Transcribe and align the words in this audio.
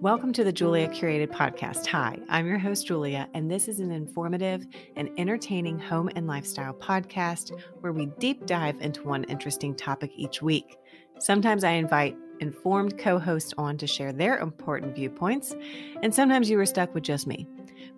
Welcome 0.00 0.32
to 0.32 0.44
the 0.44 0.52
Julia 0.52 0.88
Curated 0.88 1.28
Podcast. 1.28 1.86
Hi, 1.88 2.18
I'm 2.30 2.46
your 2.46 2.58
host, 2.58 2.86
Julia, 2.86 3.28
and 3.34 3.50
this 3.50 3.68
is 3.68 3.80
an 3.80 3.92
informative 3.92 4.66
and 4.96 5.10
entertaining 5.18 5.78
home 5.78 6.08
and 6.16 6.26
lifestyle 6.26 6.72
podcast 6.72 7.52
where 7.80 7.92
we 7.92 8.06
deep 8.18 8.46
dive 8.46 8.80
into 8.80 9.02
one 9.02 9.24
interesting 9.24 9.74
topic 9.74 10.10
each 10.16 10.40
week. 10.40 10.78
Sometimes 11.18 11.64
I 11.64 11.72
invite 11.72 12.16
informed 12.40 12.98
co 12.98 13.18
hosts 13.18 13.52
on 13.58 13.76
to 13.76 13.86
share 13.86 14.12
their 14.12 14.38
important 14.38 14.94
viewpoints, 14.94 15.54
and 16.02 16.14
sometimes 16.14 16.48
you 16.48 16.58
are 16.58 16.66
stuck 16.66 16.94
with 16.94 17.04
just 17.04 17.26
me. 17.26 17.46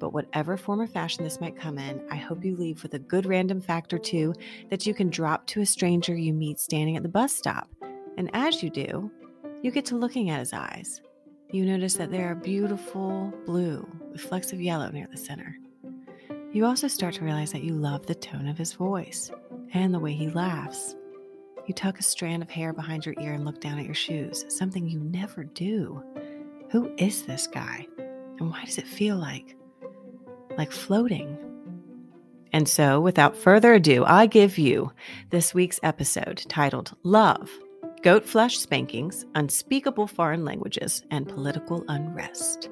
But 0.02 0.12
whatever 0.12 0.58
form 0.58 0.80
or 0.80 0.86
fashion 0.86 1.24
this 1.24 1.40
might 1.40 1.56
come 1.56 1.78
in, 1.78 2.04
I 2.10 2.16
hope 2.16 2.44
you 2.44 2.56
leave 2.56 2.82
with 2.82 2.92
a 2.94 2.98
good 2.98 3.24
random 3.24 3.60
fact 3.60 3.94
or 3.94 3.98
two 3.98 4.34
that 4.68 4.84
you 4.84 4.92
can 4.92 5.08
drop 5.08 5.46
to 5.46 5.60
a 5.60 5.66
stranger 5.66 6.14
you 6.14 6.34
meet 6.34 6.58
standing 6.58 6.96
at 6.96 7.02
the 7.02 7.08
bus 7.08 7.32
stop. 7.32 7.70
And 8.18 8.28
as 8.34 8.62
you 8.62 8.68
do, 8.68 9.10
you 9.62 9.70
get 9.70 9.86
to 9.86 9.96
looking 9.96 10.28
at 10.28 10.40
his 10.40 10.52
eyes 10.52 11.00
you 11.52 11.66
notice 11.66 11.94
that 11.94 12.10
they 12.10 12.22
are 12.22 12.34
beautiful 12.34 13.30
blue 13.44 13.86
with 14.10 14.22
flecks 14.22 14.54
of 14.54 14.60
yellow 14.60 14.90
near 14.90 15.06
the 15.10 15.18
center. 15.18 15.58
You 16.50 16.64
also 16.64 16.88
start 16.88 17.14
to 17.16 17.24
realize 17.24 17.52
that 17.52 17.62
you 17.62 17.74
love 17.74 18.06
the 18.06 18.14
tone 18.14 18.48
of 18.48 18.56
his 18.56 18.72
voice 18.72 19.30
and 19.74 19.92
the 19.92 19.98
way 19.98 20.14
he 20.14 20.30
laughs. 20.30 20.96
You 21.66 21.74
tuck 21.74 21.98
a 21.98 22.02
strand 22.02 22.42
of 22.42 22.48
hair 22.48 22.72
behind 22.72 23.04
your 23.04 23.14
ear 23.20 23.34
and 23.34 23.44
look 23.44 23.60
down 23.60 23.78
at 23.78 23.84
your 23.84 23.94
shoes, 23.94 24.46
something 24.48 24.88
you 24.88 24.98
never 25.00 25.44
do. 25.44 26.02
Who 26.70 26.90
is 26.96 27.24
this 27.24 27.46
guy? 27.46 27.86
And 27.98 28.50
why 28.50 28.64
does 28.64 28.78
it 28.78 28.86
feel 28.86 29.16
like 29.16 29.54
like 30.56 30.72
floating? 30.72 31.38
And 32.52 32.68
so, 32.68 33.00
without 33.00 33.36
further 33.36 33.74
ado, 33.74 34.04
I 34.04 34.26
give 34.26 34.58
you 34.58 34.92
this 35.30 35.54
week's 35.54 35.80
episode 35.82 36.44
titled 36.48 36.94
Love 37.02 37.50
goat 38.02 38.26
flesh 38.26 38.58
spankings, 38.58 39.24
unspeakable 39.34 40.08
foreign 40.08 40.44
languages, 40.44 41.04
and 41.10 41.28
political 41.28 41.84
unrest. 41.88 42.68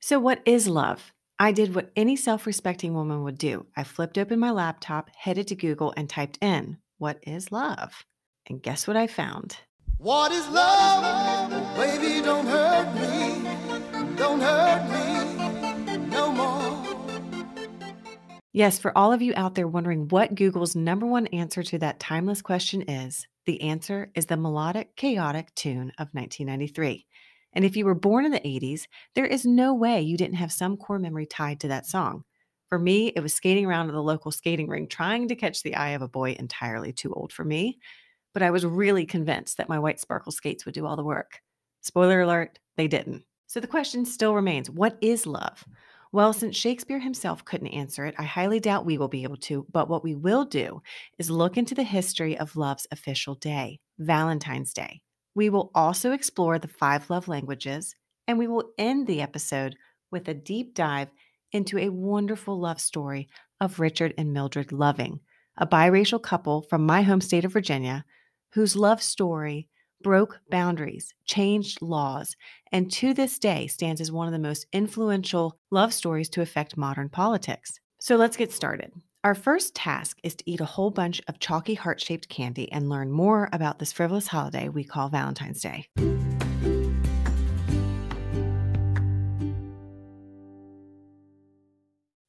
So, 0.00 0.18
what 0.18 0.40
is 0.44 0.68
love? 0.68 1.12
I 1.38 1.52
did 1.52 1.74
what 1.74 1.90
any 1.96 2.16
self 2.16 2.46
respecting 2.46 2.92
woman 2.92 3.22
would 3.22 3.38
do. 3.38 3.66
I 3.76 3.84
flipped 3.84 4.18
open 4.18 4.38
my 4.38 4.50
laptop, 4.50 5.10
headed 5.16 5.46
to 5.48 5.54
Google, 5.54 5.94
and 5.96 6.10
typed 6.10 6.38
in, 6.42 6.78
What 6.98 7.18
is 7.26 7.52
love? 7.52 8.04
And 8.46 8.62
guess 8.62 8.86
what 8.86 8.96
I 8.96 9.06
found? 9.06 9.56
What 9.98 10.32
is 10.32 10.48
love? 10.48 11.76
Baby, 11.76 12.22
don't 12.24 12.46
hurt 12.46 12.94
me. 12.94 13.69
Don't 14.20 14.42
hurt 14.42 14.84
me 14.90 15.96
no 16.08 16.30
more. 16.30 16.86
Yes, 18.52 18.78
for 18.78 18.96
all 18.96 19.14
of 19.14 19.22
you 19.22 19.32
out 19.34 19.54
there 19.54 19.66
wondering 19.66 20.08
what 20.08 20.34
Google's 20.34 20.76
number 20.76 21.06
one 21.06 21.26
answer 21.28 21.62
to 21.62 21.78
that 21.78 22.00
timeless 22.00 22.42
question 22.42 22.82
is, 22.82 23.26
the 23.46 23.62
answer 23.62 24.10
is 24.14 24.26
the 24.26 24.36
melodic, 24.36 24.94
chaotic 24.94 25.54
tune 25.54 25.90
of 25.96 26.08
1993. 26.12 27.06
And 27.54 27.64
if 27.64 27.78
you 27.78 27.86
were 27.86 27.94
born 27.94 28.26
in 28.26 28.30
the 28.30 28.40
80s, 28.40 28.82
there 29.14 29.24
is 29.24 29.46
no 29.46 29.72
way 29.72 30.02
you 30.02 30.18
didn't 30.18 30.34
have 30.34 30.52
some 30.52 30.76
core 30.76 30.98
memory 30.98 31.24
tied 31.24 31.60
to 31.60 31.68
that 31.68 31.86
song. 31.86 32.24
For 32.68 32.78
me, 32.78 33.14
it 33.16 33.20
was 33.20 33.32
skating 33.32 33.64
around 33.64 33.88
at 33.88 33.94
the 33.94 34.02
local 34.02 34.32
skating 34.32 34.68
rink 34.68 34.90
trying 34.90 35.28
to 35.28 35.34
catch 35.34 35.62
the 35.62 35.76
eye 35.76 35.92
of 35.92 36.02
a 36.02 36.08
boy 36.08 36.36
entirely 36.38 36.92
too 36.92 37.14
old 37.14 37.32
for 37.32 37.46
me. 37.46 37.78
But 38.34 38.42
I 38.42 38.50
was 38.50 38.66
really 38.66 39.06
convinced 39.06 39.56
that 39.56 39.70
my 39.70 39.78
white 39.78 39.98
sparkle 39.98 40.30
skates 40.30 40.66
would 40.66 40.74
do 40.74 40.84
all 40.84 40.96
the 40.96 41.04
work. 41.04 41.40
Spoiler 41.80 42.20
alert, 42.20 42.58
they 42.76 42.86
didn't. 42.86 43.24
So 43.50 43.58
the 43.58 43.66
question 43.66 44.04
still 44.04 44.36
remains 44.36 44.70
what 44.70 44.96
is 45.00 45.26
love? 45.26 45.64
Well, 46.12 46.32
mm. 46.32 46.38
since 46.38 46.56
Shakespeare 46.56 47.00
himself 47.00 47.44
couldn't 47.44 47.74
answer 47.74 48.06
it, 48.06 48.14
I 48.16 48.22
highly 48.22 48.60
doubt 48.60 48.86
we 48.86 48.96
will 48.96 49.08
be 49.08 49.24
able 49.24 49.38
to. 49.38 49.66
But 49.72 49.88
what 49.88 50.04
we 50.04 50.14
will 50.14 50.44
do 50.44 50.82
is 51.18 51.32
look 51.32 51.56
into 51.56 51.74
the 51.74 51.82
history 51.82 52.38
of 52.38 52.54
love's 52.54 52.86
official 52.92 53.34
day, 53.34 53.80
Valentine's 53.98 54.72
Day. 54.72 55.00
We 55.34 55.50
will 55.50 55.72
also 55.74 56.12
explore 56.12 56.60
the 56.60 56.68
five 56.68 57.10
love 57.10 57.26
languages, 57.26 57.96
and 58.28 58.38
we 58.38 58.46
will 58.46 58.70
end 58.78 59.08
the 59.08 59.20
episode 59.20 59.74
with 60.12 60.28
a 60.28 60.34
deep 60.34 60.76
dive 60.76 61.08
into 61.50 61.76
a 61.76 61.88
wonderful 61.88 62.56
love 62.56 62.80
story 62.80 63.28
of 63.60 63.80
Richard 63.80 64.14
and 64.16 64.32
Mildred 64.32 64.70
Loving, 64.70 65.18
a 65.58 65.66
biracial 65.66 66.22
couple 66.22 66.62
from 66.62 66.86
my 66.86 67.02
home 67.02 67.20
state 67.20 67.44
of 67.44 67.52
Virginia, 67.52 68.04
whose 68.52 68.76
love 68.76 69.02
story 69.02 69.66
broke 70.02 70.40
boundaries, 70.50 71.14
changed 71.24 71.82
laws, 71.82 72.36
and 72.72 72.90
to 72.92 73.14
this 73.14 73.38
day 73.38 73.66
stands 73.66 74.00
as 74.00 74.12
one 74.12 74.26
of 74.26 74.32
the 74.32 74.38
most 74.38 74.66
influential 74.72 75.58
love 75.70 75.92
stories 75.92 76.28
to 76.30 76.42
affect 76.42 76.76
modern 76.76 77.08
politics. 77.08 77.78
So 78.00 78.16
let's 78.16 78.36
get 78.36 78.52
started. 78.52 78.92
Our 79.22 79.34
first 79.34 79.74
task 79.74 80.18
is 80.22 80.34
to 80.36 80.50
eat 80.50 80.60
a 80.60 80.64
whole 80.64 80.90
bunch 80.90 81.20
of 81.28 81.38
chalky 81.38 81.74
heart 81.74 82.00
shaped 82.00 82.28
candy 82.30 82.72
and 82.72 82.88
learn 82.88 83.10
more 83.10 83.50
about 83.52 83.78
this 83.78 83.92
frivolous 83.92 84.28
holiday 84.28 84.68
we 84.70 84.82
call 84.82 85.10
Valentine's 85.10 85.60
Day. 85.60 85.86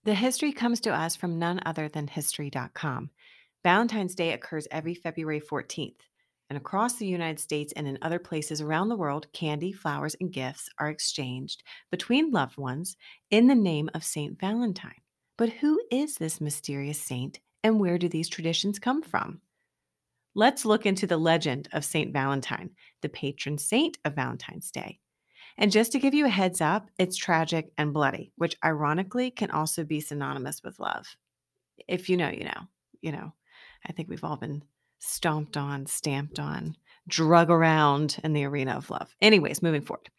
The 0.04 0.16
history 0.16 0.52
comes 0.52 0.82
to 0.82 0.94
us 0.94 1.16
from 1.16 1.40
none 1.40 1.62
other 1.66 1.88
than 1.88 2.08
History.com. 2.08 3.12
Valentine's 3.64 4.16
Day 4.16 4.34
occurs 4.34 4.68
every 4.72 4.96
February 4.96 5.40
14th 5.40 5.94
and 6.52 6.58
across 6.58 6.96
the 6.96 7.08
United 7.08 7.40
States 7.40 7.72
and 7.78 7.88
in 7.88 7.98
other 8.02 8.20
places 8.20 8.60
around 8.60 8.90
the 8.90 8.96
world, 8.98 9.26
candy, 9.32 9.72
flowers, 9.72 10.18
and 10.20 10.34
gifts 10.34 10.68
are 10.80 10.90
exchanged 10.90 11.64
between 11.92 12.30
loved 12.30 12.58
ones 12.58 12.98
in 13.30 13.48
the 13.48 13.56
name 13.56 13.90
of 13.94 14.04
Saint 14.04 14.38
Valentine. 14.38 15.00
But 15.38 15.48
who 15.48 15.80
is 15.90 16.18
this 16.18 16.42
mysterious 16.42 17.02
saint 17.02 17.40
and 17.64 17.80
where 17.80 17.98
do 17.98 18.10
these 18.10 18.28
traditions 18.28 18.80
come 18.80 19.02
from? 19.02 19.40
Let's 20.36 20.66
look 20.66 20.86
into 20.86 21.08
the 21.08 21.16
legend 21.16 21.70
of 21.72 21.86
Saint 21.86 22.12
Valentine, 22.12 22.72
the 23.02 23.08
patron 23.08 23.58
saint 23.58 23.98
of 24.04 24.16
Valentine's 24.16 24.72
Day. 24.72 25.00
And 25.58 25.72
just 25.72 25.94
to 25.94 26.00
give 26.00 26.14
you 26.14 26.26
a 26.26 26.30
heads 26.30 26.60
up, 26.60 26.90
it's 27.00 27.16
tragic 27.16 27.72
and 27.78 27.94
bloody, 27.94 28.34
which 28.36 28.58
ironically 28.62 29.32
can 29.32 29.52
also 29.52 29.86
be 29.86 30.02
synonymous 30.02 30.64
with 30.66 30.82
love. 30.82 31.16
If 31.88 32.10
you 32.10 32.18
know, 32.18 32.30
you 32.30 32.44
know, 32.44 32.68
you 33.02 33.14
know. 33.14 33.32
I 33.88 33.94
think 33.94 34.10
we've 34.10 34.24
all 34.24 34.38
been 34.38 34.64
stomped 35.02 35.58
on, 35.58 35.86
stamped 35.86 36.40
on, 36.40 36.76
drug 37.08 37.50
around 37.50 38.18
in 38.24 38.34
the 38.34 38.46
arena 38.46 38.74
of 38.74 38.90
love. 38.90 39.14
Anyways, 39.22 39.62
moving 39.62 39.82
forward. 39.82 40.10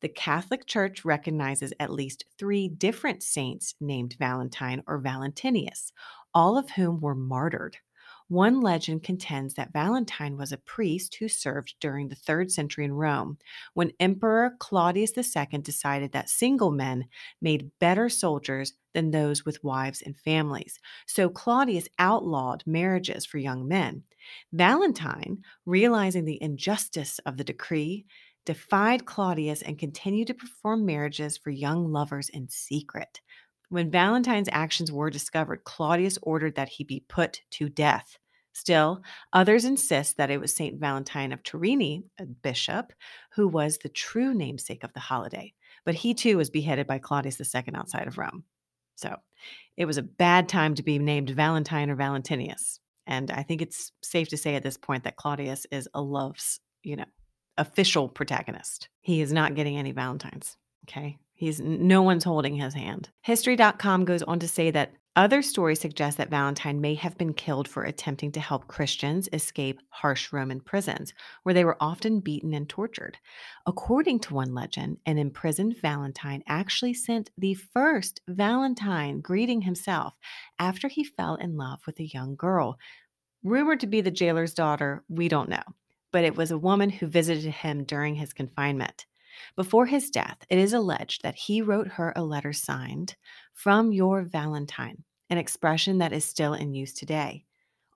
The 0.00 0.08
Catholic 0.08 0.66
Church 0.66 1.04
recognizes 1.04 1.72
at 1.78 1.92
least 1.92 2.24
three 2.38 2.68
different 2.68 3.22
saints 3.22 3.74
named 3.80 4.16
Valentine 4.18 4.82
or 4.86 4.98
Valentinius, 4.98 5.92
all 6.34 6.58
of 6.58 6.70
whom 6.70 7.00
were 7.00 7.14
martyred. 7.14 7.76
One 8.28 8.60
legend 8.60 9.02
contends 9.02 9.54
that 9.54 9.72
Valentine 9.72 10.36
was 10.36 10.52
a 10.52 10.58
priest 10.58 11.16
who 11.16 11.28
served 11.28 11.74
during 11.80 12.08
the 12.08 12.14
third 12.14 12.50
century 12.50 12.84
in 12.84 12.92
Rome, 12.92 13.38
when 13.74 13.92
Emperor 14.00 14.56
Claudius 14.58 15.12
II 15.16 15.58
decided 15.58 16.12
that 16.12 16.28
single 16.30 16.70
men 16.70 17.06
made 17.40 17.70
better 17.78 18.08
soldiers 18.08 18.74
than 18.94 19.10
those 19.10 19.44
with 19.44 19.62
wives 19.64 20.02
and 20.02 20.16
families. 20.16 20.78
So 21.06 21.28
Claudius 21.28 21.88
outlawed 21.98 22.62
marriages 22.66 23.24
for 23.26 23.38
young 23.38 23.66
men. 23.68 24.04
Valentine, 24.52 25.42
realizing 25.66 26.24
the 26.24 26.42
injustice 26.42 27.18
of 27.26 27.36
the 27.36 27.44
decree, 27.44 28.06
defied 28.44 29.06
Claudius 29.06 29.62
and 29.62 29.78
continued 29.78 30.26
to 30.28 30.34
perform 30.34 30.84
marriages 30.84 31.38
for 31.38 31.50
young 31.50 31.92
lovers 31.92 32.28
in 32.28 32.48
secret. 32.48 33.20
When 33.72 33.90
Valentine's 33.90 34.50
actions 34.52 34.92
were 34.92 35.08
discovered, 35.08 35.64
Claudius 35.64 36.18
ordered 36.20 36.56
that 36.56 36.68
he 36.68 36.84
be 36.84 37.06
put 37.08 37.40
to 37.52 37.70
death. 37.70 38.18
Still, 38.52 39.02
others 39.32 39.64
insist 39.64 40.18
that 40.18 40.30
it 40.30 40.38
was 40.38 40.54
St. 40.54 40.78
Valentine 40.78 41.32
of 41.32 41.42
Turini, 41.42 42.02
a 42.20 42.26
bishop, 42.26 42.92
who 43.34 43.48
was 43.48 43.78
the 43.78 43.88
true 43.88 44.34
namesake 44.34 44.84
of 44.84 44.92
the 44.92 45.00
holiday. 45.00 45.54
But 45.86 45.94
he 45.94 46.12
too 46.12 46.36
was 46.36 46.50
beheaded 46.50 46.86
by 46.86 46.98
Claudius 46.98 47.40
II 47.40 47.62
outside 47.74 48.06
of 48.06 48.18
Rome. 48.18 48.44
So 48.96 49.16
it 49.78 49.86
was 49.86 49.96
a 49.96 50.02
bad 50.02 50.50
time 50.50 50.74
to 50.74 50.82
be 50.82 50.98
named 50.98 51.30
Valentine 51.30 51.88
or 51.88 51.96
Valentinius. 51.96 52.78
And 53.06 53.30
I 53.30 53.42
think 53.42 53.62
it's 53.62 53.90
safe 54.02 54.28
to 54.28 54.36
say 54.36 54.54
at 54.54 54.62
this 54.62 54.76
point 54.76 55.04
that 55.04 55.16
Claudius 55.16 55.66
is 55.70 55.88
a 55.94 56.02
love's, 56.02 56.60
you 56.82 56.96
know, 56.96 57.06
official 57.56 58.06
protagonist. 58.06 58.90
He 59.00 59.22
is 59.22 59.32
not 59.32 59.54
getting 59.54 59.78
any 59.78 59.92
Valentines. 59.92 60.58
Okay. 60.86 61.16
He's 61.42 61.60
no 61.60 62.02
one's 62.02 62.22
holding 62.22 62.54
his 62.54 62.72
hand. 62.72 63.08
History.com 63.22 64.04
goes 64.04 64.22
on 64.22 64.38
to 64.38 64.46
say 64.46 64.70
that 64.70 64.92
other 65.16 65.42
stories 65.42 65.80
suggest 65.80 66.18
that 66.18 66.30
Valentine 66.30 66.80
may 66.80 66.94
have 66.94 67.18
been 67.18 67.34
killed 67.34 67.66
for 67.66 67.82
attempting 67.82 68.30
to 68.30 68.38
help 68.38 68.68
Christians 68.68 69.28
escape 69.32 69.80
harsh 69.88 70.32
Roman 70.32 70.60
prisons, 70.60 71.12
where 71.42 71.52
they 71.52 71.64
were 71.64 71.76
often 71.80 72.20
beaten 72.20 72.54
and 72.54 72.68
tortured. 72.68 73.18
According 73.66 74.20
to 74.20 74.34
one 74.34 74.54
legend, 74.54 74.98
an 75.04 75.18
imprisoned 75.18 75.78
Valentine 75.82 76.44
actually 76.46 76.94
sent 76.94 77.32
the 77.36 77.54
first 77.54 78.20
Valentine 78.28 79.20
greeting 79.20 79.62
himself 79.62 80.14
after 80.60 80.86
he 80.86 81.02
fell 81.02 81.34
in 81.34 81.56
love 81.56 81.80
with 81.86 81.98
a 81.98 82.06
young 82.06 82.36
girl. 82.36 82.78
Rumored 83.42 83.80
to 83.80 83.88
be 83.88 84.00
the 84.00 84.12
jailer's 84.12 84.54
daughter, 84.54 85.02
we 85.08 85.26
don't 85.26 85.48
know, 85.48 85.64
but 86.12 86.22
it 86.22 86.36
was 86.36 86.52
a 86.52 86.56
woman 86.56 86.88
who 86.88 87.08
visited 87.08 87.50
him 87.50 87.82
during 87.82 88.14
his 88.14 88.32
confinement. 88.32 89.06
Before 89.56 89.86
his 89.86 90.10
death, 90.10 90.38
it 90.48 90.58
is 90.58 90.72
alleged 90.72 91.22
that 91.22 91.34
he 91.34 91.62
wrote 91.62 91.88
her 91.88 92.12
a 92.16 92.24
letter 92.24 92.52
signed, 92.52 93.16
From 93.52 93.92
Your 93.92 94.22
Valentine, 94.22 95.04
an 95.30 95.38
expression 95.38 95.98
that 95.98 96.12
is 96.12 96.24
still 96.24 96.54
in 96.54 96.74
use 96.74 96.92
today. 96.92 97.44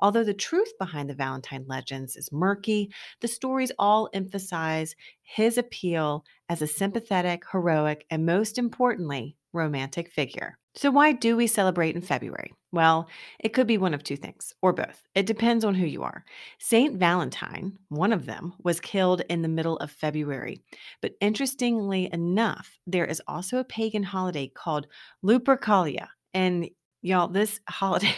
Although 0.01 0.25
the 0.25 0.35
truth 0.35 0.73
behind 0.79 1.09
the 1.09 1.15
Valentine 1.15 1.65
legends 1.67 2.17
is 2.17 2.33
murky, 2.33 2.93
the 3.21 3.29
stories 3.29 3.73
all 3.79 4.09
emphasize 4.13 4.95
his 5.23 5.59
appeal 5.59 6.25
as 6.49 6.63
a 6.63 6.67
sympathetic, 6.67 7.45
heroic, 7.51 8.07
and 8.11 8.27
most 8.27 8.59
importantly, 8.59 9.37
romantic 9.53 10.11
figure. 10.11 10.59
So, 10.77 10.91
why 10.91 11.13
do 11.13 11.37
we 11.37 11.47
celebrate 11.47 11.97
in 11.97 12.03
February? 12.03 12.53
Well, 12.71 13.09
it 13.41 13.55
could 13.55 13.67
be 13.67 13.79
one 13.79 13.95
of 13.95 14.05
two 14.05 14.17
things, 14.17 14.53
or 14.61 14.75
both. 14.75 15.03
It 15.15 15.25
depends 15.25 15.65
on 15.65 15.75
who 15.75 15.87
you 15.87 16.03
are. 16.03 16.27
Saint 16.59 16.99
Valentine, 16.99 17.79
one 17.89 18.13
of 18.13 18.27
them, 18.27 18.53
was 18.63 18.79
killed 18.79 19.23
in 19.31 19.41
the 19.41 19.49
middle 19.49 19.79
of 19.79 19.91
February. 19.91 20.61
But 21.01 21.15
interestingly 21.23 22.11
enough, 22.13 22.79
there 22.87 23.07
is 23.07 23.23
also 23.27 23.57
a 23.57 23.65
pagan 23.65 24.03
holiday 24.03 24.49
called 24.49 24.87
Lupercalia. 25.25 26.09
And 26.35 26.69
y'all, 27.01 27.29
this 27.29 27.61
holiday. 27.69 28.15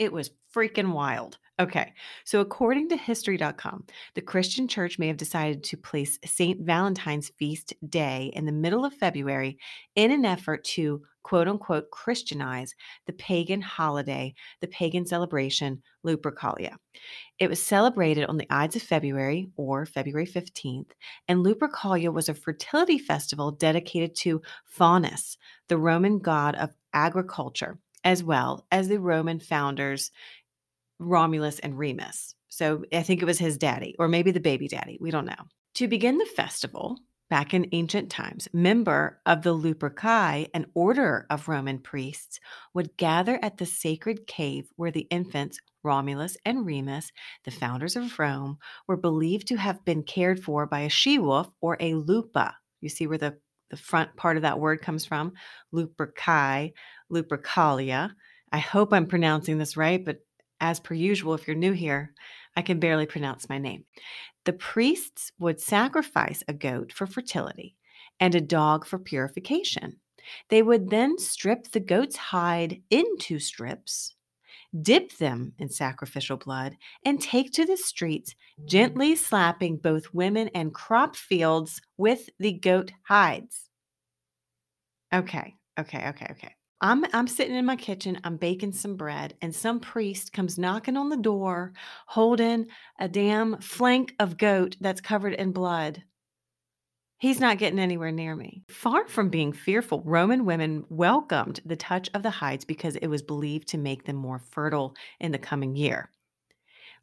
It 0.00 0.14
was 0.14 0.30
freaking 0.56 0.94
wild. 0.94 1.36
Okay, 1.60 1.92
so 2.24 2.40
according 2.40 2.88
to 2.88 2.96
History.com, 2.96 3.84
the 4.14 4.22
Christian 4.22 4.66
church 4.66 4.98
may 4.98 5.08
have 5.08 5.18
decided 5.18 5.62
to 5.62 5.76
place 5.76 6.18
St. 6.24 6.58
Valentine's 6.62 7.28
feast 7.38 7.74
day 7.86 8.32
in 8.34 8.46
the 8.46 8.50
middle 8.50 8.86
of 8.86 8.94
February 8.94 9.58
in 9.94 10.10
an 10.10 10.24
effort 10.24 10.64
to 10.64 11.02
quote 11.22 11.48
unquote 11.48 11.90
Christianize 11.90 12.74
the 13.04 13.12
pagan 13.12 13.60
holiday, 13.60 14.32
the 14.62 14.68
pagan 14.68 15.04
celebration, 15.04 15.82
Lupercalia. 16.02 16.76
It 17.38 17.50
was 17.50 17.62
celebrated 17.62 18.24
on 18.24 18.38
the 18.38 18.46
Ides 18.48 18.76
of 18.76 18.82
February 18.82 19.50
or 19.54 19.84
February 19.84 20.26
15th, 20.26 20.92
and 21.28 21.44
Lupercalia 21.44 22.10
was 22.10 22.30
a 22.30 22.34
fertility 22.34 22.96
festival 22.96 23.50
dedicated 23.50 24.14
to 24.20 24.40
Faunus, 24.64 25.36
the 25.68 25.76
Roman 25.76 26.20
god 26.20 26.54
of 26.54 26.70
agriculture 26.94 27.78
as 28.04 28.22
well 28.22 28.66
as 28.70 28.88
the 28.88 29.00
Roman 29.00 29.40
founders, 29.40 30.10
Romulus 30.98 31.58
and 31.58 31.78
Remus. 31.78 32.34
So 32.48 32.84
I 32.92 33.02
think 33.02 33.22
it 33.22 33.26
was 33.26 33.38
his 33.38 33.56
daddy, 33.56 33.96
or 33.98 34.08
maybe 34.08 34.30
the 34.30 34.40
baby 34.40 34.68
daddy. 34.68 34.98
We 35.00 35.10
don't 35.10 35.26
know. 35.26 35.34
To 35.74 35.88
begin 35.88 36.18
the 36.18 36.26
festival, 36.26 36.98
back 37.30 37.54
in 37.54 37.68
ancient 37.72 38.10
times, 38.10 38.48
member 38.52 39.20
of 39.24 39.42
the 39.42 39.54
Luperci, 39.54 40.48
an 40.52 40.66
order 40.74 41.26
of 41.30 41.48
Roman 41.48 41.78
priests, 41.78 42.40
would 42.74 42.96
gather 42.96 43.38
at 43.40 43.56
the 43.56 43.66
sacred 43.66 44.26
cave 44.26 44.68
where 44.76 44.90
the 44.90 45.06
infants 45.10 45.58
Romulus 45.82 46.36
and 46.44 46.66
Remus, 46.66 47.12
the 47.44 47.50
founders 47.50 47.96
of 47.96 48.18
Rome, 48.18 48.58
were 48.86 48.96
believed 48.96 49.46
to 49.48 49.56
have 49.56 49.84
been 49.84 50.02
cared 50.02 50.42
for 50.42 50.66
by 50.66 50.80
a 50.80 50.88
she 50.90 51.18
wolf 51.18 51.50
or 51.60 51.76
a 51.80 51.94
lupa. 51.94 52.56
You 52.80 52.88
see 52.88 53.06
where 53.06 53.16
the 53.16 53.38
the 53.70 53.76
front 53.76 54.14
part 54.16 54.36
of 54.36 54.42
that 54.42 54.58
word 54.58 54.82
comes 54.82 55.04
from, 55.04 55.32
Luperci, 55.72 56.72
Lupercalia. 57.10 58.12
I 58.52 58.58
hope 58.58 58.92
I'm 58.92 59.06
pronouncing 59.06 59.58
this 59.58 59.76
right, 59.76 60.04
but 60.04 60.18
as 60.60 60.80
per 60.80 60.94
usual, 60.94 61.34
if 61.34 61.46
you're 61.46 61.56
new 61.56 61.72
here, 61.72 62.12
I 62.56 62.62
can 62.62 62.80
barely 62.80 63.06
pronounce 63.06 63.48
my 63.48 63.58
name. 63.58 63.84
The 64.44 64.52
priests 64.52 65.32
would 65.38 65.60
sacrifice 65.60 66.42
a 66.48 66.52
goat 66.52 66.92
for 66.92 67.06
fertility 67.06 67.76
and 68.18 68.34
a 68.34 68.40
dog 68.40 68.86
for 68.86 68.98
purification. 68.98 69.96
They 70.48 70.62
would 70.62 70.90
then 70.90 71.18
strip 71.18 71.70
the 71.70 71.80
goat's 71.80 72.16
hide 72.16 72.82
into 72.90 73.38
strips, 73.38 74.14
dip 74.82 75.16
them 75.16 75.54
in 75.58 75.68
sacrificial 75.68 76.36
blood, 76.36 76.76
and 77.04 77.20
take 77.20 77.52
to 77.52 77.64
the 77.64 77.76
streets, 77.76 78.34
gently 78.66 79.16
slapping 79.16 79.78
both 79.78 80.12
women 80.12 80.48
and 80.54 80.74
crop 80.74 81.16
fields 81.16 81.80
with 81.96 82.28
the 82.38 82.52
goat 82.52 82.92
hides. 83.04 83.68
Okay, 85.12 85.56
okay, 85.78 86.08
okay, 86.08 86.26
okay. 86.30 86.54
I'm 86.82 87.04
I'm 87.12 87.26
sitting 87.26 87.54
in 87.56 87.66
my 87.66 87.76
kitchen, 87.76 88.20
I'm 88.24 88.36
baking 88.36 88.72
some 88.72 88.96
bread, 88.96 89.34
and 89.42 89.54
some 89.54 89.80
priest 89.80 90.32
comes 90.32 90.58
knocking 90.58 90.96
on 90.96 91.08
the 91.10 91.16
door 91.16 91.72
holding 92.06 92.66
a 92.98 93.08
damn 93.08 93.60
flank 93.60 94.14
of 94.18 94.38
goat 94.38 94.76
that's 94.80 95.00
covered 95.00 95.34
in 95.34 95.52
blood. 95.52 96.04
He's 97.18 97.38
not 97.38 97.58
getting 97.58 97.78
anywhere 97.78 98.12
near 98.12 98.34
me. 98.34 98.62
Far 98.68 99.06
from 99.06 99.28
being 99.28 99.52
fearful, 99.52 100.02
Roman 100.04 100.46
women 100.46 100.84
welcomed 100.88 101.60
the 101.66 101.76
touch 101.76 102.08
of 102.14 102.22
the 102.22 102.30
hides 102.30 102.64
because 102.64 102.96
it 102.96 103.08
was 103.08 103.22
believed 103.22 103.68
to 103.68 103.78
make 103.78 104.04
them 104.04 104.16
more 104.16 104.38
fertile 104.38 104.96
in 105.20 105.30
the 105.32 105.38
coming 105.38 105.76
year. 105.76 106.10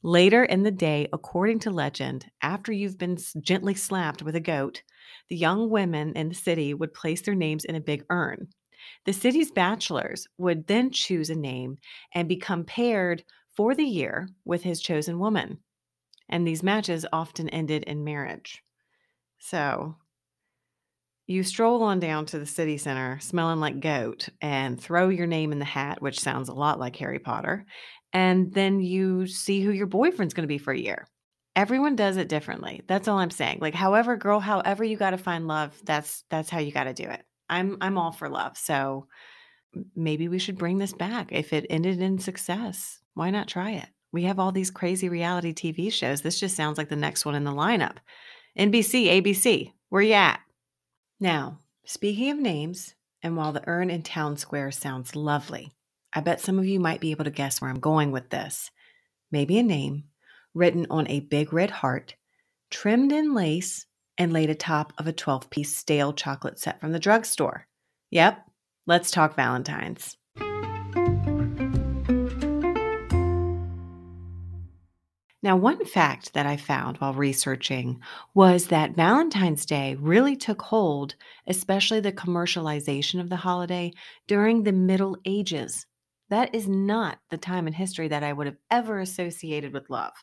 Later 0.02 0.44
in 0.44 0.64
the 0.64 0.72
day, 0.72 1.08
according 1.14 1.60
to 1.60 1.72
legend, 1.72 2.32
after 2.42 2.72
you've 2.72 2.98
been 2.98 3.18
gently 3.42 3.76
slapped 3.76 4.24
with 4.24 4.36
a 4.36 4.40
goat, 4.40 4.82
the 5.30 5.36
young 5.36 5.70
women 5.70 6.14
in 6.14 6.30
the 6.30 6.36
city 6.36 6.74
would 6.74 6.96
place 6.96 7.22
their 7.22 7.36
names 7.36 7.64
in 7.64 7.76
a 7.76 7.82
big 7.82 8.04
urn. 8.10 8.48
The 9.06 9.14
city's 9.14 9.52
bachelors 9.52 10.28
would 10.38 10.68
then 10.68 10.92
choose 10.92 11.30
a 11.30 11.36
name 11.36 11.78
and 12.14 12.28
become 12.28 12.64
paired 12.64 13.24
for 13.56 13.74
the 13.74 13.84
year 13.84 14.30
with 14.46 14.64
his 14.64 14.82
chosen 14.82 15.20
woman. 15.20 15.60
And 16.30 16.46
these 16.46 16.64
matches 16.64 17.06
often 17.12 17.50
ended 17.50 17.84
in 17.84 18.04
marriage. 18.04 18.64
So 19.40 19.96
you 21.26 21.44
stroll 21.44 21.84
on 21.84 22.00
down 22.00 22.26
to 22.28 22.40
the 22.40 22.46
city 22.46 22.78
center 22.78 23.20
smelling 23.20 23.60
like 23.60 23.82
goat 23.82 24.30
and 24.42 24.80
throw 24.80 25.10
your 25.10 25.28
name 25.28 25.52
in 25.52 25.60
the 25.60 25.66
hat, 25.66 26.02
which 26.02 26.20
sounds 26.20 26.48
a 26.48 26.54
lot 26.54 26.80
like 26.80 26.96
Harry 26.96 27.20
Potter. 27.20 27.66
And 28.14 28.54
then 28.54 28.80
you 28.80 29.28
see 29.28 29.62
who 29.62 29.72
your 29.72 29.88
boyfriend's 29.88 30.34
going 30.34 30.44
to 30.44 30.48
be 30.48 30.58
for 30.58 30.72
a 30.74 30.80
year. 30.80 31.06
Everyone 31.56 31.98
does 31.98 32.18
it 32.18 32.30
differently. 32.30 32.82
That's 32.88 33.08
all 33.08 33.18
I'm 33.18 33.32
saying. 33.32 33.60
Like 33.60 33.76
however 33.76 34.16
girl, 34.16 34.40
however 34.40 34.84
you 34.84 34.96
got 34.96 35.10
to 35.10 35.18
find 35.18 35.48
love, 35.48 35.78
that's 35.84 36.24
that's 36.30 36.50
how 36.50 36.60
you 36.60 36.72
got 36.72 36.86
to 36.86 36.94
do 36.94 37.04
it. 37.10 37.26
I'm 37.50 37.78
I'm 37.82 37.98
all 37.98 38.12
for 38.12 38.30
love. 38.30 38.58
So 38.58 39.08
maybe 39.96 40.28
we 40.28 40.40
should 40.40 40.58
bring 40.58 40.78
this 40.78 40.94
back. 40.94 41.32
If 41.32 41.54
it 41.54 41.66
ended 41.70 42.02
in 42.02 42.20
success, 42.20 43.00
why 43.14 43.30
not 43.30 43.48
try 43.48 43.72
it? 43.72 43.88
We 44.12 44.24
have 44.24 44.40
all 44.40 44.52
these 44.52 44.72
crazy 44.72 45.10
reality 45.10 45.54
TV 45.54 45.92
shows. 45.92 46.22
This 46.22 46.40
just 46.40 46.56
sounds 46.56 46.78
like 46.78 46.90
the 46.90 46.96
next 46.96 47.26
one 47.26 47.36
in 47.36 47.44
the 47.44 47.52
lineup. 47.52 47.98
NBC, 48.58 49.08
ABC, 49.08 49.74
where 49.90 50.02
you 50.02 50.14
at? 50.14 50.40
Now, 51.20 51.60
speaking 51.86 52.32
of 52.32 52.38
names, 52.38 52.96
and 53.22 53.36
while 53.36 53.52
the 53.52 53.68
urn 53.68 53.90
in 53.90 54.04
town 54.04 54.38
square 54.38 54.72
sounds 54.72 55.16
lovely, 55.16 55.74
I 56.14 56.22
bet 56.22 56.40
some 56.40 56.58
of 56.58 56.66
you 56.66 56.80
might 56.80 57.02
be 57.02 57.12
able 57.12 57.26
to 57.26 57.32
guess 57.32 57.60
where 57.60 57.70
I'm 57.70 57.80
going 57.80 58.12
with 58.12 58.30
this. 58.30 58.72
Maybe 59.32 59.58
a 59.58 59.64
name 59.64 60.06
written 60.54 60.88
on 60.90 61.08
a 61.08 61.20
big 61.20 61.52
red 61.52 61.70
heart, 61.70 62.16
trimmed 62.70 63.12
in 63.12 63.34
lace, 63.34 63.86
and 64.18 64.34
laid 64.34 64.50
atop 64.50 64.94
of 64.98 65.08
a 65.08 65.14
12 65.14 65.50
piece 65.50 65.76
stale 65.76 66.14
chocolate 66.14 66.60
set 66.60 66.80
from 66.80 66.92
the 66.92 67.00
drugstore. 67.00 67.68
Yep, 68.12 68.46
let's 68.86 69.12
talk 69.12 69.36
Valentine's. 69.36 70.18
Now, 75.44 75.56
one 75.56 75.86
fact 75.86 76.34
that 76.34 76.46
I 76.46 76.58
found 76.58 76.98
while 76.98 77.14
researching 77.14 78.02
was 78.34 78.68
that 78.68 78.96
Valentine's 78.96 79.66
Day 79.66 79.96
really 79.96 80.36
took 80.36 80.62
hold, 80.62 81.16
especially 81.48 82.00
the 82.00 82.12
commercialization 82.12 83.22
of 83.22 83.30
the 83.30 83.38
holiday, 83.38 83.94
during 84.28 84.64
the 84.64 84.74
Middle 84.74 85.16
Ages. 85.26 85.86
That 86.30 86.54
is 86.54 86.68
not 86.68 87.20
the 87.30 87.38
time 87.38 87.68
in 87.68 87.74
history 87.74 88.08
that 88.10 88.24
I 88.24 88.34
would 88.34 88.48
have 88.48 88.58
ever 88.70 89.00
associated 89.00 89.74
with 89.74 89.90
love. 89.90 90.14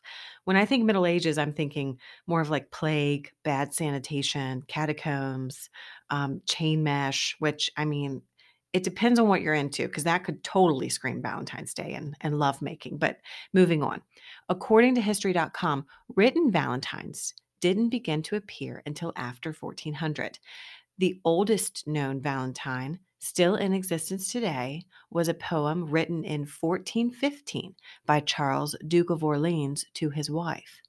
When 0.45 0.57
I 0.57 0.67
think 0.67 0.85
Middle 0.85 1.07
Ages, 1.07 1.39
I'm 1.39 1.53
thinking 1.53 1.99
more 2.27 2.41
of 2.41 2.51
like 2.51 2.71
plague, 2.71 3.31
bad 3.43 3.73
sanitation, 3.73 4.63
catacombs, 4.69 5.71
um, 6.11 6.43
chain 6.47 6.83
mesh, 6.83 7.37
which 7.39 7.71
I 7.77 7.85
mean, 7.85 8.23
it 8.75 8.83
depends 8.83 9.19
on 9.21 9.29
what 9.29 9.41
you're 9.41 9.55
into 9.55 9.87
because 9.87 10.05
that 10.05 10.25
could 10.25 10.43
totally 10.43 10.89
scream 10.89 11.23
Valentine's 11.23 11.73
Day 11.73 11.95
and, 11.95 12.17
and 12.21 12.39
love 12.39 12.61
making. 12.61 12.99
But 12.99 13.19
moving 13.53 13.83
on, 13.83 14.03
according 14.49 14.97
to 14.97 15.01
history.com, 15.01 15.87
written 16.17 16.51
Valentines 16.51 17.35
didn't 17.61 17.89
begin 17.89 18.21
to 18.21 18.37
appear 18.37 18.83
until 18.85 19.13
after 19.17 19.51
1400. 19.53 20.39
The 20.99 21.21
oldest 21.25 21.87
known 21.87 22.21
Valentine, 22.21 23.01
still 23.19 23.57
in 23.57 23.73
existence 23.73 24.31
today, 24.31 24.85
was 25.11 25.29
a 25.29 25.35
poem 25.35 25.91
written 25.91 26.23
in 26.25 26.43
1415 26.43 27.75
by 28.07 28.21
Charles, 28.21 28.77
Duke 28.87 29.11
of 29.11 29.25
Orleans, 29.25 29.85
to 29.95 30.11
his 30.11 30.31
wife. 30.31 30.81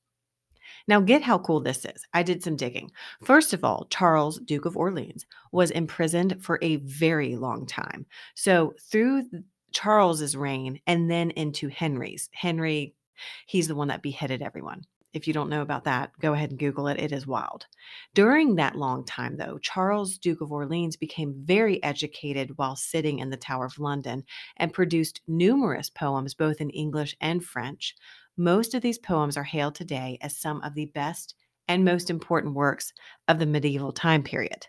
Now, 0.88 1.00
get 1.00 1.24
how 1.24 1.40
cool 1.40 1.60
this 1.60 1.86
is. 1.86 2.06
I 2.14 2.22
did 2.22 2.44
some 2.44 2.56
digging. 2.56 2.92
First 3.24 3.54
of 3.54 3.64
all, 3.64 3.88
Charles, 3.90 4.40
Duke 4.40 4.66
of 4.66 4.78
Orleans, 4.78 5.26
was 5.52 5.72
imprisoned 5.72 6.44
for 6.44 6.60
a 6.62 6.76
very 6.78 7.36
long 7.36 7.66
time. 7.66 8.06
So, 8.36 8.76
through 8.80 9.24
Charles's 9.72 10.38
reign 10.38 10.80
and 10.86 11.10
then 11.10 11.32
into 11.32 11.68
Henry's, 11.70 12.30
Henry, 12.32 12.94
he's 13.48 13.68
the 13.68 13.76
one 13.76 13.88
that 13.88 14.04
beheaded 14.04 14.44
everyone. 14.44 14.86
If 15.15 15.27
you 15.27 15.34
don't 15.34 15.50
know 15.50 15.62
about 15.62 15.86
that, 15.86 16.12
go 16.19 16.34
ahead 16.34 16.50
and 16.50 16.60
Google 16.60 16.88
it. 16.88 17.00
It 17.00 17.13
is 17.13 17.25
wild. 17.25 17.67
During 18.13 18.55
that 18.55 18.75
long 18.75 19.05
time, 19.05 19.38
though, 19.38 19.57
Charles, 19.60 20.17
Duke 20.17 20.41
of 20.41 20.51
Orleans, 20.51 20.98
became 20.98 21.34
very 21.45 21.81
educated 21.81 22.57
while 22.57 22.75
sitting 22.75 23.19
in 23.19 23.29
the 23.29 23.38
Tower 23.38 23.63
of 23.63 23.79
London 23.79 24.25
and 24.57 24.74
produced 24.74 25.22
numerous 25.25 25.89
poems, 25.89 26.34
both 26.34 26.60
in 26.60 26.69
English 26.69 27.15
and 27.22 27.45
French. 27.45 27.95
Most 28.36 28.74
of 28.74 28.81
these 28.81 28.98
poems 28.98 29.38
are 29.38 29.43
hailed 29.45 29.75
today 29.75 30.17
as 30.19 30.36
some 30.36 30.62
of 30.63 30.74
the 30.74 30.88
best 30.88 31.36
and 31.69 31.86
most 31.86 32.10
important 32.10 32.53
works 32.53 32.91
of 33.29 33.39
the 33.39 33.45
medieval 33.45 33.93
time 33.93 34.22
period. 34.22 34.67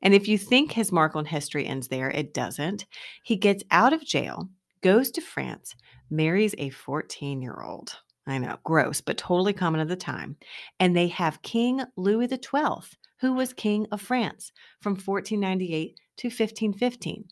And 0.00 0.14
if 0.14 0.28
you 0.28 0.38
think 0.38 0.70
his 0.70 0.92
mark 0.92 1.16
on 1.16 1.24
history 1.24 1.66
ends 1.66 1.88
there, 1.88 2.10
it 2.10 2.32
doesn't. 2.32 2.86
He 3.24 3.34
gets 3.34 3.64
out 3.72 3.92
of 3.92 4.04
jail 4.04 4.48
goes 4.80 5.10
to 5.10 5.20
France, 5.20 5.74
marries 6.10 6.54
a 6.58 6.70
14 6.70 7.42
year 7.42 7.60
old. 7.60 7.98
I 8.26 8.38
know, 8.38 8.58
gross, 8.64 9.00
but 9.00 9.18
totally 9.18 9.52
common 9.52 9.80
at 9.80 9.88
the 9.88 9.96
time. 9.96 10.36
And 10.80 10.96
they 10.96 11.08
have 11.08 11.42
King 11.42 11.82
Louis 11.96 12.28
XII, 12.28 12.96
who 13.20 13.32
was 13.32 13.52
King 13.52 13.86
of 13.92 14.00
France 14.00 14.52
from 14.80 14.92
1498 14.94 15.98
to 16.18 16.26
1515. 16.28 17.24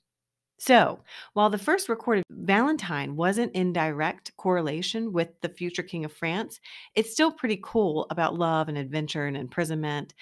So, 0.59 1.01
while 1.33 1.51
the 1.51 1.59
first 1.59 1.89
recorded 1.89 2.23
Valentine 2.31 3.17
wasn't 3.17 3.55
in 3.55 3.73
direct 3.73 4.35
correlation 4.37 5.13
with 5.13 5.29
the 5.43 5.49
future 5.49 5.83
King 5.83 6.05
of 6.05 6.13
France, 6.13 6.61
it's 6.95 7.11
still 7.11 7.33
pretty 7.33 7.59
cool 7.63 8.07
about 8.11 8.39
love 8.39 8.69
and 8.69 8.79
adventure 8.79 9.27
and 9.27 9.37
imprisonment. 9.37 10.15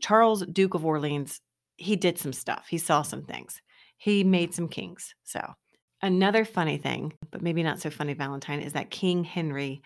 Charles, 0.00 0.44
Duke 0.46 0.74
of 0.74 0.84
Orleans, 0.84 1.40
he 1.78 1.96
did 1.96 2.18
some 2.18 2.34
stuff, 2.34 2.66
he 2.68 2.76
saw 2.78 3.02
some 3.02 3.22
things, 3.22 3.62
he 3.96 4.22
made 4.24 4.54
some 4.54 4.68
kings. 4.68 5.14
So, 5.24 5.54
another 6.02 6.44
funny 6.44 6.76
thing, 6.76 7.14
but 7.30 7.42
maybe 7.42 7.62
not 7.62 7.80
so 7.80 7.88
funny 7.88 8.12
Valentine, 8.12 8.60
is 8.60 8.74
that 8.74 8.90
King 8.90 9.24
Henry 9.24 9.80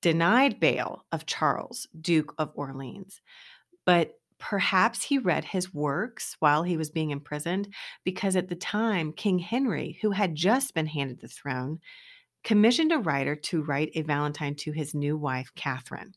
denied 0.00 0.60
bail 0.60 1.04
of 1.12 1.26
Charles, 1.26 1.86
Duke 2.00 2.34
of 2.38 2.52
Orleans. 2.54 3.20
But 3.84 4.14
perhaps 4.38 5.04
he 5.04 5.18
read 5.18 5.44
his 5.44 5.72
works 5.72 6.36
while 6.40 6.62
he 6.62 6.76
was 6.76 6.90
being 6.90 7.10
imprisoned 7.10 7.72
because 8.04 8.36
at 8.36 8.48
the 8.48 8.56
time, 8.56 9.12
King 9.12 9.38
Henry, 9.38 9.98
who 10.00 10.10
had 10.10 10.34
just 10.34 10.74
been 10.74 10.86
handed 10.86 11.20
the 11.20 11.28
throne, 11.28 11.78
commissioned 12.42 12.92
a 12.92 12.98
writer 12.98 13.36
to 13.36 13.62
write 13.62 13.92
a 13.94 14.02
Valentine 14.02 14.54
to 14.56 14.72
his 14.72 14.94
new 14.94 15.16
wife, 15.16 15.52
Catherine. 15.54 16.14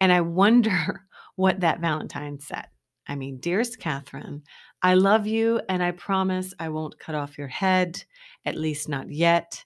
And 0.00 0.12
I 0.12 0.20
wonder 0.20 1.02
what 1.36 1.60
that 1.60 1.80
Valentine 1.80 2.38
said. 2.38 2.66
I 3.08 3.14
mean, 3.14 3.38
dearest 3.38 3.78
Catherine, 3.78 4.42
I 4.82 4.94
love 4.94 5.26
you 5.26 5.60
and 5.68 5.82
I 5.82 5.92
promise 5.92 6.54
I 6.58 6.70
won't 6.70 6.98
cut 6.98 7.14
off 7.14 7.38
your 7.38 7.48
head, 7.48 8.02
at 8.44 8.56
least 8.56 8.88
not 8.88 9.10
yet. 9.10 9.64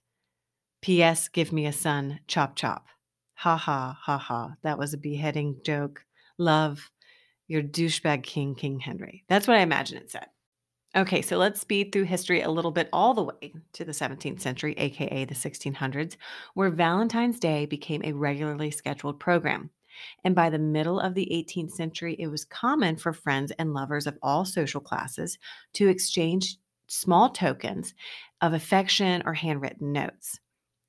P.S. 0.83 1.29
Give 1.29 1.53
me 1.53 1.67
a 1.67 1.73
son, 1.73 2.21
chop 2.27 2.57
chop. 2.57 2.87
Ha 3.41 3.57
ha, 3.57 3.97
ha 3.99 4.19
ha. 4.19 4.55
That 4.61 4.77
was 4.77 4.93
a 4.93 4.99
beheading 4.99 5.57
joke. 5.65 6.05
Love, 6.37 6.91
your 7.49 7.63
douchebag 7.63 8.23
king, 8.23 8.55
King 8.55 8.79
Henry. 8.79 9.25
That's 9.31 9.49
what 9.49 9.57
I 9.57 9.63
imagine 9.63 9.97
it 9.97 10.11
said. 10.11 10.27
Okay, 10.95 11.23
so 11.23 11.39
let's 11.39 11.59
speed 11.59 11.91
through 11.91 12.05
history 12.05 12.43
a 12.43 12.51
little 12.51 12.71
bit 12.71 12.91
all 12.93 13.15
the 13.15 13.25
way 13.25 13.55
to 13.73 13.85
the 13.87 13.93
17th 13.93 14.43
century, 14.43 14.75
aka 14.77 15.25
the 15.25 15.35
1600s, 15.35 16.17
where 16.53 16.69
Valentine's 16.69 17.41
Day 17.41 17.65
became 17.65 18.03
a 18.05 18.13
regularly 18.13 18.71
scheduled 18.71 19.19
program. 19.19 19.71
And 20.23 20.35
by 20.35 20.51
the 20.51 20.59
middle 20.59 21.01
of 21.01 21.15
the 21.15 21.27
18th 21.33 21.71
century, 21.71 22.17
it 22.19 22.27
was 22.27 22.45
common 22.45 22.97
for 22.97 23.15
friends 23.15 23.53
and 23.59 23.73
lovers 23.73 24.07
of 24.07 24.19
all 24.23 24.45
social 24.45 24.83
classes 24.83 25.39
to 25.73 25.89
exchange 25.89 26.59
small 26.89 27.31
tokens 27.31 27.95
of 28.43 28.53
affection 28.53 29.23
or 29.25 29.33
handwritten 29.33 29.93
notes. 29.93 30.41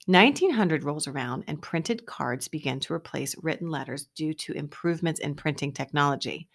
1900 0.07 0.83
rolls 0.83 1.07
around 1.07 1.43
and 1.47 1.61
printed 1.61 2.05
cards 2.05 2.47
begin 2.47 2.79
to 2.81 2.93
replace 2.93 3.35
written 3.43 3.69
letters 3.69 4.07
due 4.15 4.33
to 4.33 4.53
improvements 4.53 5.19
in 5.19 5.35
printing 5.35 5.71
technology. 5.71 6.49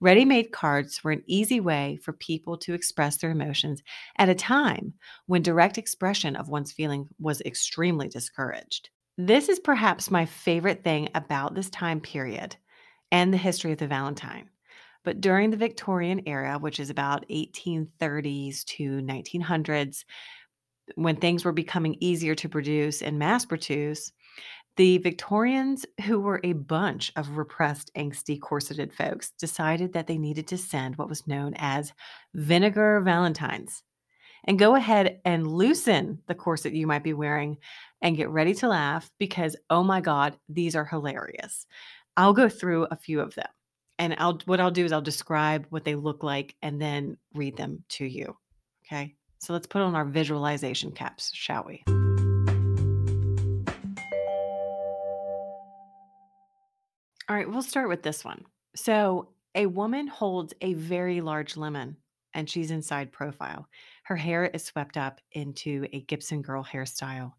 Ready 0.00 0.24
made 0.24 0.52
cards 0.52 1.02
were 1.02 1.12
an 1.12 1.22
easy 1.26 1.60
way 1.60 1.98
for 2.02 2.12
people 2.12 2.56
to 2.58 2.74
express 2.74 3.16
their 3.16 3.30
emotions 3.30 3.82
at 4.18 4.28
a 4.28 4.34
time 4.34 4.94
when 5.26 5.42
direct 5.42 5.78
expression 5.78 6.36
of 6.36 6.48
one's 6.48 6.72
feeling 6.72 7.08
was 7.20 7.40
extremely 7.42 8.08
discouraged. 8.08 8.90
This 9.18 9.48
is 9.48 9.60
perhaps 9.60 10.10
my 10.10 10.26
favorite 10.26 10.82
thing 10.82 11.08
about 11.14 11.54
this 11.54 11.70
time 11.70 12.00
period 12.00 12.56
and 13.12 13.32
the 13.32 13.38
history 13.38 13.72
of 13.72 13.78
the 13.78 13.86
Valentine. 13.86 14.48
But 15.04 15.20
during 15.20 15.50
the 15.50 15.56
Victorian 15.56 16.22
era, 16.26 16.58
which 16.58 16.80
is 16.80 16.90
about 16.90 17.28
1830s 17.28 18.64
to 18.64 19.02
1900s, 19.02 20.04
when 20.94 21.16
things 21.16 21.44
were 21.44 21.52
becoming 21.52 21.96
easier 22.00 22.34
to 22.34 22.48
produce 22.48 23.02
and 23.02 23.18
mass 23.18 23.44
produce, 23.44 24.12
the 24.76 24.98
Victorians, 24.98 25.84
who 26.06 26.18
were 26.18 26.40
a 26.42 26.54
bunch 26.54 27.12
of 27.16 27.36
repressed, 27.36 27.90
angsty, 27.94 28.40
corseted 28.40 28.92
folks, 28.92 29.32
decided 29.38 29.92
that 29.92 30.06
they 30.06 30.16
needed 30.16 30.46
to 30.48 30.58
send 30.58 30.96
what 30.96 31.10
was 31.10 31.26
known 31.26 31.52
as 31.56 31.92
vinegar 32.34 33.00
valentines. 33.00 33.82
And 34.44 34.58
go 34.58 34.74
ahead 34.74 35.20
and 35.24 35.46
loosen 35.46 36.20
the 36.26 36.34
corset 36.34 36.72
you 36.72 36.86
might 36.86 37.04
be 37.04 37.12
wearing 37.12 37.58
and 38.00 38.16
get 38.16 38.30
ready 38.30 38.54
to 38.54 38.68
laugh 38.68 39.10
because, 39.18 39.56
oh 39.70 39.84
my 39.84 40.00
God, 40.00 40.36
these 40.48 40.74
are 40.74 40.84
hilarious. 40.84 41.66
I'll 42.16 42.32
go 42.32 42.48
through 42.48 42.86
a 42.90 42.96
few 42.96 43.20
of 43.20 43.34
them. 43.34 43.48
And 43.98 44.16
I'll 44.18 44.40
what 44.46 44.58
I'll 44.58 44.70
do 44.70 44.84
is 44.84 44.90
I'll 44.90 45.00
describe 45.00 45.66
what 45.68 45.84
they 45.84 45.94
look 45.94 46.24
like 46.24 46.56
and 46.62 46.80
then 46.80 47.18
read 47.34 47.56
them 47.56 47.84
to 47.90 48.04
you. 48.04 48.36
Okay. 48.86 49.14
So 49.42 49.52
let's 49.52 49.66
put 49.66 49.82
on 49.82 49.96
our 49.96 50.04
visualization 50.04 50.92
caps, 50.92 51.32
shall 51.34 51.64
we? 51.66 51.82
All 57.28 57.36
right, 57.36 57.50
we'll 57.50 57.62
start 57.62 57.88
with 57.88 58.04
this 58.04 58.24
one. 58.24 58.44
So, 58.76 59.30
a 59.56 59.66
woman 59.66 60.06
holds 60.06 60.54
a 60.60 60.74
very 60.74 61.20
large 61.20 61.56
lemon 61.56 61.96
and 62.34 62.48
she's 62.48 62.70
inside 62.70 63.10
profile. 63.10 63.66
Her 64.04 64.14
hair 64.14 64.44
is 64.44 64.64
swept 64.64 64.96
up 64.96 65.20
into 65.32 65.86
a 65.92 66.02
Gibson 66.02 66.40
girl 66.40 66.64
hairstyle. 66.64 67.32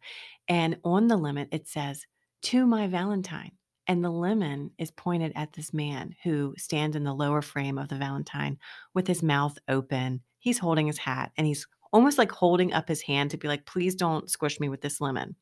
And 0.50 0.78
on 0.84 1.08
the 1.08 1.18
lemon, 1.18 1.48
it 1.52 1.70
says, 1.70 2.06
To 2.44 2.68
my 2.68 2.88
Valentine. 2.88 3.54
And 3.88 4.04
the 4.04 4.12
lemon 4.12 4.72
is 4.78 4.92
pointed 4.92 5.32
at 5.36 5.54
this 5.54 5.74
man 5.74 6.16
who 6.24 6.54
stands 6.58 6.96
in 6.98 7.06
the 7.06 7.14
lower 7.14 7.42
frame 7.42 7.78
of 7.78 7.88
the 7.88 7.96
Valentine 7.98 8.58
with 8.94 9.08
his 9.08 9.24
mouth 9.24 9.58
open. 9.70 10.22
He's 10.40 10.60
holding 10.60 10.88
his 10.88 10.98
hat 10.98 11.32
and 11.38 11.48
he's 11.48 11.66
almost 11.94 12.18
like 12.18 12.32
holding 12.32 12.74
up 12.74 12.90
his 12.90 13.02
hand 13.02 13.32
to 13.32 13.38
be 13.38 13.48
like, 13.48 13.66
please 13.66 13.96
don't 13.96 14.30
squish 14.30 14.60
me 14.60 14.68
with 14.68 14.82
this 14.82 15.00
lemon. 15.00 15.36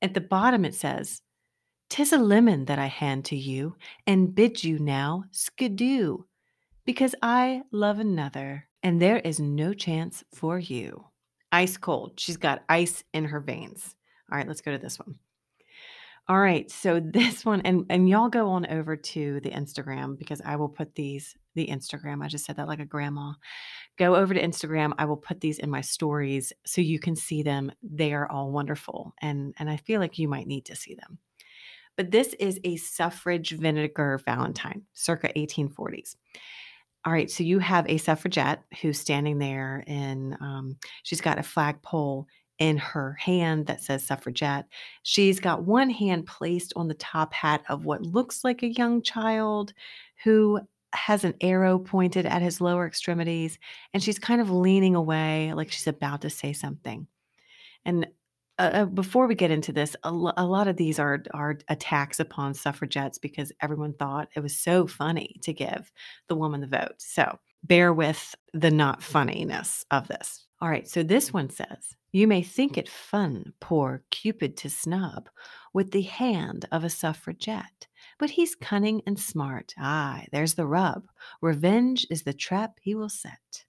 At 0.00 0.14
the 0.14 0.20
bottom, 0.20 0.64
it 0.64 0.74
says, 0.74 1.20
Tis 1.90 2.12
a 2.12 2.18
lemon 2.18 2.66
that 2.66 2.78
I 2.78 2.86
hand 2.86 3.24
to 3.26 3.36
you 3.36 3.76
and 4.06 4.34
bid 4.34 4.62
you 4.62 4.78
now 4.78 5.24
skidoo, 5.30 6.18
because 6.84 7.14
I 7.22 7.62
love 7.72 7.98
another 7.98 8.68
and 8.82 9.00
there 9.00 9.18
is 9.18 9.40
no 9.40 9.72
chance 9.72 10.22
for 10.34 10.58
you. 10.58 11.04
Ice 11.50 11.76
cold. 11.76 12.20
She's 12.20 12.36
got 12.36 12.62
ice 12.68 13.02
in 13.12 13.24
her 13.24 13.40
veins. 13.40 13.96
All 14.30 14.38
right, 14.38 14.46
let's 14.46 14.60
go 14.60 14.72
to 14.72 14.78
this 14.78 14.98
one. 14.98 15.14
All 16.28 16.38
right, 16.38 16.70
so 16.70 17.00
this 17.04 17.44
one, 17.44 17.62
and 17.62 17.86
and 17.88 18.08
y'all 18.08 18.28
go 18.28 18.48
on 18.50 18.66
over 18.66 18.96
to 18.96 19.40
the 19.40 19.50
Instagram 19.50 20.18
because 20.18 20.42
I 20.44 20.56
will 20.56 20.68
put 20.68 20.94
these 20.94 21.34
the 21.54 21.66
Instagram. 21.66 22.22
I 22.22 22.28
just 22.28 22.44
said 22.44 22.56
that 22.56 22.68
like 22.68 22.80
a 22.80 22.84
grandma 22.84 23.32
go 23.98 24.14
over 24.14 24.32
to 24.32 24.42
Instagram. 24.42 24.92
I 24.98 25.04
will 25.04 25.16
put 25.16 25.40
these 25.40 25.58
in 25.58 25.70
my 25.70 25.80
stories 25.80 26.52
so 26.64 26.80
you 26.80 27.00
can 27.00 27.16
see 27.16 27.42
them. 27.42 27.72
They 27.82 28.12
are 28.12 28.30
all 28.30 28.50
wonderful. 28.50 29.14
And, 29.20 29.54
and 29.58 29.68
I 29.68 29.76
feel 29.76 30.00
like 30.00 30.18
you 30.18 30.28
might 30.28 30.46
need 30.46 30.66
to 30.66 30.76
see 30.76 30.94
them. 30.94 31.18
But 31.96 32.12
this 32.12 32.32
is 32.38 32.60
a 32.62 32.76
suffrage 32.76 33.50
vinegar 33.50 34.20
Valentine, 34.24 34.82
circa 34.94 35.32
1840s. 35.36 36.14
All 37.04 37.12
right, 37.12 37.30
so 37.30 37.42
you 37.42 37.58
have 37.58 37.88
a 37.88 37.98
suffragette 37.98 38.62
who's 38.80 39.00
standing 39.00 39.38
there 39.38 39.82
and 39.86 40.36
um, 40.40 40.76
she's 41.02 41.20
got 41.20 41.38
a 41.38 41.42
flagpole 41.42 42.26
in 42.58 42.76
her 42.76 43.14
hand 43.14 43.66
that 43.66 43.80
says 43.80 44.04
suffragette. 44.04 44.66
She's 45.02 45.40
got 45.40 45.64
one 45.64 45.90
hand 45.90 46.26
placed 46.26 46.72
on 46.76 46.88
the 46.88 46.94
top 46.94 47.32
hat 47.32 47.62
of 47.68 47.84
what 47.84 48.02
looks 48.02 48.44
like 48.44 48.62
a 48.62 48.72
young 48.72 49.02
child 49.02 49.72
who 50.24 50.60
has 50.92 51.24
an 51.24 51.34
arrow 51.40 51.78
pointed 51.78 52.26
at 52.26 52.42
his 52.42 52.60
lower 52.60 52.86
extremities 52.86 53.58
and 53.92 54.02
she's 54.02 54.18
kind 54.18 54.40
of 54.40 54.50
leaning 54.50 54.94
away 54.94 55.52
like 55.54 55.70
she's 55.70 55.86
about 55.86 56.22
to 56.22 56.30
say 56.30 56.52
something. 56.52 57.06
And 57.84 58.06
uh, 58.58 58.70
uh 58.72 58.84
before 58.86 59.26
we 59.26 59.34
get 59.34 59.50
into 59.50 59.72
this, 59.72 59.94
a, 60.02 60.10
lo- 60.10 60.32
a 60.36 60.46
lot 60.46 60.68
of 60.68 60.76
these 60.76 60.98
are 60.98 61.22
are 61.34 61.58
attacks 61.68 62.20
upon 62.20 62.54
suffragettes 62.54 63.18
because 63.18 63.52
everyone 63.60 63.92
thought 63.94 64.28
it 64.34 64.40
was 64.40 64.56
so 64.56 64.86
funny 64.86 65.36
to 65.42 65.52
give 65.52 65.92
the 66.28 66.36
woman 66.36 66.60
the 66.60 66.66
vote. 66.66 66.94
So 66.98 67.38
bear 67.64 67.92
with 67.92 68.34
the 68.52 68.70
not 68.70 69.02
funniness 69.02 69.84
of 69.90 70.08
this. 70.08 70.46
All 70.60 70.68
right, 70.68 70.88
so 70.88 71.02
this 71.02 71.32
one 71.32 71.50
says, 71.50 71.96
You 72.12 72.26
may 72.26 72.42
think 72.42 72.76
it 72.76 72.88
fun, 72.88 73.52
poor 73.60 74.02
Cupid 74.10 74.56
to 74.58 74.70
snub 74.70 75.28
with 75.72 75.92
the 75.92 76.02
hand 76.02 76.66
of 76.72 76.82
a 76.84 76.90
suffragette, 76.90 77.86
but 78.18 78.30
he's 78.30 78.54
cunning 78.54 79.02
and 79.06 79.18
smart. 79.18 79.74
Aye, 79.78 80.26
there's 80.32 80.54
the 80.54 80.66
rub. 80.66 81.08
Revenge 81.40 82.06
is 82.10 82.22
the 82.22 82.32
trap 82.32 82.78
he 82.80 82.94
will 82.94 83.08
set. 83.08 83.64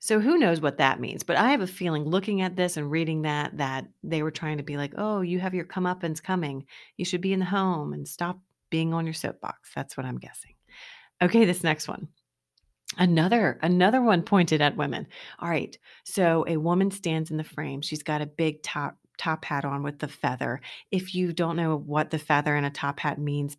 So 0.00 0.18
who 0.18 0.36
knows 0.36 0.60
what 0.60 0.78
that 0.78 1.00
means? 1.00 1.22
But 1.22 1.36
I 1.36 1.50
have 1.50 1.60
a 1.60 1.66
feeling 1.66 2.04
looking 2.04 2.40
at 2.40 2.56
this 2.56 2.76
and 2.76 2.90
reading 2.90 3.22
that 3.22 3.56
that 3.58 3.86
they 4.02 4.22
were 4.24 4.32
trying 4.32 4.56
to 4.56 4.64
be 4.64 4.76
like, 4.76 4.94
"Oh, 4.96 5.20
you 5.20 5.38
have 5.38 5.54
your 5.54 5.64
comeuppance 5.64 6.20
coming. 6.20 6.66
You 6.96 7.04
should 7.04 7.20
be 7.20 7.32
in 7.32 7.38
the 7.38 7.44
home 7.44 7.92
and 7.92 8.06
stop 8.06 8.40
being 8.68 8.92
on 8.92 9.06
your 9.06 9.14
soapbox." 9.14 9.72
That's 9.74 9.96
what 9.96 10.04
I'm 10.04 10.18
guessing. 10.18 10.54
Okay, 11.22 11.44
this 11.44 11.62
next 11.62 11.86
one. 11.86 12.08
Another 12.98 13.60
another 13.62 14.02
one 14.02 14.22
pointed 14.22 14.60
at 14.60 14.76
women. 14.76 15.06
All 15.38 15.48
right. 15.48 15.78
So 16.04 16.44
a 16.48 16.56
woman 16.56 16.90
stands 16.90 17.30
in 17.30 17.36
the 17.36 17.44
frame. 17.44 17.80
She's 17.80 18.02
got 18.02 18.22
a 18.22 18.26
big 18.26 18.62
top 18.62 18.96
top 19.18 19.44
hat 19.44 19.64
on 19.64 19.82
with 19.82 19.98
the 19.98 20.08
feather. 20.08 20.60
If 20.90 21.14
you 21.14 21.32
don't 21.32 21.56
know 21.56 21.76
what 21.76 22.10
the 22.10 22.18
feather 22.18 22.56
in 22.56 22.64
a 22.64 22.70
top 22.70 23.00
hat 23.00 23.18
means, 23.18 23.56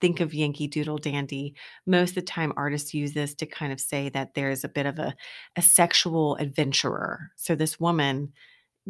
think 0.00 0.20
of 0.20 0.34
Yankee 0.34 0.68
Doodle 0.68 0.98
Dandy. 0.98 1.54
Most 1.86 2.10
of 2.10 2.14
the 2.16 2.22
time, 2.22 2.52
artists 2.56 2.94
use 2.94 3.12
this 3.12 3.34
to 3.36 3.46
kind 3.46 3.72
of 3.72 3.80
say 3.80 4.08
that 4.10 4.34
there's 4.34 4.64
a 4.64 4.68
bit 4.68 4.86
of 4.86 4.98
a, 4.98 5.14
a 5.56 5.62
sexual 5.62 6.36
adventurer. 6.36 7.30
So 7.36 7.54
this 7.54 7.80
woman 7.80 8.32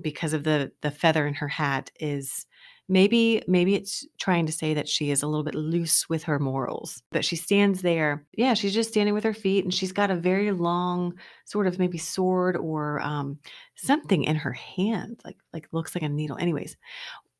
because 0.01 0.33
of 0.33 0.45
the 0.45 0.73
the 0.83 0.91
feather 0.91 1.27
in 1.27 1.35
her 1.35 1.49
hat 1.49 1.91
is 1.99 2.47
maybe 2.89 3.43
maybe 3.47 3.75
it's 3.75 4.07
trying 4.19 4.47
to 4.47 4.53
say 4.53 4.75
that 4.75 4.89
she 4.89 5.11
is 5.11 5.23
a 5.23 5.27
little 5.27 5.45
bit 5.45 5.55
loose 5.55 6.09
with 6.09 6.23
her 6.23 6.39
morals 6.39 7.03
but 7.11 7.25
she 7.25 7.37
stands 7.37 7.83
there 7.83 8.25
yeah 8.37 8.55
she's 8.55 8.75
just 8.75 8.89
standing 8.89 9.15
with 9.15 9.25
her 9.25 9.35
feet 9.35 9.65
and 9.65 9.75
she's 9.75 9.93
got 9.93 10.11
a 10.11 10.17
very 10.17 10.51
long 10.51 11.15
sort 11.45 11.67
of 11.67 11.79
maybe 11.79 11.99
sword 11.99 12.57
or 12.57 13.01
um, 13.03 13.39
something 13.77 14.25
in 14.25 14.37
her 14.37 14.53
hand 14.53 15.21
like 15.25 15.37
like 15.53 15.69
looks 15.73 15.95
like 15.95 16.03
a 16.03 16.09
needle. 16.09 16.39
Anyways 16.39 16.77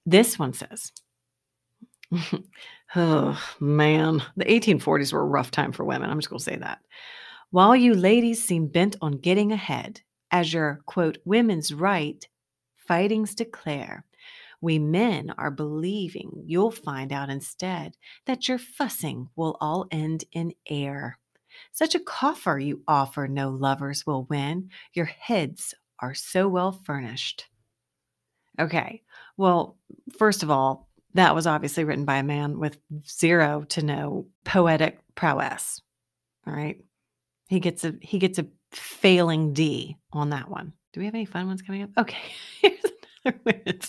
this 0.07 0.39
one 0.39 0.53
says 0.53 0.93
oh 2.97 3.43
man 3.61 4.23
the 4.37 4.45
1840s 4.45 5.13
were 5.13 5.21
a 5.21 5.27
rough 5.27 5.51
time 5.51 5.73
for 5.73 5.85
women 5.85 6.09
i'm 6.09 6.19
just 6.19 6.31
going 6.31 6.39
to 6.39 6.45
say 6.45 6.57
that. 6.57 6.79
While 7.51 7.75
you 7.75 7.95
ladies 7.95 8.45
seem 8.45 8.67
bent 8.67 8.97
on 9.01 9.13
getting 9.13 9.53
ahead 9.53 10.03
as 10.31 10.53
your 10.53 10.81
quote 10.85 11.19
women's 11.25 11.73
right 11.73 12.27
fightings 12.77 13.35
declare 13.35 14.05
we 14.61 14.79
men 14.79 15.33
are 15.39 15.51
believing 15.51 16.43
you'll 16.45 16.71
find 16.71 17.13
out 17.13 17.31
instead 17.31 17.97
that 18.27 18.49
your 18.49 18.59
fussing 18.59 19.29
will 19.37 19.57
all 19.61 19.87
end 19.91 20.25
in 20.33 20.53
air. 20.69 21.19
Such 21.73 21.95
a 21.95 22.01
coffer 22.01 22.59
you 22.59 22.83
offer 22.87 23.29
no 23.29 23.51
lovers 23.51 24.07
will 24.07 24.25
win. 24.25 24.71
Your 24.95 25.07
heads 25.07 25.75
are 26.01 26.15
so 26.15 26.49
well 26.49 26.73
furnished. 26.73 27.47
Okay, 28.61 29.03
well, 29.37 29.79
first 30.19 30.43
of 30.43 30.51
all, 30.51 30.89
that 31.15 31.35
was 31.35 31.47
obviously 31.47 31.85
written 31.85 32.05
by 32.05 32.17
a 32.19 32.23
man 32.23 32.59
with 32.59 32.79
zero 33.07 33.65
to 33.71 33.83
no 33.83 34.27
poetic 34.45 34.99
prowess. 35.15 35.81
All 36.47 36.53
right. 36.53 36.83
He 37.49 37.61
gets 37.61 37.85
a 37.85 37.95
he 38.03 38.19
gets 38.19 38.39
a 38.39 38.47
failing 38.73 39.53
D 39.53 39.97
on 40.13 40.31
that 40.31 40.51
one. 40.51 40.73
Do 40.93 41.01
we 41.01 41.07
have 41.07 41.15
any 41.15 41.25
fun 41.25 41.47
ones 41.47 41.63
coming 41.63 41.83
up? 41.83 41.91
Okay. 41.97 42.33
Here's 42.61 42.85
another 43.25 43.39
one 43.43 43.81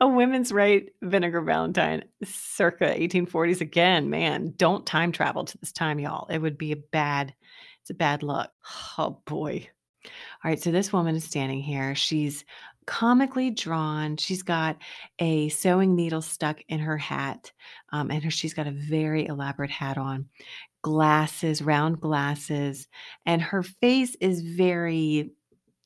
a 0.00 0.08
women's 0.08 0.52
right 0.52 0.90
vinegar 1.02 1.40
valentine 1.40 2.04
circa 2.24 2.86
1840s 2.86 3.60
again 3.60 4.10
man 4.10 4.52
don't 4.56 4.86
time 4.86 5.12
travel 5.12 5.44
to 5.44 5.58
this 5.58 5.72
time 5.72 5.98
y'all. 5.98 6.26
It 6.28 6.38
would 6.38 6.58
be 6.58 6.72
a 6.72 6.76
bad 6.76 7.34
it's 7.82 7.90
a 7.90 7.94
bad 7.94 8.22
look. 8.22 8.50
Oh 8.98 9.20
boy. 9.24 9.68
All 10.04 10.50
right 10.50 10.60
so 10.60 10.70
this 10.70 10.92
woman 10.92 11.16
is 11.16 11.24
standing 11.24 11.60
here. 11.60 11.94
She's 11.94 12.44
comically 12.86 13.50
drawn. 13.50 14.16
She's 14.16 14.42
got 14.42 14.76
a 15.18 15.48
sewing 15.50 15.94
needle 15.94 16.22
stuck 16.22 16.60
in 16.68 16.80
her 16.80 16.98
hat 16.98 17.52
um, 17.92 18.10
and 18.10 18.24
her, 18.24 18.30
she's 18.30 18.54
got 18.54 18.66
a 18.66 18.72
very 18.72 19.26
elaborate 19.26 19.70
hat 19.70 19.96
on. 19.96 20.28
Glasses 20.82 21.62
round 21.62 22.00
glasses 22.00 22.88
and 23.26 23.40
her 23.42 23.62
face 23.62 24.16
is 24.20 24.40
very 24.40 25.30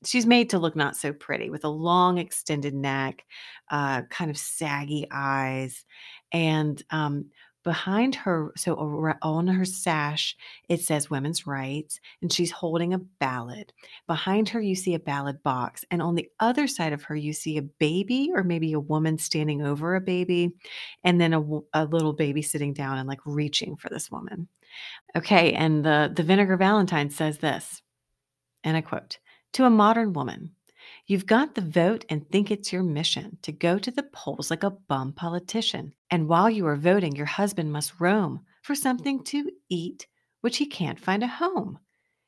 she's 0.06 0.26
made 0.26 0.50
to 0.50 0.58
look 0.58 0.76
not 0.76 0.96
so 0.96 1.12
pretty 1.12 1.50
with 1.50 1.64
a 1.64 1.68
long 1.68 2.18
extended 2.18 2.74
neck, 2.74 3.24
uh, 3.70 4.02
kind 4.10 4.30
of 4.30 4.38
saggy 4.38 5.06
eyes, 5.10 5.84
and 6.32 6.82
um, 6.90 7.26
behind 7.64 8.14
her, 8.14 8.52
so 8.56 8.74
on 9.22 9.46
her 9.46 9.64
sash, 9.64 10.36
it 10.68 10.80
says 10.82 11.10
women's 11.10 11.46
rights, 11.46 11.98
and 12.22 12.32
she's 12.32 12.50
holding 12.50 12.92
a 12.92 12.98
ballot 12.98 13.72
Behind 14.06 14.48
her, 14.50 14.60
you 14.60 14.74
see 14.74 14.94
a 14.94 14.98
ballot 14.98 15.42
box, 15.42 15.84
and 15.90 16.02
on 16.02 16.14
the 16.14 16.28
other 16.40 16.66
side 16.66 16.92
of 16.92 17.02
her, 17.04 17.16
you 17.16 17.32
see 17.32 17.56
a 17.56 17.62
baby 17.62 18.30
or 18.34 18.44
maybe 18.44 18.72
a 18.74 18.80
woman 18.80 19.16
standing 19.18 19.62
over 19.62 19.94
a 19.94 20.00
baby, 20.00 20.54
and 21.04 21.20
then 21.20 21.32
a, 21.32 21.42
a 21.72 21.86
little 21.86 22.12
baby 22.12 22.42
sitting 22.42 22.74
down 22.74 22.98
and 22.98 23.08
like 23.08 23.20
reaching 23.24 23.76
for 23.76 23.88
this 23.88 24.10
woman. 24.10 24.48
Okay, 25.16 25.52
and 25.54 25.84
the 25.84 26.12
the 26.14 26.22
Vinegar 26.22 26.56
Valentine 26.56 27.10
says 27.10 27.38
this, 27.38 27.82
and 28.62 28.76
I 28.76 28.82
quote. 28.82 29.18
To 29.54 29.64
a 29.64 29.70
modern 29.70 30.14
woman, 30.14 30.50
you've 31.06 31.26
got 31.26 31.54
the 31.54 31.60
vote 31.60 32.04
and 32.08 32.28
think 32.28 32.50
it's 32.50 32.72
your 32.72 32.82
mission 32.82 33.38
to 33.42 33.52
go 33.52 33.78
to 33.78 33.90
the 33.92 34.02
polls 34.02 34.50
like 34.50 34.64
a 34.64 34.70
bum 34.70 35.12
politician. 35.12 35.94
And 36.10 36.26
while 36.26 36.50
you 36.50 36.66
are 36.66 36.74
voting, 36.74 37.14
your 37.14 37.26
husband 37.26 37.72
must 37.72 38.00
roam 38.00 38.40
for 38.62 38.74
something 38.74 39.22
to 39.24 39.48
eat, 39.68 40.08
which 40.40 40.56
he 40.56 40.66
can't 40.66 40.98
find 40.98 41.22
a 41.22 41.28
home. 41.28 41.78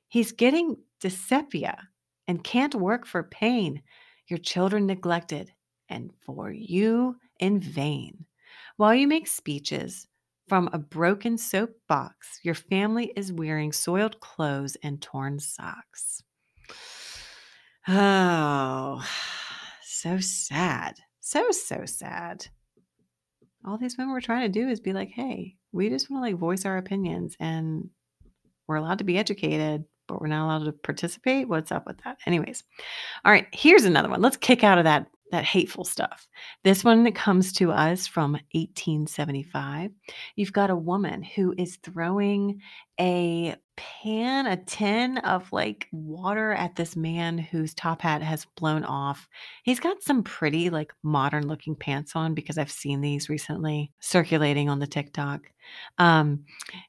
He's 0.07 0.31
getting 0.31 0.77
dyspepsia 1.00 1.88
and 2.29 2.44
can't 2.44 2.77
work 2.77 3.05
for 3.05 3.24
pain. 3.24 3.83
Your 4.29 4.38
children 4.38 4.87
neglected, 4.87 5.53
and 5.88 6.12
for 6.20 6.53
you 6.53 7.16
in 7.40 7.59
vain. 7.59 8.24
While 8.77 8.94
you 8.94 9.09
make 9.09 9.27
speeches 9.27 10.07
from 10.46 10.70
a 10.72 10.79
broken 10.79 11.38
soap 11.38 11.70
box, 11.88 12.38
your 12.44 12.55
family 12.55 13.12
is 13.16 13.33
wearing 13.33 13.72
soiled 13.72 14.20
clothes 14.20 14.77
and 14.85 15.03
torn 15.03 15.40
socks. 15.40 16.22
Oh, 17.88 19.05
so 19.83 20.18
sad. 20.18 20.96
So, 21.20 21.51
so 21.51 21.85
sad. 21.85 22.46
All 23.64 23.79
these 23.79 23.96
women 23.99 24.12
were 24.12 24.20
trying 24.20 24.42
to 24.51 24.61
do 24.61 24.68
is 24.68 24.81
be 24.81 24.92
like, 24.92 25.11
hey, 25.11 25.57
we 25.72 25.88
just 25.88 26.11
want 26.11 26.25
to 26.25 26.31
like 26.31 26.38
voice 26.38 26.64
our 26.64 26.79
opinions 26.79 27.37
and 27.40 27.88
we're 28.68 28.77
allowed 28.77 28.99
to 28.99 29.05
be 29.05 29.18
educated, 29.18 29.85
but 30.07 30.20
we're 30.20 30.29
not 30.29 30.44
allowed 30.44 30.64
to 30.64 30.72
participate. 30.72 31.49
What's 31.49 31.72
up 31.72 31.87
with 31.87 31.99
that? 32.05 32.18
Anyways, 32.27 32.62
all 33.25 33.33
right, 33.33 33.46
here's 33.53 33.85
another 33.85 34.09
one. 34.09 34.22
Let's 34.22 34.37
kick 34.37 34.62
out 34.62 34.79
of 34.79 34.85
that 34.85 35.07
that 35.30 35.44
hateful 35.44 35.84
stuff. 35.84 36.28
This 36.62 36.84
one 36.84 37.04
that 37.04 37.14
comes 37.14 37.52
to 37.54 37.72
us 37.72 38.06
from 38.06 38.32
1875. 38.52 39.90
You've 40.36 40.52
got 40.52 40.70
a 40.70 40.76
woman 40.76 41.22
who 41.22 41.54
is 41.58 41.76
throwing 41.82 42.60
a 43.00 43.56
pan, 43.76 44.46
a 44.46 44.56
tin 44.56 45.18
of 45.18 45.52
like 45.52 45.88
water 45.92 46.52
at 46.52 46.76
this 46.76 46.96
man 46.96 47.36
whose 47.36 47.74
top 47.74 48.00
hat 48.00 48.22
has 48.22 48.46
blown 48.56 48.84
off. 48.84 49.28
He's 49.64 49.80
got 49.80 50.02
some 50.02 50.22
pretty 50.22 50.70
like 50.70 50.92
modern 51.02 51.46
looking 51.46 51.76
pants 51.76 52.16
on 52.16 52.32
because 52.34 52.56
I've 52.56 52.70
seen 52.70 53.00
these 53.00 53.28
recently 53.28 53.92
circulating 54.00 54.70
on 54.70 54.78
the 54.78 54.86
TikTok. 54.86 55.42
Um 55.98 56.44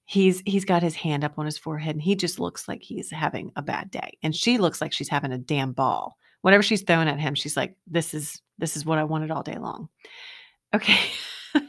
he's 0.06 0.42
he's 0.46 0.64
got 0.64 0.84
his 0.84 0.96
hand 0.96 1.24
up 1.24 1.38
on 1.38 1.46
his 1.46 1.58
forehead 1.58 1.96
and 1.96 2.02
he 2.02 2.16
just 2.16 2.40
looks 2.40 2.68
like 2.68 2.84
he's 2.84 3.12
having 3.12 3.52
a 3.56 3.62
bad 3.62 3.92
day. 3.92 4.18
And 4.24 4.34
she 4.34 4.58
looks 4.58 4.80
like 4.80 4.94
she's 4.94 5.10
having 5.10 5.34
a 5.34 5.38
damn 5.38 5.74
ball 5.74 6.18
whatever 6.42 6.64
she's 6.64 6.82
throwing 6.82 7.08
at 7.08 7.20
him, 7.20 7.36
she's 7.36 7.58
like, 7.58 7.76
this 7.88 8.14
is 8.14 8.42
this 8.58 8.76
is 8.76 8.86
what 8.86 8.98
I 8.98 9.04
wanted 9.04 9.32
all 9.32 9.44
day 9.44 9.58
long. 9.58 9.90
Okay. 10.74 11.00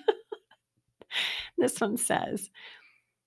this 1.58 1.80
one 1.80 1.96
says, 1.96 2.50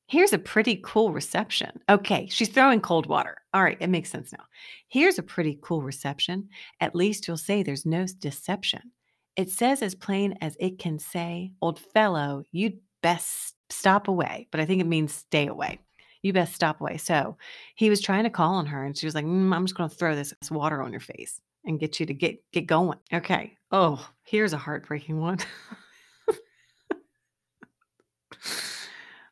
Here's 0.07 0.33
a 0.33 0.39
pretty 0.39 0.81
cool 0.83 1.13
reception. 1.13 1.79
Okay, 1.89 2.27
she's 2.29 2.49
throwing 2.49 2.81
cold 2.81 3.05
water. 3.05 3.37
All 3.53 3.63
right, 3.63 3.77
it 3.79 3.89
makes 3.89 4.09
sense 4.09 4.33
now. 4.33 4.43
Here's 4.89 5.17
a 5.17 5.23
pretty 5.23 5.57
cool 5.61 5.81
reception. 5.81 6.49
At 6.81 6.95
least 6.95 7.27
you'll 7.27 7.37
say 7.37 7.63
there's 7.63 7.85
no 7.85 8.05
deception. 8.19 8.91
It 9.37 9.49
says 9.49 9.81
as 9.81 9.95
plain 9.95 10.37
as 10.41 10.57
it 10.59 10.79
can 10.79 10.99
say, 10.99 11.53
Old 11.61 11.79
fellow, 11.79 12.43
you'd 12.51 12.79
best 13.01 13.55
stop 13.69 14.09
away. 14.09 14.47
But 14.51 14.59
I 14.59 14.65
think 14.65 14.81
it 14.81 14.87
means 14.87 15.13
stay 15.13 15.47
away 15.47 15.79
you 16.21 16.33
best 16.33 16.53
stop 16.53 16.81
away. 16.81 16.97
So 16.97 17.37
he 17.75 17.89
was 17.89 18.01
trying 18.01 18.23
to 18.23 18.29
call 18.29 18.55
on 18.55 18.65
her 18.67 18.85
and 18.85 18.97
she 18.97 19.07
was 19.07 19.15
like, 19.15 19.25
mm, 19.25 19.53
I'm 19.53 19.65
just 19.65 19.75
going 19.75 19.89
to 19.89 19.95
throw 19.95 20.15
this 20.15 20.33
water 20.49 20.81
on 20.81 20.91
your 20.91 20.99
face 20.99 21.41
and 21.65 21.79
get 21.79 21.99
you 21.99 22.05
to 22.05 22.13
get 22.13 22.43
get 22.51 22.67
going. 22.67 22.99
Okay. 23.13 23.57
Oh, 23.71 24.07
here's 24.23 24.53
a 24.53 24.57
heartbreaking 24.57 25.19
one. 25.19 25.39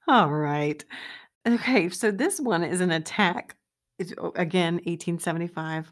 All 0.07 0.31
right. 0.31 0.83
Okay, 1.47 1.89
so 1.89 2.11
this 2.11 2.39
one 2.39 2.63
is 2.63 2.81
an 2.81 2.91
attack. 2.91 3.55
It's, 3.97 4.11
again, 4.35 4.75
1875 4.75 5.91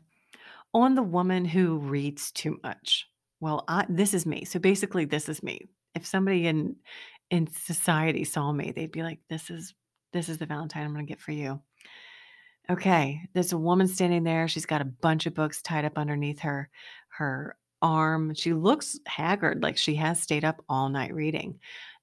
on 0.73 0.95
the 0.95 1.03
woman 1.03 1.45
who 1.45 1.77
reads 1.77 2.31
too 2.31 2.59
much. 2.63 3.07
Well, 3.39 3.63
I, 3.67 3.85
this 3.89 4.13
is 4.13 4.25
me. 4.25 4.45
So 4.45 4.59
basically, 4.59 5.05
this 5.05 5.29
is 5.29 5.43
me. 5.43 5.67
If 5.95 6.05
somebody 6.05 6.47
in 6.47 6.75
in 7.29 7.47
society 7.47 8.23
saw 8.23 8.51
me, 8.51 8.71
they'd 8.71 8.91
be 8.91 9.03
like, 9.03 9.19
"This 9.29 9.49
is 9.49 9.73
this 10.13 10.29
is 10.29 10.37
the 10.37 10.45
Valentine 10.45 10.85
I'm 10.85 10.93
going 10.93 11.05
to 11.05 11.09
get 11.09 11.21
for 11.21 11.31
you. 11.31 11.61
Okay, 12.69 13.21
there's 13.33 13.53
a 13.53 13.57
woman 13.57 13.87
standing 13.87 14.23
there. 14.23 14.47
She's 14.47 14.65
got 14.65 14.81
a 14.81 14.85
bunch 14.85 15.25
of 15.25 15.33
books 15.33 15.61
tied 15.61 15.85
up 15.85 15.97
underneath 15.97 16.39
her 16.39 16.69
her 17.09 17.55
arm. 17.81 18.33
She 18.33 18.53
looks 18.53 18.99
haggard, 19.05 19.63
like 19.63 19.77
she 19.77 19.95
has 19.95 20.21
stayed 20.21 20.43
up 20.43 20.63
all 20.67 20.89
night 20.89 21.13
reading, 21.13 21.59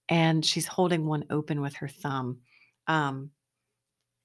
and 0.09 0.45
she's 0.45 0.67
holding 0.67 1.07
one 1.07 1.25
open 1.31 1.61
with 1.61 1.75
her 1.77 1.88
thumb. 1.88 2.38
Um, 2.87 3.31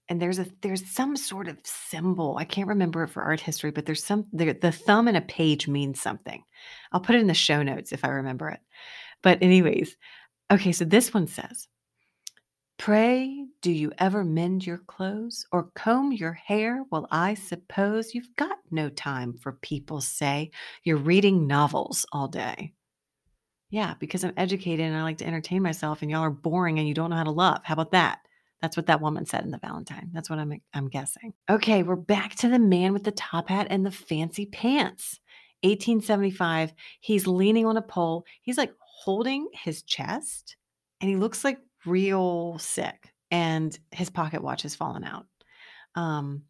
and 0.07 0.21
there's 0.21 0.39
a 0.39 0.47
there's 0.61 0.89
some 0.89 1.15
sort 1.15 1.47
of 1.47 1.57
symbol. 1.63 2.37
I 2.37 2.45
can't 2.45 2.67
remember 2.67 3.03
it 3.03 3.09
for 3.09 3.21
art 3.21 3.39
history, 3.39 3.71
but 3.71 3.85
there's 3.85 4.03
some 4.03 4.25
the, 4.33 4.53
the 4.53 4.71
thumb 4.71 5.07
in 5.07 5.15
a 5.15 5.21
page 5.21 5.67
means 5.67 6.01
something. 6.01 6.43
I'll 6.91 6.99
put 6.99 7.15
it 7.15 7.21
in 7.21 7.27
the 7.27 7.33
show 7.33 7.61
notes 7.61 7.91
if 7.91 8.03
I 8.03 8.09
remember 8.09 8.49
it. 8.49 8.59
But 9.21 9.43
anyways, 9.43 9.95
okay, 10.51 10.71
so 10.71 10.85
this 10.85 11.13
one 11.13 11.27
says 11.27 11.67
Pray, 12.79 13.45
do 13.61 13.73
you 13.73 13.91
ever 13.97 14.23
mend 14.23 14.65
your 14.65 14.77
clothes 14.77 15.45
or 15.51 15.69
comb 15.75 16.13
your 16.13 16.31
hair? 16.31 16.85
Well, 16.89 17.09
I 17.11 17.33
suppose 17.33 18.15
you've 18.15 18.33
got 18.37 18.57
no 18.71 18.87
time 18.87 19.33
for 19.33 19.51
people 19.61 19.99
say 19.99 20.51
you're 20.85 20.95
reading 20.95 21.45
novels 21.45 22.05
all 22.13 22.29
day. 22.29 22.71
Yeah, 23.69 23.95
because 23.99 24.23
I'm 24.23 24.31
educated 24.37 24.85
and 24.85 24.95
I 24.95 25.03
like 25.03 25.17
to 25.17 25.27
entertain 25.27 25.61
myself, 25.61 26.01
and 26.01 26.09
y'all 26.09 26.21
are 26.21 26.29
boring 26.29 26.79
and 26.79 26.87
you 26.87 26.93
don't 26.93 27.09
know 27.09 27.17
how 27.17 27.25
to 27.25 27.31
love. 27.31 27.59
How 27.65 27.73
about 27.73 27.91
that? 27.91 28.19
That's 28.61 28.77
what 28.77 28.85
that 28.85 29.01
woman 29.01 29.25
said 29.25 29.43
in 29.43 29.51
the 29.51 29.57
Valentine. 29.57 30.09
That's 30.13 30.29
what 30.29 30.39
I'm 30.39 30.53
I'm 30.73 30.87
guessing. 30.87 31.33
Okay, 31.49 31.83
we're 31.83 31.97
back 31.97 32.35
to 32.35 32.47
the 32.47 32.59
man 32.59 32.93
with 32.93 33.03
the 33.03 33.11
top 33.11 33.49
hat 33.49 33.67
and 33.69 33.85
the 33.85 33.91
fancy 33.91 34.45
pants. 34.45 35.19
1875, 35.63 36.73
he's 37.01 37.27
leaning 37.27 37.65
on 37.65 37.75
a 37.75 37.81
pole. 37.81 38.25
He's 38.41 38.57
like 38.57 38.73
holding 38.79 39.49
his 39.51 39.83
chest 39.83 40.55
and 41.01 41.09
he 41.09 41.17
looks 41.17 41.43
like 41.43 41.59
real 41.85 42.57
sick 42.59 43.13
and 43.31 43.77
his 43.91 44.09
pocket 44.09 44.43
watch 44.43 44.63
has 44.63 44.75
fallen 44.75 45.03
out. 45.03 45.25
Um, 45.95 46.43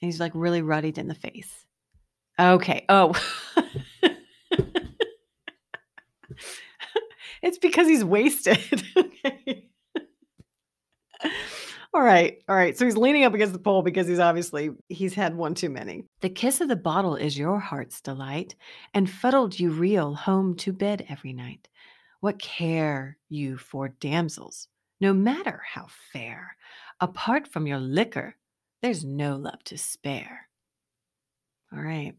he's 0.00 0.20
like 0.20 0.32
really 0.34 0.62
ruddied 0.62 0.98
in 0.98 1.08
the 1.08 1.14
face. 1.14 1.66
Okay. 2.38 2.84
Oh. 2.88 3.14
it's 7.42 7.58
because 7.58 7.88
he's 7.88 8.04
wasted. 8.04 8.58
okay. 8.96 9.64
All 11.94 12.02
right. 12.02 12.38
All 12.48 12.54
right. 12.54 12.76
So 12.76 12.84
he's 12.84 12.96
leaning 12.96 13.24
up 13.24 13.34
against 13.34 13.54
the 13.54 13.58
pole 13.58 13.82
because 13.82 14.06
he's 14.06 14.20
obviously 14.20 14.70
he's 14.88 15.14
had 15.14 15.34
one 15.34 15.54
too 15.54 15.70
many. 15.70 16.04
The 16.20 16.28
kiss 16.28 16.60
of 16.60 16.68
the 16.68 16.76
bottle 16.76 17.16
is 17.16 17.38
your 17.38 17.58
heart's 17.58 18.00
delight, 18.00 18.54
and 18.94 19.10
fuddled 19.10 19.58
you 19.58 19.70
reel 19.70 20.14
home 20.14 20.54
to 20.56 20.72
bed 20.72 21.06
every 21.08 21.32
night. 21.32 21.66
What 22.20 22.40
care 22.40 23.16
you 23.28 23.56
for 23.56 23.88
damsels, 23.88 24.68
no 25.00 25.12
matter 25.12 25.62
how 25.72 25.86
fair? 26.12 26.56
Apart 27.00 27.46
from 27.46 27.66
your 27.66 27.78
liquor, 27.78 28.34
there's 28.82 29.04
no 29.04 29.36
love 29.36 29.62
to 29.64 29.78
spare. 29.78 30.48
All 31.72 31.80
right. 31.80 32.14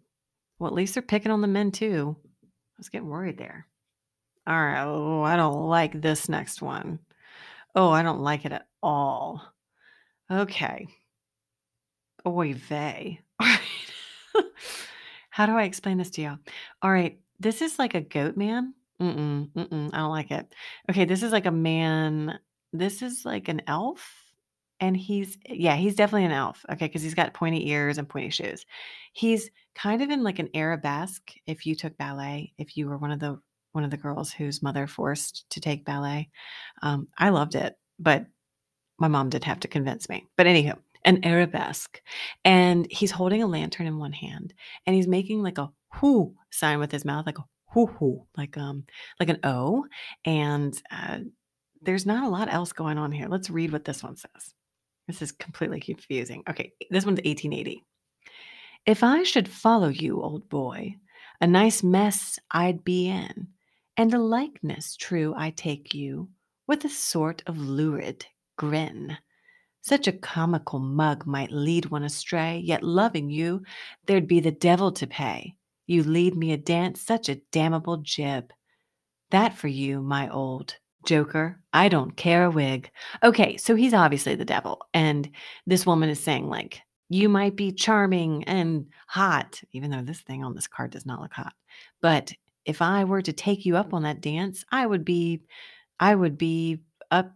Well, 0.57 0.69
at 0.69 0.75
least 0.75 0.93
they're 0.93 1.03
picking 1.03 1.31
on 1.31 1.41
the 1.41 1.47
men 1.47 1.71
too. 1.71 2.15
I 2.43 2.47
was 2.77 2.89
getting 2.89 3.09
worried 3.09 3.37
there. 3.37 3.67
All 4.47 4.55
right. 4.55 4.83
Oh, 4.83 5.21
I 5.21 5.35
don't 5.35 5.67
like 5.67 6.01
this 6.01 6.29
next 6.29 6.61
one. 6.61 6.99
Oh, 7.75 7.89
I 7.89 8.01
don't 8.01 8.21
like 8.21 8.45
it 8.45 8.51
at 8.51 8.67
all. 8.81 9.41
Okay. 10.31 10.87
Oy 12.25 12.53
vey. 12.53 13.19
All 13.39 13.47
right. 13.47 14.45
How 15.29 15.45
do 15.45 15.53
I 15.53 15.63
explain 15.63 15.97
this 15.97 16.09
to 16.11 16.21
y'all? 16.21 16.37
All 16.81 16.91
right. 16.91 17.19
This 17.39 17.61
is 17.61 17.79
like 17.79 17.95
a 17.95 18.01
goat 18.01 18.35
man. 18.35 18.73
Mm-mm, 19.01 19.49
mm-mm, 19.53 19.89
I 19.93 19.97
don't 19.97 20.11
like 20.11 20.31
it. 20.31 20.53
Okay, 20.89 21.05
this 21.05 21.23
is 21.23 21.31
like 21.31 21.45
a 21.45 21.51
man. 21.51 22.37
This 22.73 23.01
is 23.01 23.25
like 23.25 23.47
an 23.47 23.61
elf. 23.67 24.13
And 24.81 24.95
he's, 24.95 25.37
yeah, 25.45 25.75
he's 25.75 25.95
definitely 25.95 26.25
an 26.25 26.31
elf. 26.31 26.65
Okay, 26.71 26.87
because 26.87 27.01
he's 27.01 27.13
got 27.13 27.33
pointy 27.33 27.69
ears 27.69 27.97
and 27.97 28.07
pointy 28.07 28.29
shoes. 28.29 28.65
He's 29.11 29.49
kind 29.75 30.01
of 30.01 30.09
in 30.09 30.23
like 30.23 30.39
an 30.39 30.49
arabesque. 30.53 31.31
If 31.45 31.65
you 31.65 31.75
took 31.75 31.97
ballet, 31.97 32.53
if 32.57 32.77
you 32.77 32.87
were 32.87 32.97
one 32.97 33.11
of 33.11 33.19
the 33.19 33.39
one 33.71 33.83
of 33.83 33.91
the 33.91 33.97
girls 33.97 34.31
whose 34.31 34.63
mother 34.63 34.87
forced 34.87 35.49
to 35.51 35.61
take 35.61 35.85
ballet, 35.85 36.29
um, 36.81 37.07
I 37.17 37.29
loved 37.29 37.55
it, 37.55 37.77
but 37.99 38.25
my 38.97 39.07
mom 39.07 39.29
did 39.29 39.43
have 39.43 39.59
to 39.61 39.67
convince 39.67 40.09
me. 40.09 40.25
But 40.37 40.47
anywho, 40.47 40.77
an 41.05 41.23
arabesque, 41.25 42.01
and 42.43 42.87
he's 42.89 43.11
holding 43.11 43.43
a 43.43 43.47
lantern 43.47 43.87
in 43.87 43.99
one 43.99 44.13
hand, 44.13 44.53
and 44.85 44.95
he's 44.95 45.07
making 45.07 45.43
like 45.43 45.57
a 45.57 45.71
whoo 46.01 46.33
sign 46.51 46.79
with 46.79 46.91
his 46.91 47.05
mouth, 47.05 47.25
like 47.25 47.37
a 47.37 47.45
hoo, 47.71 48.25
like 48.37 48.57
um 48.57 48.83
like 49.19 49.29
an 49.29 49.39
O, 49.43 49.85
and 50.25 50.81
uh, 50.91 51.19
there's 51.81 52.05
not 52.05 52.23
a 52.23 52.29
lot 52.29 52.51
else 52.51 52.73
going 52.73 52.97
on 52.97 53.11
here. 53.11 53.27
Let's 53.27 53.49
read 53.49 53.71
what 53.71 53.85
this 53.85 54.03
one 54.03 54.15
says. 54.15 54.53
This 55.07 55.21
is 55.21 55.31
completely 55.31 55.79
confusing. 55.79 56.43
Okay, 56.49 56.73
this 56.91 57.05
one's 57.05 57.17
1880. 57.17 57.83
If 58.85 59.03
I 59.03 59.23
should 59.23 59.47
follow 59.47 59.89
you, 59.89 60.21
old 60.21 60.49
boy, 60.49 60.95
a 61.41 61.47
nice 61.47 61.83
mess 61.83 62.39
I'd 62.51 62.83
be 62.83 63.09
in, 63.09 63.47
and 63.97 64.13
a 64.13 64.19
likeness 64.19 64.95
true 64.95 65.33
I 65.37 65.51
take 65.51 65.93
you, 65.93 66.29
with 66.67 66.85
a 66.85 66.89
sort 66.89 67.43
of 67.47 67.57
lurid 67.57 68.25
grin. 68.57 69.17
Such 69.81 70.07
a 70.07 70.11
comical 70.11 70.79
mug 70.79 71.25
might 71.25 71.51
lead 71.51 71.85
one 71.85 72.03
astray, 72.03 72.61
yet 72.63 72.83
loving 72.83 73.29
you, 73.29 73.63
there'd 74.05 74.27
be 74.27 74.39
the 74.39 74.51
devil 74.51 74.91
to 74.91 75.07
pay. 75.07 75.55
You 75.89 76.03
lead 76.03 76.35
me 76.35 76.51
a 76.51 76.57
dance, 76.57 77.01
such 77.01 77.29
a 77.29 77.41
damnable 77.51 77.97
jib. 77.97 78.53
That 79.31 79.55
for 79.55 79.67
you, 79.67 80.03
my 80.03 80.29
old 80.29 80.75
joker. 81.03 81.59
I 81.73 81.89
don't 81.89 82.15
care 82.15 82.45
a 82.45 82.51
wig. 82.51 82.91
Okay, 83.23 83.57
so 83.57 83.73
he's 83.73 83.95
obviously 83.95 84.35
the 84.35 84.45
devil. 84.45 84.81
And 84.93 85.31
this 85.65 85.87
woman 85.87 86.09
is 86.09 86.19
saying, 86.23 86.47
like, 86.47 86.83
you 87.09 87.27
might 87.27 87.55
be 87.55 87.71
charming 87.71 88.43
and 88.43 88.85
hot, 89.07 89.59
even 89.71 89.89
though 89.89 90.03
this 90.03 90.21
thing 90.21 90.43
on 90.43 90.53
this 90.53 90.67
card 90.67 90.91
does 90.91 91.07
not 91.07 91.21
look 91.21 91.33
hot. 91.33 91.53
But 92.01 92.33
if 92.65 92.83
I 92.83 93.05
were 93.05 93.23
to 93.23 93.33
take 93.33 93.65
you 93.65 93.75
up 93.75 93.91
on 93.91 94.03
that 94.03 94.21
dance, 94.21 94.63
I 94.71 94.85
would 94.85 95.03
be, 95.03 95.41
I 95.99 96.13
would 96.13 96.37
be 96.37 96.81
up, 97.09 97.33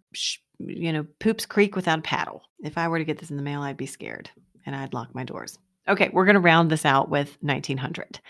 you 0.60 0.94
know, 0.94 1.08
Poops 1.20 1.48
Creek 1.48 1.76
without 1.76 1.98
a 1.98 2.04
paddle. 2.04 2.44
If 2.64 2.78
I 2.78 2.88
were 2.88 3.00
to 3.00 3.04
get 3.04 3.18
this 3.18 3.32
in 3.32 3.38
the 3.38 3.42
mail, 3.42 3.62
I'd 3.64 3.78
be 3.78 3.88
scared 3.88 4.30
and 4.64 4.76
I'd 4.76 4.94
lock 4.94 5.16
my 5.16 5.24
doors. 5.24 5.58
Okay, 5.88 6.10
we're 6.14 6.26
going 6.26 6.36
to 6.36 6.40
round 6.40 6.72
this 6.72 6.86
out 6.86 7.10
with 7.10 7.38
1900. 7.42 8.22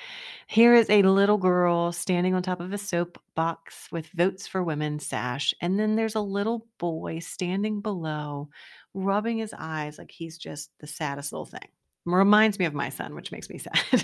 Here 0.47 0.73
is 0.73 0.89
a 0.89 1.03
little 1.03 1.37
girl 1.37 1.91
standing 1.91 2.33
on 2.33 2.41
top 2.41 2.59
of 2.59 2.73
a 2.73 2.79
soap 2.79 3.21
box 3.35 3.87
with 3.91 4.07
Votes 4.07 4.47
for 4.47 4.63
Women 4.63 4.97
sash. 4.97 5.53
And 5.61 5.79
then 5.79 5.95
there's 5.95 6.15
a 6.15 6.21
little 6.21 6.65
boy 6.79 7.19
standing 7.19 7.79
below, 7.79 8.49
rubbing 8.95 9.37
his 9.37 9.53
eyes 9.55 9.99
like 9.99 10.09
he's 10.09 10.39
just 10.39 10.71
the 10.79 10.87
saddest 10.87 11.31
little 11.31 11.45
thing. 11.45 11.67
Reminds 12.05 12.57
me 12.57 12.65
of 12.65 12.73
my 12.73 12.89
son, 12.89 13.13
which 13.13 13.31
makes 13.31 13.49
me 13.49 13.57
sad. 13.59 14.03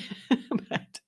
but, 0.70 1.00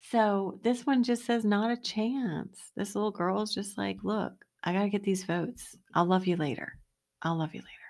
so 0.00 0.60
this 0.62 0.86
one 0.86 1.02
just 1.02 1.24
says, 1.24 1.44
not 1.44 1.72
a 1.72 1.76
chance. 1.76 2.70
This 2.76 2.94
little 2.94 3.10
girl 3.10 3.42
is 3.42 3.52
just 3.52 3.76
like, 3.76 3.98
look, 4.04 4.32
I 4.62 4.72
got 4.72 4.82
to 4.82 4.88
get 4.88 5.02
these 5.02 5.24
votes. 5.24 5.76
I'll 5.94 6.06
love 6.06 6.28
you 6.28 6.36
later. 6.36 6.78
I'll 7.22 7.36
love 7.36 7.54
you 7.54 7.60
later. 7.60 7.89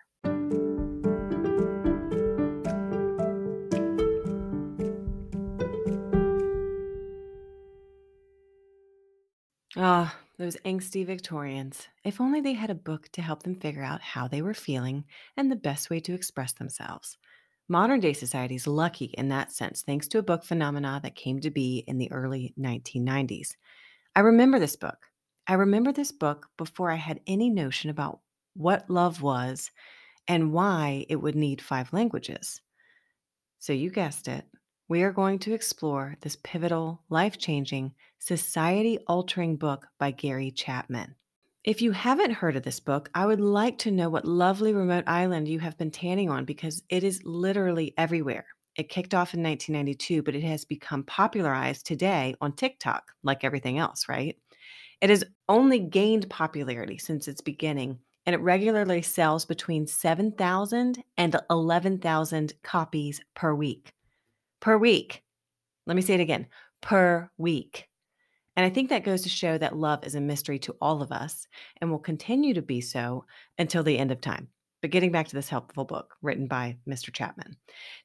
Ah, 9.76 10.18
those 10.38 10.56
angsty 10.64 11.04
Victorians. 11.04 11.88
If 12.04 12.20
only 12.20 12.40
they 12.40 12.52
had 12.54 12.70
a 12.70 12.74
book 12.74 13.08
to 13.12 13.22
help 13.22 13.42
them 13.42 13.54
figure 13.60 13.82
out 13.82 14.00
how 14.00 14.26
they 14.28 14.42
were 14.42 14.54
feeling 14.54 15.04
and 15.36 15.50
the 15.50 15.56
best 15.56 15.90
way 15.90 16.00
to 16.00 16.14
express 16.14 16.52
themselves. 16.52 17.18
Modern 17.68 18.00
day 18.00 18.12
society 18.12 18.56
is 18.56 18.66
lucky 18.66 19.06
in 19.06 19.28
that 19.28 19.52
sense, 19.52 19.82
thanks 19.82 20.08
to 20.08 20.18
a 20.18 20.22
book 20.22 20.44
phenomena 20.44 21.00
that 21.02 21.14
came 21.14 21.40
to 21.40 21.50
be 21.50 21.78
in 21.86 21.98
the 21.98 22.10
early 22.12 22.52
1990s. 22.56 23.56
I 24.16 24.20
remember 24.20 24.58
this 24.58 24.76
book. 24.76 25.06
I 25.46 25.54
remember 25.54 25.92
this 25.92 26.12
book 26.12 26.48
before 26.56 26.90
I 26.90 26.96
had 26.96 27.20
any 27.26 27.50
notion 27.50 27.90
about 27.90 28.20
what 28.54 28.90
love 28.90 29.22
was 29.22 29.70
and 30.28 30.52
why 30.52 31.06
it 31.08 31.16
would 31.16 31.36
need 31.36 31.62
five 31.62 31.92
languages. 31.92 32.60
So, 33.60 33.72
you 33.72 33.90
guessed 33.90 34.28
it, 34.28 34.46
we 34.90 35.04
are 35.04 35.12
going 35.12 35.38
to 35.38 35.54
explore 35.54 36.16
this 36.20 36.34
pivotal, 36.42 37.00
life 37.10 37.38
changing, 37.38 37.92
society 38.18 38.98
altering 39.06 39.54
book 39.54 39.86
by 40.00 40.10
Gary 40.10 40.50
Chapman. 40.50 41.14
If 41.62 41.80
you 41.80 41.92
haven't 41.92 42.32
heard 42.32 42.56
of 42.56 42.64
this 42.64 42.80
book, 42.80 43.08
I 43.14 43.24
would 43.24 43.40
like 43.40 43.78
to 43.78 43.92
know 43.92 44.08
what 44.08 44.24
lovely 44.24 44.74
remote 44.74 45.04
island 45.06 45.46
you 45.46 45.60
have 45.60 45.78
been 45.78 45.92
tanning 45.92 46.28
on 46.28 46.44
because 46.44 46.82
it 46.88 47.04
is 47.04 47.22
literally 47.24 47.94
everywhere. 47.96 48.46
It 48.76 48.88
kicked 48.88 49.14
off 49.14 49.32
in 49.32 49.44
1992, 49.44 50.24
but 50.24 50.34
it 50.34 50.42
has 50.42 50.64
become 50.64 51.04
popularized 51.04 51.86
today 51.86 52.34
on 52.40 52.56
TikTok, 52.56 53.12
like 53.22 53.44
everything 53.44 53.78
else, 53.78 54.08
right? 54.08 54.36
It 55.00 55.08
has 55.08 55.22
only 55.48 55.78
gained 55.78 56.28
popularity 56.28 56.98
since 56.98 57.28
its 57.28 57.40
beginning, 57.40 58.00
and 58.26 58.34
it 58.34 58.40
regularly 58.40 59.02
sells 59.02 59.44
between 59.44 59.86
7,000 59.86 61.04
and 61.16 61.36
11,000 61.48 62.54
copies 62.64 63.20
per 63.36 63.54
week 63.54 63.94
per 64.60 64.76
week. 64.76 65.22
Let 65.86 65.96
me 65.96 66.02
say 66.02 66.14
it 66.14 66.20
again 66.20 66.46
per 66.80 67.30
week. 67.38 67.88
And 68.56 68.66
I 68.66 68.70
think 68.70 68.90
that 68.90 69.04
goes 69.04 69.22
to 69.22 69.28
show 69.28 69.56
that 69.58 69.76
love 69.76 70.04
is 70.04 70.14
a 70.14 70.20
mystery 70.20 70.58
to 70.60 70.76
all 70.80 71.02
of 71.02 71.12
us 71.12 71.46
and 71.80 71.90
will 71.90 71.98
continue 71.98 72.54
to 72.54 72.62
be 72.62 72.80
so 72.80 73.24
until 73.58 73.82
the 73.82 73.98
end 73.98 74.12
of 74.12 74.20
time. 74.20 74.48
But 74.82 74.90
getting 74.90 75.12
back 75.12 75.28
to 75.28 75.34
this 75.34 75.48
helpful 75.48 75.84
book 75.84 76.14
written 76.22 76.46
by 76.46 76.76
Mr. 76.88 77.12
Chapman. 77.12 77.56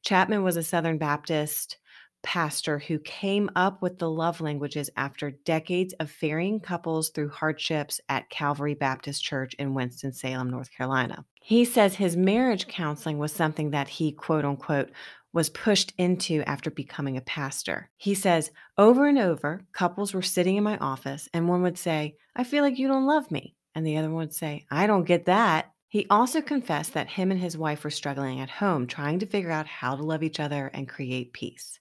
Chapman 0.04 0.44
was 0.44 0.58
a 0.58 0.64
Southern 0.64 0.98
Baptist 0.98 1.78
pastor 2.24 2.80
who 2.80 2.98
came 3.00 3.50
up 3.56 3.82
with 3.82 4.00
the 4.00 4.10
love 4.10 4.42
languages 4.42 4.90
after 4.98 5.32
decades 5.32 5.94
of 6.00 6.10
ferrying 6.10 6.60
couples 6.60 7.10
through 7.10 7.30
hardships 7.30 8.02
at 8.10 8.30
Calvary 8.32 8.74
Baptist 8.74 9.24
Church 9.24 9.54
in 9.56 9.76
Winston-Salem, 9.76 10.50
North 10.50 10.72
Carolina. 10.72 11.24
He 11.40 11.64
says 11.66 11.94
his 11.96 12.18
marriage 12.18 12.68
counseling 12.68 13.20
was 13.20 13.32
something 13.32 13.70
that 13.72 13.88
he, 13.88 14.12
quote 14.12 14.44
unquote, 14.44 14.90
was 15.36 15.50
pushed 15.50 15.94
into 15.98 16.42
after 16.48 16.72
becoming 16.72 17.18
a 17.18 17.22
pastor. 17.22 17.90
He 17.98 18.16
says, 18.16 18.52
over 18.78 19.06
and 19.06 19.20
over, 19.20 19.66
couples 19.74 20.14
were 20.14 20.22
sitting 20.22 20.56
in 20.56 20.64
my 20.64 20.78
office, 20.78 21.28
and 21.34 21.50
one 21.50 21.62
would 21.62 21.78
say, 21.78 22.16
I 22.38 22.46
feel 22.46 22.64
like 22.64 22.80
you 22.80 22.88
don't 22.88 23.06
love 23.06 23.30
me. 23.30 23.54
And 23.76 23.86
the 23.86 23.98
other 23.98 24.08
one 24.08 24.20
would 24.20 24.34
say, 24.34 24.66
I 24.72 24.88
don't 24.88 25.04
get 25.04 25.26
that. 25.26 25.74
He 25.90 26.08
also 26.10 26.42
confessed 26.42 26.94
that 26.94 27.10
him 27.10 27.32
and 27.32 27.40
his 27.40 27.58
wife 27.58 27.84
were 27.84 27.90
struggling 27.90 28.40
at 28.40 28.50
home, 28.50 28.88
trying 28.88 29.20
to 29.20 29.26
figure 29.26 29.52
out 29.52 29.68
how 29.68 29.98
to 29.98 30.04
love 30.04 30.24
each 30.24 30.40
other 30.40 30.72
and 30.74 30.88
create 30.88 31.34
peace. 31.34 31.80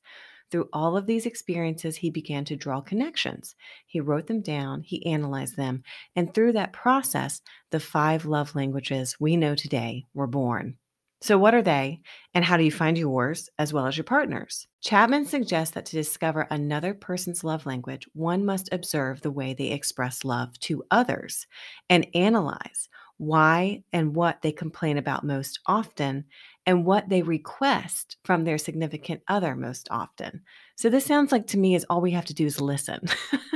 Through 0.51 0.69
all 0.73 0.97
of 0.97 1.07
these 1.07 1.25
experiences, 1.25 1.97
he 1.97 2.11
began 2.11 2.45
to 2.47 2.57
draw 2.57 2.81
connections. 2.81 3.55
He 3.87 4.01
wrote 4.01 4.27
them 4.27 4.41
down, 4.41 4.83
he 4.83 5.07
analyzed 5.07 5.57
them, 5.57 5.85
and 6.17 6.35
through 6.35 6.53
that 6.55 6.73
process, 6.73 7.41
the 7.71 7.81
five 7.81 8.27
love 8.27 8.57
languages 8.57 9.17
we 9.21 9.37
know 9.37 9.55
today 9.55 10.07
were 10.13 10.27
born. 10.27 10.77
So, 11.25 11.39
what 11.39 11.55
are 11.55 11.63
they, 11.63 12.03
and 12.35 12.45
how 12.45 12.59
do 12.59 12.65
you 12.65 12.71
find 12.71 12.99
yours 12.99 13.49
as 13.59 13.73
well 13.73 13.87
as 13.87 13.97
your 13.97 14.05
partner's? 14.05 14.67
Chapman 14.83 15.25
suggests 15.25 15.75
that 15.75 15.87
to 15.87 15.97
discover 15.97 16.47
another 16.51 16.93
person's 16.93 17.43
love 17.43 17.65
language, 17.65 18.07
one 18.13 18.45
must 18.45 18.69
observe 18.73 19.23
the 19.23 19.31
way 19.31 19.55
they 19.55 19.69
express 19.71 20.23
love 20.23 20.61
to 20.61 20.85
others 20.91 21.47
and 21.89 22.07
analyze 22.15 22.91
why 23.17 23.83
and 23.91 24.15
what 24.15 24.43
they 24.43 24.53
complain 24.53 24.99
about 24.99 25.25
most 25.25 25.61
often 25.65 26.27
and 26.67 26.85
what 26.85 27.09
they 27.09 27.23
request 27.23 28.19
from 28.27 28.45
their 28.45 28.59
significant 28.59 29.23
other 29.27 29.57
most 29.57 29.89
often. 29.91 30.43
So, 30.77 30.91
this 30.91 31.07
sounds 31.07 31.33
like 31.33 31.47
to 31.47 31.59
me 31.59 31.75
is 31.75 31.87
all 31.89 32.03
we 32.03 32.11
have 32.11 32.27
to 32.27 32.35
do 32.35 32.45
is 32.45 32.61
listen. 32.61 33.01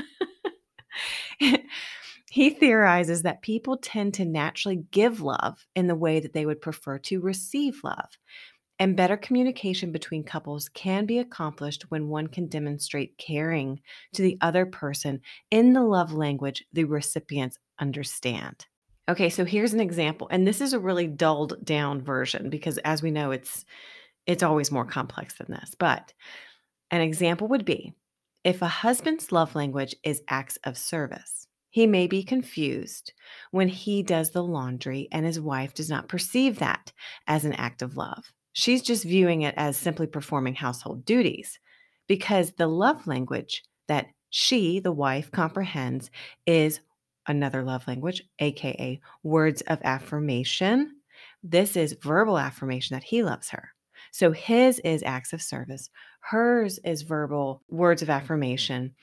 He 2.30 2.50
theorizes 2.50 3.22
that 3.22 3.42
people 3.42 3.76
tend 3.78 4.14
to 4.14 4.24
naturally 4.24 4.84
give 4.90 5.20
love 5.20 5.66
in 5.74 5.86
the 5.86 5.94
way 5.94 6.20
that 6.20 6.32
they 6.32 6.46
would 6.46 6.60
prefer 6.60 6.98
to 6.98 7.20
receive 7.20 7.80
love. 7.82 8.18
And 8.78 8.96
better 8.96 9.16
communication 9.16 9.90
between 9.90 10.22
couples 10.22 10.68
can 10.68 11.04
be 11.04 11.18
accomplished 11.18 11.90
when 11.90 12.08
one 12.08 12.28
can 12.28 12.46
demonstrate 12.46 13.18
caring 13.18 13.80
to 14.14 14.22
the 14.22 14.38
other 14.40 14.66
person 14.66 15.20
in 15.50 15.72
the 15.72 15.82
love 15.82 16.12
language 16.12 16.64
the 16.72 16.84
recipients 16.84 17.58
understand. 17.80 18.66
Okay, 19.08 19.30
so 19.30 19.44
here's 19.44 19.72
an 19.72 19.80
example. 19.80 20.28
And 20.30 20.46
this 20.46 20.60
is 20.60 20.74
a 20.74 20.78
really 20.78 21.06
dulled 21.06 21.64
down 21.64 22.02
version 22.02 22.50
because 22.50 22.78
as 22.78 23.02
we 23.02 23.10
know 23.10 23.30
it's 23.30 23.64
it's 24.26 24.42
always 24.42 24.70
more 24.70 24.84
complex 24.84 25.38
than 25.38 25.50
this. 25.50 25.74
But 25.76 26.12
an 26.90 27.00
example 27.00 27.48
would 27.48 27.64
be 27.64 27.94
if 28.44 28.62
a 28.62 28.68
husband's 28.68 29.32
love 29.32 29.54
language 29.54 29.96
is 30.04 30.22
acts 30.28 30.58
of 30.64 30.76
service, 30.76 31.47
he 31.78 31.86
may 31.86 32.08
be 32.08 32.24
confused 32.24 33.12
when 33.52 33.68
he 33.68 34.02
does 34.02 34.32
the 34.32 34.42
laundry 34.42 35.06
and 35.12 35.24
his 35.24 35.38
wife 35.38 35.74
does 35.74 35.88
not 35.88 36.08
perceive 36.08 36.58
that 36.58 36.92
as 37.28 37.44
an 37.44 37.52
act 37.52 37.82
of 37.82 37.96
love. 37.96 38.32
She's 38.52 38.82
just 38.82 39.04
viewing 39.04 39.42
it 39.42 39.54
as 39.56 39.76
simply 39.76 40.08
performing 40.08 40.56
household 40.56 41.04
duties 41.04 41.60
because 42.08 42.50
the 42.50 42.66
love 42.66 43.06
language 43.06 43.62
that 43.86 44.08
she, 44.28 44.80
the 44.80 44.90
wife, 44.90 45.30
comprehends 45.30 46.10
is 46.46 46.80
another 47.28 47.62
love 47.62 47.86
language, 47.86 48.24
aka 48.40 49.00
words 49.22 49.60
of 49.68 49.78
affirmation. 49.84 50.96
This 51.44 51.76
is 51.76 51.96
verbal 52.02 52.40
affirmation 52.40 52.94
that 52.94 53.04
he 53.04 53.22
loves 53.22 53.50
her. 53.50 53.68
So 54.10 54.32
his 54.32 54.80
is 54.80 55.04
acts 55.04 55.32
of 55.32 55.40
service, 55.40 55.90
hers 56.22 56.80
is 56.84 57.02
verbal 57.02 57.62
words 57.68 58.02
of 58.02 58.10
affirmation. 58.10 58.96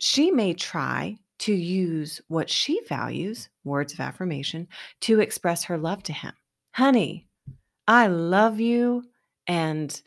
She 0.00 0.30
may 0.30 0.54
try 0.54 1.18
to 1.38 1.54
use 1.54 2.20
what 2.28 2.48
she 2.48 2.80
values, 2.88 3.48
words 3.64 3.92
of 3.92 4.00
affirmation, 4.00 4.68
to 5.02 5.20
express 5.20 5.64
her 5.64 5.78
love 5.78 6.02
to 6.04 6.12
him. 6.12 6.32
Honey, 6.72 7.26
I 7.86 8.06
love 8.06 8.60
you 8.60 9.04
and 9.46 10.00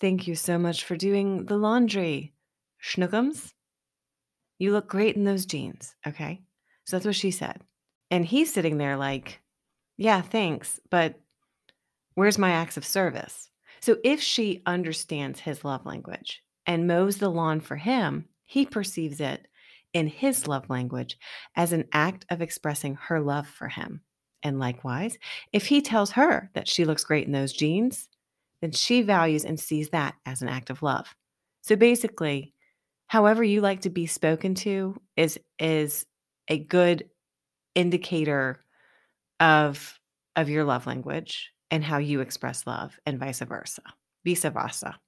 thank 0.00 0.26
you 0.26 0.34
so 0.34 0.58
much 0.58 0.84
for 0.84 0.96
doing 0.96 1.46
the 1.46 1.56
laundry. 1.56 2.32
Schnookums, 2.82 3.52
you 4.58 4.72
look 4.72 4.88
great 4.88 5.16
in 5.16 5.24
those 5.24 5.46
jeans. 5.46 5.94
Okay. 6.06 6.40
So 6.84 6.96
that's 6.96 7.06
what 7.06 7.16
she 7.16 7.30
said. 7.30 7.60
And 8.10 8.24
he's 8.24 8.52
sitting 8.52 8.78
there 8.78 8.96
like, 8.96 9.40
yeah, 9.96 10.22
thanks, 10.22 10.80
but 10.90 11.20
where's 12.14 12.38
my 12.38 12.50
acts 12.50 12.76
of 12.76 12.86
service? 12.86 13.50
So 13.80 13.96
if 14.04 14.20
she 14.20 14.62
understands 14.66 15.40
his 15.40 15.64
love 15.64 15.84
language 15.84 16.42
and 16.66 16.86
mows 16.86 17.18
the 17.18 17.28
lawn 17.28 17.60
for 17.60 17.76
him, 17.76 18.26
he 18.44 18.64
perceives 18.64 19.20
it 19.20 19.46
in 19.98 20.06
his 20.06 20.46
love 20.46 20.70
language 20.70 21.18
as 21.56 21.72
an 21.72 21.84
act 21.92 22.24
of 22.30 22.40
expressing 22.40 22.94
her 22.94 23.20
love 23.20 23.48
for 23.48 23.68
him. 23.68 24.00
And 24.44 24.60
likewise, 24.60 25.18
if 25.52 25.66
he 25.66 25.82
tells 25.82 26.12
her 26.12 26.50
that 26.54 26.68
she 26.68 26.84
looks 26.84 27.02
great 27.02 27.26
in 27.26 27.32
those 27.32 27.52
jeans, 27.52 28.08
then 28.62 28.70
she 28.70 29.02
values 29.02 29.44
and 29.44 29.58
sees 29.58 29.90
that 29.90 30.14
as 30.24 30.40
an 30.40 30.48
act 30.48 30.70
of 30.70 30.82
love. 30.82 31.12
So 31.62 31.74
basically, 31.74 32.54
however 33.08 33.42
you 33.42 33.60
like 33.60 33.80
to 33.80 33.90
be 33.90 34.06
spoken 34.06 34.54
to 34.56 34.96
is 35.16 35.38
is 35.58 36.06
a 36.46 36.58
good 36.58 37.10
indicator 37.74 38.64
of 39.40 39.98
of 40.36 40.48
your 40.48 40.62
love 40.62 40.86
language 40.86 41.50
and 41.72 41.82
how 41.82 41.98
you 41.98 42.20
express 42.20 42.66
love 42.66 42.98
and 43.04 43.18
vice 43.18 43.40
versa. 43.40 43.82
Vice 44.24 44.44
versa. 44.44 44.98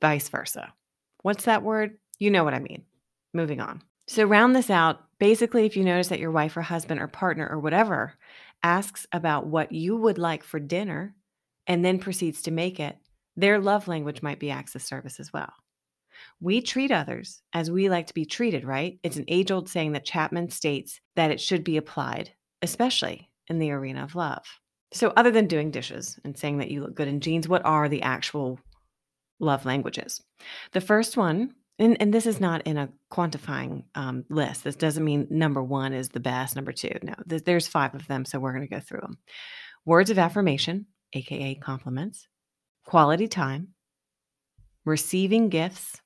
Vice 0.00 0.28
versa. 0.30 0.72
What's 1.22 1.44
that 1.44 1.62
word? 1.62 1.98
You 2.18 2.30
know 2.30 2.44
what 2.44 2.54
I 2.54 2.60
mean. 2.60 2.84
Moving 3.34 3.60
on. 3.60 3.82
So, 4.06 4.24
round 4.24 4.54
this 4.54 4.70
out. 4.70 5.00
Basically, 5.18 5.64
if 5.64 5.76
you 5.76 5.84
notice 5.84 6.08
that 6.08 6.18
your 6.18 6.30
wife 6.30 6.56
or 6.56 6.62
husband 6.62 7.00
or 7.00 7.08
partner 7.08 7.48
or 7.48 7.58
whatever 7.58 8.14
asks 8.62 9.06
about 9.12 9.46
what 9.46 9.72
you 9.72 9.96
would 9.96 10.18
like 10.18 10.42
for 10.42 10.58
dinner 10.58 11.14
and 11.66 11.84
then 11.84 11.98
proceeds 11.98 12.42
to 12.42 12.50
make 12.50 12.80
it, 12.80 12.96
their 13.36 13.58
love 13.58 13.88
language 13.88 14.22
might 14.22 14.38
be 14.38 14.50
acts 14.50 14.74
of 14.74 14.82
service 14.82 15.18
as 15.18 15.32
well. 15.32 15.52
We 16.40 16.60
treat 16.60 16.90
others 16.90 17.42
as 17.52 17.70
we 17.70 17.88
like 17.88 18.06
to 18.08 18.14
be 18.14 18.24
treated, 18.24 18.64
right? 18.64 18.98
It's 19.02 19.16
an 19.16 19.24
age 19.28 19.50
old 19.50 19.68
saying 19.68 19.92
that 19.92 20.04
Chapman 20.04 20.50
states 20.50 21.00
that 21.16 21.30
it 21.30 21.40
should 21.40 21.64
be 21.64 21.76
applied, 21.76 22.32
especially 22.62 23.30
in 23.48 23.58
the 23.58 23.70
arena 23.70 24.04
of 24.04 24.14
love. 24.14 24.44
So, 24.92 25.12
other 25.16 25.30
than 25.30 25.48
doing 25.48 25.70
dishes 25.70 26.18
and 26.24 26.38
saying 26.38 26.58
that 26.58 26.70
you 26.70 26.82
look 26.82 26.94
good 26.94 27.08
in 27.08 27.20
jeans, 27.20 27.48
what 27.48 27.64
are 27.64 27.88
the 27.88 28.02
actual 28.02 28.60
love 29.40 29.64
languages? 29.64 30.22
The 30.72 30.80
first 30.80 31.16
one 31.16 31.54
and, 31.78 31.96
and 32.00 32.14
this 32.14 32.26
is 32.26 32.40
not 32.40 32.62
in 32.66 32.76
a 32.76 32.88
quantifying 33.12 33.84
um, 33.94 34.24
list. 34.28 34.64
This 34.64 34.76
doesn't 34.76 35.04
mean 35.04 35.26
number 35.30 35.62
one 35.62 35.92
is 35.92 36.08
the 36.08 36.20
best, 36.20 36.54
number 36.54 36.72
two. 36.72 36.96
No, 37.02 37.14
there's 37.26 37.66
five 37.66 37.94
of 37.94 38.06
them. 38.06 38.24
So 38.24 38.38
we're 38.38 38.52
going 38.52 38.66
to 38.68 38.74
go 38.74 38.80
through 38.80 39.00
them. 39.00 39.18
Words 39.84 40.10
of 40.10 40.18
affirmation, 40.18 40.86
AKA 41.12 41.56
compliments, 41.56 42.28
quality 42.84 43.26
time, 43.26 43.68
receiving 44.84 45.48
gifts, 45.48 46.00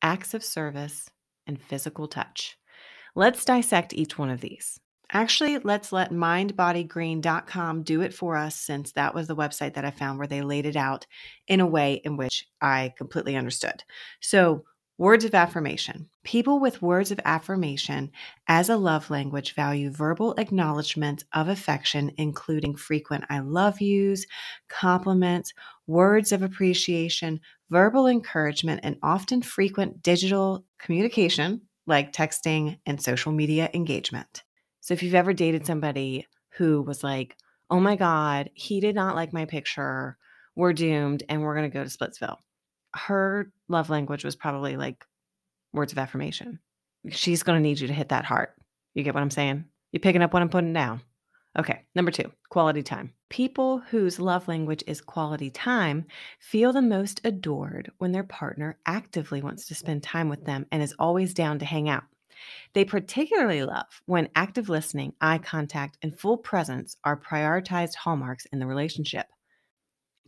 acts 0.00 0.34
of 0.34 0.44
service, 0.44 1.08
and 1.46 1.60
physical 1.60 2.06
touch. 2.06 2.56
Let's 3.14 3.44
dissect 3.44 3.92
each 3.94 4.16
one 4.16 4.30
of 4.30 4.40
these. 4.40 4.78
Actually, 5.10 5.58
let's 5.58 5.90
let 5.90 6.12
mindbodygreen.com 6.12 7.82
do 7.82 8.02
it 8.02 8.12
for 8.12 8.36
us 8.36 8.56
since 8.56 8.92
that 8.92 9.14
was 9.14 9.26
the 9.26 9.36
website 9.36 9.74
that 9.74 9.84
I 9.84 9.90
found 9.90 10.18
where 10.18 10.26
they 10.26 10.42
laid 10.42 10.66
it 10.66 10.76
out 10.76 11.06
in 11.46 11.60
a 11.60 11.66
way 11.66 11.94
in 12.04 12.18
which 12.18 12.46
I 12.60 12.92
completely 12.96 13.34
understood. 13.34 13.84
So, 14.20 14.64
words 14.98 15.24
of 15.24 15.34
affirmation. 15.34 16.10
People 16.24 16.60
with 16.60 16.82
words 16.82 17.10
of 17.10 17.20
affirmation 17.24 18.10
as 18.48 18.68
a 18.68 18.76
love 18.76 19.08
language 19.08 19.54
value 19.54 19.90
verbal 19.90 20.34
acknowledgments 20.36 21.24
of 21.32 21.48
affection, 21.48 22.12
including 22.18 22.76
frequent 22.76 23.24
I 23.30 23.38
love 23.38 23.80
yous, 23.80 24.26
compliments, 24.68 25.54
words 25.86 26.32
of 26.32 26.42
appreciation, 26.42 27.40
verbal 27.70 28.08
encouragement, 28.08 28.80
and 28.82 28.98
often 29.02 29.40
frequent 29.40 30.02
digital 30.02 30.66
communication 30.78 31.62
like 31.86 32.12
texting 32.12 32.78
and 32.84 33.00
social 33.00 33.32
media 33.32 33.70
engagement. 33.72 34.42
So 34.88 34.94
if 34.94 35.02
you've 35.02 35.14
ever 35.14 35.34
dated 35.34 35.66
somebody 35.66 36.26
who 36.56 36.80
was 36.80 37.04
like, 37.04 37.36
oh 37.68 37.78
my 37.78 37.94
God, 37.94 38.48
he 38.54 38.80
did 38.80 38.94
not 38.94 39.14
like 39.14 39.34
my 39.34 39.44
picture, 39.44 40.16
we're 40.56 40.72
doomed 40.72 41.24
and 41.28 41.42
we're 41.42 41.54
going 41.54 41.70
to 41.70 41.74
go 41.74 41.84
to 41.84 41.90
Splitsville. 41.90 42.38
Her 42.94 43.52
love 43.68 43.90
language 43.90 44.24
was 44.24 44.34
probably 44.34 44.78
like 44.78 45.04
words 45.74 45.92
of 45.92 45.98
affirmation. 45.98 46.58
She's 47.10 47.42
going 47.42 47.58
to 47.58 47.62
need 47.62 47.80
you 47.80 47.88
to 47.88 47.92
hit 47.92 48.08
that 48.08 48.24
heart. 48.24 48.54
You 48.94 49.02
get 49.02 49.12
what 49.12 49.20
I'm 49.20 49.30
saying? 49.30 49.66
You 49.92 50.00
picking 50.00 50.22
up 50.22 50.32
what 50.32 50.40
I'm 50.40 50.48
putting 50.48 50.72
down? 50.72 51.02
Okay, 51.58 51.82
number 51.94 52.10
two, 52.10 52.32
quality 52.48 52.82
time. 52.82 53.12
People 53.28 53.80
whose 53.90 54.18
love 54.18 54.48
language 54.48 54.84
is 54.86 55.02
quality 55.02 55.50
time 55.50 56.06
feel 56.40 56.72
the 56.72 56.80
most 56.80 57.20
adored 57.24 57.92
when 57.98 58.12
their 58.12 58.24
partner 58.24 58.78
actively 58.86 59.42
wants 59.42 59.66
to 59.66 59.74
spend 59.74 60.02
time 60.02 60.30
with 60.30 60.46
them 60.46 60.64
and 60.72 60.82
is 60.82 60.94
always 60.98 61.34
down 61.34 61.58
to 61.58 61.66
hang 61.66 61.90
out. 61.90 62.04
They 62.72 62.84
particularly 62.84 63.62
love 63.62 63.86
when 64.06 64.28
active 64.34 64.68
listening, 64.68 65.14
eye 65.20 65.38
contact, 65.38 65.98
and 66.02 66.18
full 66.18 66.38
presence 66.38 66.96
are 67.04 67.20
prioritized 67.20 67.94
hallmarks 67.94 68.46
in 68.52 68.58
the 68.58 68.66
relationship. 68.66 69.26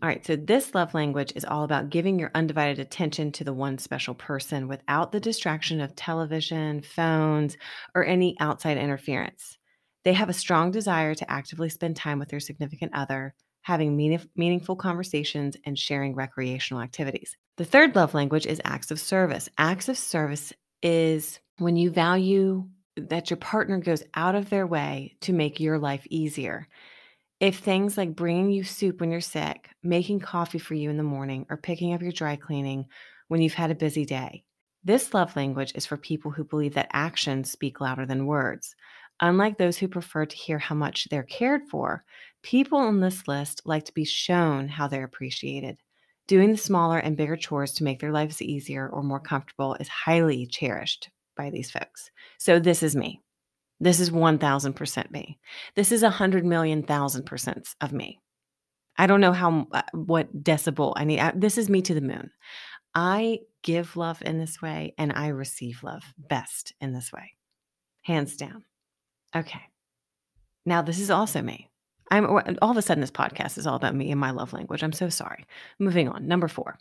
All 0.03 0.09
right, 0.09 0.25
so 0.25 0.35
this 0.35 0.75
love 0.75 0.95
language 0.95 1.33
is 1.37 1.45
all 1.45 1.63
about 1.63 1.91
giving 1.91 2.19
your 2.19 2.31
undivided 2.35 2.79
attention 2.79 3.33
to 3.33 3.45
the 3.45 3.53
one 3.53 3.77
special 3.77 4.15
person 4.15 4.67
without 4.67 5.13
the 5.13 5.21
distraction 5.21 5.81
of 5.83 5.95
television, 5.95 6.81
phones, 6.81 7.59
or 7.95 8.07
any 8.07 8.35
outside 8.41 8.79
interference. 8.79 9.59
They 10.05 10.15
have 10.15 10.31
a 10.31 10.33
strong 10.33 10.71
desire 10.71 11.15
to 11.15 11.31
actively 11.31 11.69
spend 11.69 11.97
time 11.97 12.19
with 12.19 12.31
their 12.31 12.41
significant 12.41 12.93
other, 12.95 13.35
having 13.61 13.95
meaningful 13.95 14.75
conversations, 14.75 15.59
and 15.67 15.79
sharing 15.79 16.15
recreational 16.15 16.83
activities. 16.83 17.37
The 17.59 17.67
third 17.67 17.95
love 17.95 18.15
language 18.15 18.47
is 18.47 18.63
acts 18.65 18.91
of 18.91 18.99
service. 18.99 19.51
Acts 19.59 19.91
of 19.91 19.99
service 19.99 20.55
is 20.83 21.41
when 21.59 21.77
you 21.77 21.91
value 21.91 22.69
that 22.97 23.31
your 23.31 23.37
partner 23.37 23.79
goes 23.79 24.03
out 24.15 24.35
of 24.35 24.51
their 24.51 24.67
way 24.67 25.17
to 25.23 25.33
make 25.33 25.61
your 25.61 25.79
life 25.79 26.07
easier. 26.11 26.69
If 27.39 27.59
things 27.59 27.97
like 27.97 28.15
bringing 28.15 28.51
you 28.51 28.65
soup 28.65 29.01
when 29.01 29.11
you're 29.11 29.21
sick, 29.21 29.71
making 29.83 30.21
coffee 30.21 30.59
for 30.59 30.75
you 30.75 30.91
in 30.91 30.97
the 30.97 31.03
morning, 31.03 31.47
or 31.49 31.57
picking 31.57 31.95
up 31.95 32.03
your 32.03 32.13
dry 32.13 32.37
cleaning 32.37 32.87
when 33.29 33.41
you've 33.41 33.55
had 33.55 33.71
a 33.71 33.75
busy 33.75 34.05
day, 34.05 34.45
this 34.85 35.15
love 35.15 35.37
language 35.37 35.73
is 35.75 35.87
for 35.87 35.97
people 35.97 36.31
who 36.31 36.45
believe 36.45 36.75
that 36.75 36.91
actions 36.93 37.51
speak 37.51 37.81
louder 37.81 38.07
than 38.07 38.27
words. 38.27 38.75
Unlike 39.21 39.59
those 39.59 39.77
who 39.79 39.89
prefer 39.89 40.25
to 40.25 40.37
hear 40.37 40.59
how 40.59 40.75
much 40.75 41.09
they're 41.11 41.23
cared 41.23 41.63
for, 41.71 42.05
people 42.43 42.79
on 42.79 43.01
this 43.01 43.29
list 43.29 43.63
like 43.65 43.85
to 43.85 43.95
be 43.95 44.05
shown 44.05 44.69
how 44.69 44.89
they're 44.89 45.05
appreciated. 45.05 45.79
Doing 46.31 46.53
the 46.53 46.59
smaller 46.59 46.97
and 46.97 47.17
bigger 47.17 47.35
chores 47.35 47.73
to 47.73 47.83
make 47.83 47.99
their 47.99 48.13
lives 48.13 48.41
easier 48.41 48.89
or 48.89 49.03
more 49.03 49.19
comfortable 49.19 49.75
is 49.81 49.89
highly 49.89 50.47
cherished 50.47 51.11
by 51.37 51.51
these 51.51 51.73
folks. 51.73 52.13
So, 52.39 52.61
this 52.61 52.85
is 52.85 52.95
me. 52.95 53.21
This 53.81 53.99
is 53.99 54.11
1000% 54.11 55.11
me. 55.11 55.41
This 55.75 55.91
is 55.91 56.05
100 56.05 56.45
million 56.45 56.85
thousand 56.85 57.27
percent 57.27 57.75
of 57.81 57.93
me. 57.93 58.21
I 58.97 59.09
don't 59.09 59.21
know 59.21 59.33
how, 59.33 59.67
uh, 59.73 59.83
what 59.93 60.45
decibel 60.45 60.93
I 60.95 61.03
need. 61.03 61.21
This 61.35 61.59
is 61.59 61.69
me 61.69 61.83
to 61.83 61.95
the 61.95 62.01
moon. 62.01 62.31
I 62.95 63.41
give 63.65 63.97
love 63.97 64.23
in 64.25 64.39
this 64.39 64.63
way 64.63 64.95
and 64.99 65.13
I 65.13 65.29
receive 65.31 65.83
love 65.83 66.05
best 66.17 66.75
in 66.81 66.93
this 66.93 67.13
way. 67.13 67.33
Hands 68.03 68.37
down. 68.37 68.65
Okay. 69.35 69.63
Now, 70.65 70.83
this 70.83 71.01
is 71.01 71.11
also 71.11 71.43
me. 71.43 71.70
I'm 72.11 72.27
all 72.61 72.71
of 72.71 72.77
a 72.77 72.83
sudden 72.83 73.01
this 73.01 73.11
podcast 73.11 73.59
is 73.59 73.67
all 73.67 73.77
about 73.77 73.95
me 73.95 74.11
and 74.11 74.21
my 74.21 74.31
love 74.31 74.53
language. 74.53 74.83
I'm 74.83 74.93
so 74.93 75.09
sorry. 75.09 75.45
Moving 75.79 76.09
on. 76.09 76.27
Number 76.27 76.49
4. 76.49 76.77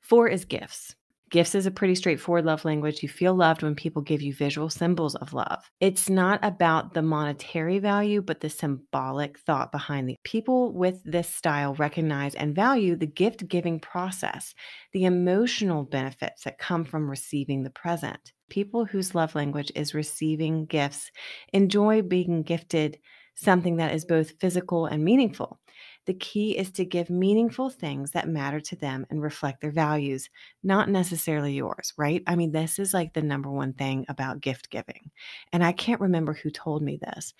4 0.00 0.28
is 0.28 0.44
gifts. 0.44 0.94
Gifts 1.32 1.54
is 1.54 1.64
a 1.64 1.70
pretty 1.70 1.94
straightforward 1.94 2.44
love 2.44 2.66
language. 2.66 3.02
You 3.02 3.08
feel 3.08 3.34
loved 3.34 3.62
when 3.62 3.74
people 3.74 4.02
give 4.02 4.20
you 4.20 4.34
visual 4.34 4.68
symbols 4.68 5.14
of 5.14 5.32
love. 5.32 5.70
It's 5.80 6.10
not 6.10 6.38
about 6.42 6.92
the 6.92 7.00
monetary 7.00 7.78
value, 7.78 8.20
but 8.20 8.40
the 8.40 8.50
symbolic 8.50 9.38
thought 9.38 9.72
behind 9.72 10.06
the 10.06 10.18
people 10.24 10.74
with 10.74 11.02
this 11.04 11.30
style 11.30 11.72
recognize 11.76 12.34
and 12.34 12.54
value 12.54 12.96
the 12.96 13.06
gift 13.06 13.48
giving 13.48 13.80
process, 13.80 14.54
the 14.92 15.06
emotional 15.06 15.84
benefits 15.84 16.44
that 16.44 16.58
come 16.58 16.84
from 16.84 17.08
receiving 17.08 17.62
the 17.62 17.70
present. 17.70 18.34
People 18.50 18.84
whose 18.84 19.14
love 19.14 19.34
language 19.34 19.72
is 19.74 19.94
receiving 19.94 20.66
gifts 20.66 21.10
enjoy 21.54 22.02
being 22.02 22.42
gifted 22.42 22.98
something 23.34 23.76
that 23.76 23.94
is 23.94 24.04
both 24.04 24.38
physical 24.40 24.86
and 24.86 25.04
meaningful. 25.04 25.58
The 26.06 26.14
key 26.14 26.58
is 26.58 26.70
to 26.72 26.84
give 26.84 27.10
meaningful 27.10 27.70
things 27.70 28.10
that 28.10 28.28
matter 28.28 28.60
to 28.60 28.76
them 28.76 29.06
and 29.08 29.22
reflect 29.22 29.60
their 29.60 29.70
values, 29.70 30.28
not 30.62 30.88
necessarily 30.88 31.54
yours, 31.54 31.92
right? 31.96 32.22
I 32.26 32.34
mean, 32.34 32.50
this 32.50 32.78
is 32.78 32.92
like 32.92 33.14
the 33.14 33.22
number 33.22 33.50
one 33.50 33.72
thing 33.72 34.04
about 34.08 34.40
gift 34.40 34.68
giving. 34.70 35.10
And 35.52 35.64
I 35.64 35.72
can't 35.72 36.00
remember 36.00 36.32
who 36.32 36.50
told 36.50 36.82
me 36.82 36.98
this, 37.00 37.34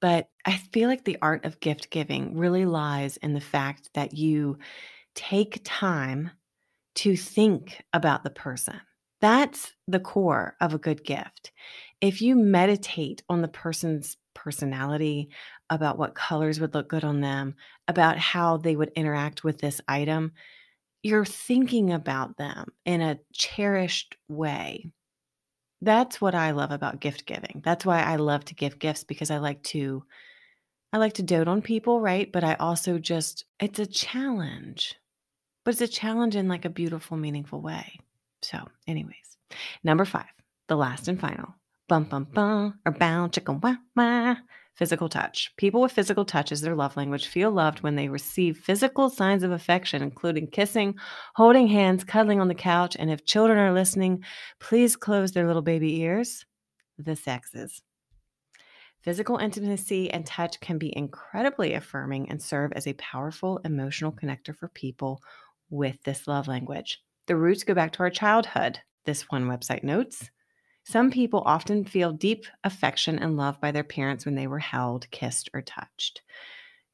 but 0.00 0.28
I 0.44 0.56
feel 0.56 0.88
like 0.88 1.04
the 1.04 1.18
art 1.22 1.44
of 1.44 1.60
gift 1.60 1.90
giving 1.90 2.36
really 2.36 2.64
lies 2.64 3.16
in 3.18 3.34
the 3.34 3.40
fact 3.40 3.90
that 3.94 4.14
you 4.14 4.58
take 5.14 5.60
time 5.64 6.30
to 6.96 7.16
think 7.16 7.82
about 7.92 8.24
the 8.24 8.30
person. 8.30 8.80
That's 9.20 9.72
the 9.86 10.00
core 10.00 10.56
of 10.60 10.74
a 10.74 10.78
good 10.78 11.04
gift. 11.04 11.52
If 12.00 12.22
you 12.22 12.36
meditate 12.36 13.22
on 13.28 13.42
the 13.42 13.48
person's 13.48 14.16
personality, 14.38 15.28
about 15.68 15.98
what 15.98 16.14
colors 16.14 16.60
would 16.60 16.74
look 16.74 16.88
good 16.88 17.04
on 17.04 17.20
them, 17.20 17.54
about 17.88 18.18
how 18.18 18.56
they 18.56 18.76
would 18.76 18.92
interact 18.94 19.44
with 19.44 19.58
this 19.58 19.80
item, 19.88 20.32
you're 21.02 21.24
thinking 21.24 21.92
about 21.92 22.36
them 22.36 22.72
in 22.84 23.00
a 23.00 23.18
cherished 23.32 24.16
way. 24.28 24.90
That's 25.80 26.20
what 26.20 26.34
I 26.34 26.52
love 26.52 26.70
about 26.70 27.00
gift 27.00 27.26
giving. 27.26 27.60
That's 27.64 27.84
why 27.84 28.02
I 28.02 28.16
love 28.16 28.44
to 28.46 28.54
give 28.54 28.78
gifts 28.78 29.04
because 29.04 29.30
I 29.30 29.38
like 29.38 29.62
to 29.64 30.04
I 30.92 30.96
like 30.96 31.12
to 31.14 31.22
dote 31.22 31.48
on 31.48 31.60
people, 31.60 32.00
right? 32.00 32.32
But 32.32 32.44
I 32.44 32.54
also 32.54 32.98
just 32.98 33.44
it's 33.60 33.78
a 33.78 33.86
challenge. 33.86 34.96
But 35.64 35.74
it's 35.74 35.82
a 35.82 35.88
challenge 35.88 36.34
in 36.34 36.48
like 36.48 36.64
a 36.64 36.70
beautiful, 36.70 37.16
meaningful 37.16 37.60
way. 37.60 38.00
So, 38.42 38.58
anyways, 38.86 39.36
number 39.84 40.04
5, 40.04 40.24
the 40.68 40.76
last 40.76 41.08
and 41.08 41.20
final. 41.20 41.54
Bum 41.88 42.04
bum 42.04 42.24
bum 42.24 42.78
or 42.84 42.92
bound 42.92 43.32
chicken 43.32 43.60
wah 43.60 43.76
wah. 43.96 44.36
Physical 44.74 45.08
touch. 45.08 45.50
People 45.56 45.80
with 45.80 45.90
physical 45.90 46.24
touch 46.24 46.52
as 46.52 46.60
their 46.60 46.74
love 46.74 46.96
language 46.96 47.26
feel 47.26 47.50
loved 47.50 47.80
when 47.80 47.96
they 47.96 48.08
receive 48.08 48.58
physical 48.58 49.08
signs 49.08 49.42
of 49.42 49.50
affection, 49.50 50.02
including 50.02 50.46
kissing, 50.48 50.94
holding 51.34 51.66
hands, 51.66 52.04
cuddling 52.04 52.40
on 52.40 52.46
the 52.46 52.54
couch, 52.54 52.94
and 52.96 53.10
if 53.10 53.24
children 53.24 53.58
are 53.58 53.72
listening, 53.72 54.22
please 54.60 54.96
close 54.96 55.32
their 55.32 55.46
little 55.46 55.62
baby 55.62 56.00
ears. 56.00 56.44
The 56.98 57.16
sexes. 57.16 57.80
Physical 59.00 59.38
intimacy 59.38 60.10
and 60.10 60.26
touch 60.26 60.60
can 60.60 60.76
be 60.76 60.96
incredibly 60.96 61.72
affirming 61.72 62.30
and 62.30 62.40
serve 62.40 62.72
as 62.72 62.86
a 62.86 62.92
powerful 62.94 63.60
emotional 63.64 64.12
connector 64.12 64.54
for 64.54 64.68
people 64.68 65.22
with 65.70 66.02
this 66.02 66.28
love 66.28 66.48
language. 66.48 67.02
The 67.26 67.36
roots 67.36 67.64
go 67.64 67.72
back 67.72 67.92
to 67.92 68.00
our 68.00 68.10
childhood, 68.10 68.78
this 69.06 69.22
one 69.30 69.46
website 69.46 69.82
notes. 69.82 70.30
Some 70.90 71.10
people 71.10 71.42
often 71.44 71.84
feel 71.84 72.12
deep 72.12 72.46
affection 72.64 73.18
and 73.18 73.36
love 73.36 73.60
by 73.60 73.72
their 73.72 73.84
parents 73.84 74.24
when 74.24 74.36
they 74.36 74.46
were 74.46 74.58
held, 74.58 75.10
kissed, 75.10 75.50
or 75.52 75.60
touched. 75.60 76.22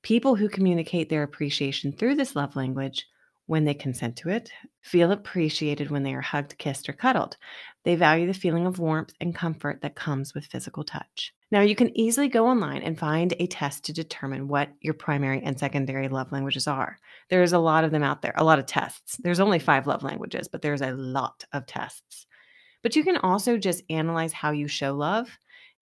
People 0.02 0.34
who 0.34 0.48
communicate 0.48 1.08
their 1.08 1.22
appreciation 1.22 1.92
through 1.92 2.16
this 2.16 2.34
love 2.34 2.56
language, 2.56 3.06
when 3.46 3.64
they 3.64 3.72
consent 3.72 4.16
to 4.16 4.30
it, 4.30 4.50
feel 4.80 5.12
appreciated 5.12 5.92
when 5.92 6.02
they 6.02 6.12
are 6.12 6.20
hugged, 6.20 6.58
kissed, 6.58 6.88
or 6.88 6.92
cuddled. 6.92 7.36
They 7.84 7.94
value 7.94 8.26
the 8.26 8.34
feeling 8.34 8.66
of 8.66 8.80
warmth 8.80 9.14
and 9.20 9.32
comfort 9.32 9.80
that 9.82 9.94
comes 9.94 10.34
with 10.34 10.46
physical 10.46 10.82
touch. 10.82 11.32
Now, 11.52 11.60
you 11.60 11.76
can 11.76 11.96
easily 11.96 12.26
go 12.26 12.48
online 12.48 12.82
and 12.82 12.98
find 12.98 13.32
a 13.38 13.46
test 13.46 13.84
to 13.84 13.92
determine 13.92 14.48
what 14.48 14.70
your 14.80 14.94
primary 14.94 15.40
and 15.40 15.56
secondary 15.56 16.08
love 16.08 16.32
languages 16.32 16.66
are. 16.66 16.98
There's 17.30 17.52
a 17.52 17.60
lot 17.60 17.84
of 17.84 17.92
them 17.92 18.02
out 18.02 18.22
there, 18.22 18.34
a 18.36 18.42
lot 18.42 18.58
of 18.58 18.66
tests. 18.66 19.18
There's 19.18 19.38
only 19.38 19.60
five 19.60 19.86
love 19.86 20.02
languages, 20.02 20.48
but 20.48 20.62
there's 20.62 20.82
a 20.82 20.90
lot 20.90 21.44
of 21.52 21.64
tests. 21.66 22.26
But 22.84 22.94
you 22.96 23.02
can 23.02 23.16
also 23.16 23.56
just 23.56 23.82
analyze 23.88 24.34
how 24.34 24.50
you 24.50 24.68
show 24.68 24.94
love. 24.94 25.38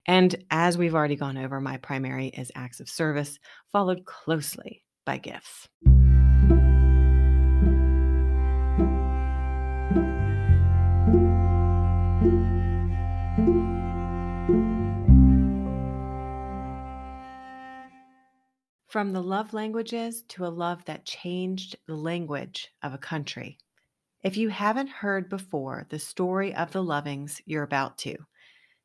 And 0.06 0.36
as 0.52 0.78
we've 0.78 0.94
already 0.94 1.16
gone 1.16 1.36
over, 1.36 1.60
my 1.60 1.76
primary 1.78 2.28
is 2.28 2.52
acts 2.54 2.78
of 2.78 2.88
service, 2.88 3.40
followed 3.72 4.04
closely 4.04 4.84
by 5.04 5.18
gifts. 5.18 5.68
From 18.86 19.12
the 19.12 19.22
love 19.22 19.52
languages 19.52 20.22
to 20.28 20.46
a 20.46 20.48
love 20.48 20.84
that 20.84 21.04
changed 21.04 21.74
the 21.88 21.96
language 21.96 22.68
of 22.84 22.94
a 22.94 22.98
country. 22.98 23.58
If 24.22 24.36
you 24.36 24.50
haven't 24.50 24.88
heard 24.88 25.28
before 25.28 25.86
the 25.88 25.98
story 25.98 26.54
of 26.54 26.70
the 26.70 26.82
Lovings, 26.82 27.40
you're 27.44 27.64
about 27.64 27.98
to. 27.98 28.16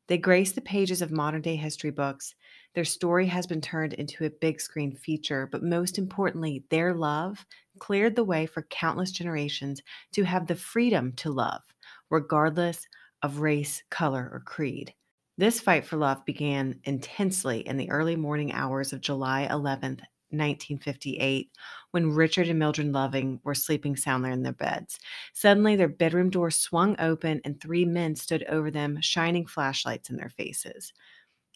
They 0.08 0.18
grace 0.18 0.50
the 0.50 0.60
pages 0.60 1.00
of 1.00 1.12
modern 1.12 1.42
day 1.42 1.54
history 1.54 1.92
books. 1.92 2.34
Their 2.74 2.84
story 2.84 3.26
has 3.26 3.46
been 3.46 3.60
turned 3.60 3.92
into 3.92 4.24
a 4.24 4.30
big 4.30 4.60
screen 4.60 4.96
feature, 4.96 5.46
but 5.46 5.62
most 5.62 5.96
importantly, 5.96 6.64
their 6.70 6.92
love 6.92 7.46
cleared 7.78 8.16
the 8.16 8.24
way 8.24 8.46
for 8.46 8.62
countless 8.62 9.12
generations 9.12 9.80
to 10.12 10.24
have 10.24 10.48
the 10.48 10.56
freedom 10.56 11.12
to 11.12 11.30
love, 11.30 11.62
regardless 12.10 12.88
of 13.22 13.38
race, 13.38 13.84
color, 13.90 14.28
or 14.32 14.40
creed. 14.40 14.92
This 15.36 15.60
fight 15.60 15.84
for 15.84 15.98
love 15.98 16.24
began 16.24 16.80
intensely 16.82 17.60
in 17.60 17.76
the 17.76 17.90
early 17.90 18.16
morning 18.16 18.52
hours 18.52 18.92
of 18.92 19.00
July 19.00 19.46
11th, 19.48 20.00
1958 20.30 21.50
when 21.90 22.10
Richard 22.12 22.48
and 22.48 22.58
Mildred 22.58 22.92
Loving 22.92 23.40
were 23.44 23.54
sleeping 23.54 23.96
soundly 23.96 24.30
in 24.30 24.42
their 24.42 24.52
beds. 24.52 24.98
Suddenly, 25.32 25.76
their 25.76 25.88
bedroom 25.88 26.30
door 26.30 26.50
swung 26.50 26.96
open 26.98 27.40
and 27.44 27.60
three 27.60 27.84
men 27.84 28.16
stood 28.16 28.44
over 28.44 28.70
them, 28.70 29.00
shining 29.00 29.46
flashlights 29.46 30.10
in 30.10 30.16
their 30.16 30.28
faces. 30.28 30.92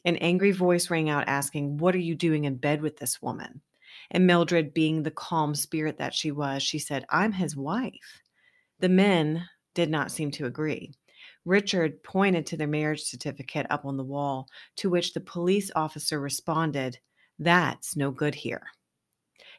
An 0.04 0.16
angry 0.16 0.52
voice 0.52 0.90
rang 0.90 1.08
out 1.08 1.28
asking, 1.28 1.78
What 1.78 1.94
are 1.94 1.98
you 1.98 2.14
doing 2.14 2.44
in 2.44 2.56
bed 2.56 2.82
with 2.82 2.96
this 2.96 3.22
woman? 3.22 3.60
And 4.10 4.26
Mildred, 4.26 4.74
being 4.74 5.02
the 5.02 5.10
calm 5.10 5.54
spirit 5.54 5.98
that 5.98 6.14
she 6.14 6.32
was, 6.32 6.62
she 6.62 6.78
said, 6.78 7.04
I'm 7.08 7.32
his 7.32 7.56
wife. 7.56 8.22
The 8.80 8.88
men 8.88 9.48
did 9.74 9.90
not 9.90 10.10
seem 10.10 10.30
to 10.32 10.46
agree. 10.46 10.92
Richard 11.44 12.02
pointed 12.02 12.46
to 12.46 12.56
their 12.56 12.66
marriage 12.66 13.02
certificate 13.02 13.66
up 13.70 13.84
on 13.84 13.96
the 13.96 14.04
wall, 14.04 14.48
to 14.76 14.90
which 14.90 15.12
the 15.12 15.20
police 15.20 15.70
officer 15.74 16.20
responded, 16.20 16.98
that's 17.38 17.96
no 17.96 18.10
good 18.10 18.34
here. 18.34 18.66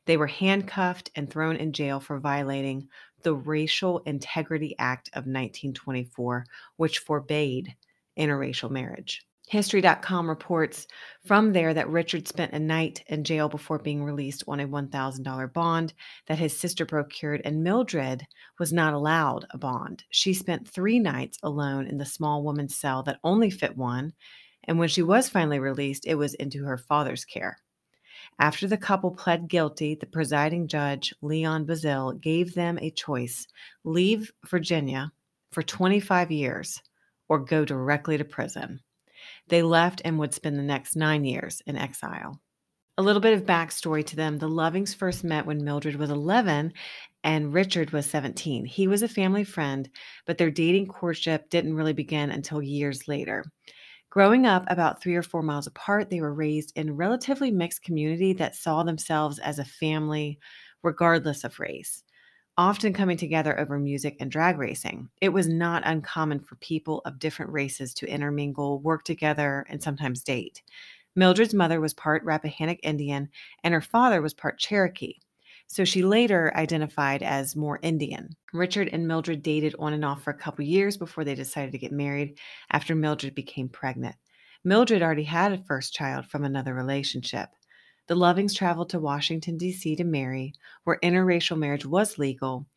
They 0.06 0.18
were 0.18 0.28
handcuffed 0.28 1.12
and 1.16 1.30
thrown 1.30 1.56
in 1.56 1.72
jail 1.72 2.00
for 2.00 2.20
violating 2.20 2.90
the 3.24 3.34
Racial 3.34 4.00
Integrity 4.00 4.76
Act 4.78 5.10
of 5.10 5.26
1924, 5.26 6.46
which 6.76 7.00
forbade 7.00 7.76
interracial 8.18 8.70
marriage. 8.70 9.26
History.com 9.48 10.30
reports 10.30 10.88
from 11.26 11.52
there 11.52 11.74
that 11.74 11.90
Richard 11.90 12.28
spent 12.28 12.54
a 12.54 12.60
night 12.60 13.04
in 13.08 13.26
jail 13.26 13.50
before 13.50 13.78
being 13.78 14.04
released 14.04 14.44
on 14.48 14.62
a 14.62 14.68
$1,000 14.68 15.54
bond 15.54 15.94
that 16.28 16.40
his 16.40 16.58
sister 16.58 16.86
procured, 16.86 17.42
and 17.44 17.64
Mildred 17.64 18.26
was 18.58 18.72
not 18.72 18.94
allowed 18.94 19.46
a 19.52 19.58
bond. 19.58 20.06
She 20.10 20.34
spent 20.34 20.68
three 20.68 20.98
nights 20.98 21.38
alone 21.44 21.88
in 21.88 21.98
the 21.98 22.06
small 22.06 22.42
woman's 22.42 22.76
cell 22.76 23.04
that 23.04 23.20
only 23.24 23.50
fit 23.50 23.78
one, 23.78 24.14
and 24.66 24.80
when 24.80 24.90
she 24.90 25.02
was 25.02 25.30
finally 25.30 25.60
released, 25.60 26.06
it 26.06 26.16
was 26.16 26.34
into 26.36 26.64
her 26.66 26.78
father's 26.78 27.26
care. 27.26 27.58
After 28.40 28.68
the 28.68 28.78
couple 28.78 29.12
pled 29.12 29.48
guilty, 29.48 29.96
the 29.96 30.06
presiding 30.06 30.68
judge, 30.68 31.14
Leon 31.22 31.66
Bazile, 31.66 32.20
gave 32.20 32.54
them 32.54 32.80
a 32.80 32.92
choice 32.92 33.48
leave 33.84 34.32
Virginia 34.48 35.12
for 35.52 35.62
25 35.62 36.32
years 36.32 36.82
or 37.30 37.40
go 37.40 37.64
directly 37.66 38.18
to 38.18 38.26
prison. 38.26 38.80
They 39.48 39.62
left 39.62 40.02
and 40.04 40.18
would 40.20 40.34
spend 40.34 40.58
the 40.58 40.64
next 40.64 40.96
nine 40.96 41.26
years 41.26 41.62
in 41.66 41.78
exile. 41.78 42.40
A 42.98 43.04
little 43.04 43.22
bit 43.22 43.34
of 43.34 43.46
backstory 43.46 44.06
to 44.06 44.16
them 44.16 44.38
the 44.38 44.48
Lovings 44.48 44.96
first 44.96 45.24
met 45.24 45.46
when 45.46 45.64
Mildred 45.64 45.96
was 45.96 46.12
11 46.12 46.74
and 47.24 47.54
Richard 47.54 47.92
was 47.92 48.06
17. 48.06 48.66
He 48.66 48.88
was 48.88 49.02
a 49.02 49.08
family 49.08 49.44
friend, 49.44 49.90
but 50.26 50.38
their 50.38 50.52
dating 50.52 50.88
courtship 50.88 51.50
didn't 51.50 51.76
really 51.76 51.94
begin 51.94 52.30
until 52.30 52.62
years 52.62 53.08
later. 53.08 53.46
Growing 54.14 54.46
up 54.46 54.64
about 54.68 55.02
three 55.02 55.16
or 55.16 55.24
four 55.24 55.42
miles 55.42 55.66
apart, 55.66 56.12
they 56.12 56.22
were 56.22 56.36
raised 56.36 56.72
in 56.76 56.90
a 56.90 56.94
relatively 56.94 57.50
mixed 57.50 57.82
community 57.82 58.32
that 58.32 58.56
saw 58.56 58.84
themselves 58.84 59.40
as 59.40 59.58
a 59.58 59.66
family 59.66 60.38
regardless 60.84 61.44
of 61.44 61.60
race, 61.60 62.04
often 62.56 62.94
coming 62.94 63.18
together 63.18 63.60
over 63.60 63.80
music 63.80 64.16
and 64.20 64.30
drag 64.30 64.60
racing. 64.60 65.10
It 65.20 65.30
was 65.30 65.48
not 65.48 65.82
uncommon 65.84 66.42
for 66.42 66.58
people 66.58 67.02
of 67.06 67.18
different 67.18 67.52
races 67.52 67.92
to 67.96 68.08
intermingle, 68.08 68.80
work 68.82 69.04
together, 69.04 69.66
and 69.68 69.82
sometimes 69.82 70.22
date. 70.22 70.62
Mildred's 71.16 71.56
mother 71.56 71.82
was 71.82 71.96
part 71.96 72.24
Rappahannock 72.24 72.82
Indian, 72.84 73.30
and 73.64 73.74
her 73.74 73.82
father 73.82 74.22
was 74.22 74.36
part 74.36 74.60
Cherokee. 74.60 75.16
So 75.74 75.86
she 75.86 76.04
later 76.04 76.54
identified 76.56 77.24
as 77.24 77.56
more 77.56 77.80
Indian. 77.82 78.36
Richard 78.54 78.90
and 78.94 79.08
Mildred 79.08 79.42
dated 79.42 79.74
on 79.80 79.92
and 79.94 80.06
off 80.06 80.22
for 80.22 80.30
a 80.30 80.38
couple 80.38 80.64
years 80.64 80.98
before 80.98 81.24
they 81.24 81.34
decided 81.34 81.72
to 81.72 81.80
get 81.80 81.92
married 81.92 82.38
after 82.70 82.94
Mildred 82.94 83.34
became 83.34 83.70
pregnant. 83.70 84.16
Mildred 84.64 85.02
already 85.02 85.24
had 85.24 85.52
a 85.52 85.58
first 85.58 85.92
child 85.92 86.28
from 86.28 86.44
another 86.46 86.76
relationship. 86.76 87.50
The 88.08 88.14
Lovings 88.14 88.56
traveled 88.56 88.92
to 88.92 89.00
Washington, 89.00 89.58
D.C. 89.58 89.96
to 89.96 90.04
marry, 90.04 90.54
where 90.84 91.00
interracial 91.02 91.58
marriage 91.58 91.88
was 91.88 92.20
legal, 92.20 92.68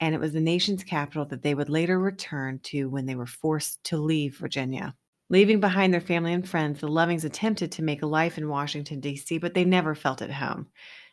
and 0.00 0.12
it 0.12 0.20
was 0.20 0.32
the 0.32 0.40
nation's 0.40 0.82
capital 0.82 1.24
that 1.26 1.42
they 1.42 1.54
would 1.54 1.68
later 1.68 2.00
return 2.00 2.58
to 2.64 2.86
when 2.86 3.06
they 3.06 3.14
were 3.14 3.26
forced 3.26 3.84
to 3.84 3.96
leave 3.96 4.38
Virginia. 4.38 4.96
Leaving 5.28 5.60
behind 5.60 5.94
their 5.94 6.00
family 6.00 6.32
and 6.32 6.48
friends, 6.48 6.80
the 6.80 6.88
Lovings 6.88 7.24
attempted 7.24 7.70
to 7.70 7.84
make 7.84 8.02
a 8.02 8.06
life 8.06 8.38
in 8.38 8.48
Washington, 8.48 8.98
D.C., 8.98 9.38
but 9.38 9.54
they 9.54 9.64
never 9.64 9.94
felt 9.94 10.20
at 10.20 10.32
home. 10.32 10.66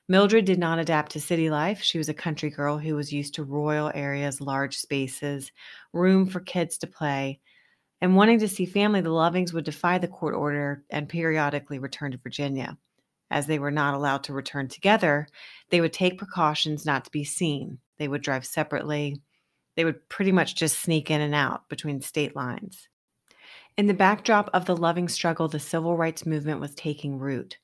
Mildred 0.10 0.46
did 0.46 0.58
not 0.58 0.80
adapt 0.80 1.12
to 1.12 1.20
city 1.20 1.50
life. 1.50 1.82
She 1.82 1.98
was 1.98 2.08
a 2.08 2.14
country 2.14 2.50
girl 2.50 2.78
who 2.78 2.96
was 2.96 3.12
used 3.12 3.34
to 3.36 3.44
royal 3.44 3.92
areas, 3.94 4.40
large 4.40 4.78
spaces, 4.78 5.52
room 5.92 6.26
for 6.28 6.40
kids 6.40 6.78
to 6.78 6.88
play. 6.88 7.42
And 8.00 8.16
wanting 8.16 8.40
to 8.40 8.48
see 8.48 8.66
family, 8.66 9.02
the 9.02 9.10
Lovings 9.10 9.54
would 9.54 9.66
defy 9.66 9.98
the 9.98 10.08
court 10.08 10.36
order 10.36 10.84
and 10.90 11.10
periodically 11.10 11.80
return 11.80 12.12
to 12.12 12.18
Virginia. 12.18 12.78
As 13.30 13.48
they 13.48 13.60
were 13.60 13.72
not 13.72 13.96
allowed 13.96 14.24
to 14.26 14.34
return 14.34 14.70
together, 14.70 15.28
they 15.72 15.82
would 15.82 15.92
take 15.92 16.18
precautions 16.18 16.86
not 16.86 17.04
to 17.06 17.12
be 17.12 17.26
seen. 17.26 17.80
They 17.98 18.08
would 18.08 18.22
drive 18.22 18.46
separately. 18.46 19.22
They 19.76 19.84
would 19.84 20.08
pretty 20.08 20.32
much 20.32 20.56
just 20.56 20.80
sneak 20.80 21.12
in 21.12 21.20
and 21.20 21.36
out 21.36 21.68
between 21.68 22.00
state 22.00 22.36
lines. 22.36 22.88
In 23.76 23.88
the 23.88 23.94
backdrop 23.94 24.50
of 24.54 24.66
the 24.66 24.78
Loving 24.78 25.10
struggle, 25.10 25.50
the 25.50 25.60
civil 25.60 25.98
rights 25.98 26.26
movement 26.26 26.62
was 26.62 26.74
taking 26.74 27.20
root. 27.20 27.58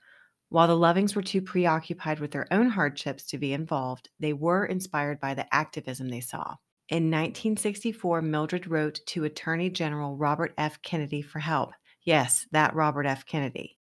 While 0.53 0.67
the 0.67 0.77
Lovings 0.77 1.15
were 1.15 1.23
too 1.23 1.41
preoccupied 1.41 2.19
with 2.19 2.29
their 2.29 2.45
own 2.53 2.69
hardships 2.69 3.23
to 3.23 3.39
be 3.39 3.53
involved, 3.53 4.11
they 4.19 4.33
were 4.33 4.67
inspired 4.67 5.19
by 5.19 5.33
the 5.33 5.51
activism 5.51 6.09
they 6.09 6.19
saw. 6.19 6.57
In 6.89 7.09
1964, 7.09 8.21
Mildred 8.21 8.67
wrote 8.67 8.99
to 9.07 9.23
Attorney 9.23 9.71
General 9.71 10.15
Robert 10.15 10.53
F. 10.59 10.79
Kennedy 10.83 11.23
for 11.23 11.39
help. 11.39 11.71
Yes, 12.03 12.45
that 12.51 12.75
Robert 12.75 13.07
F. 13.07 13.25
Kennedy. 13.25 13.79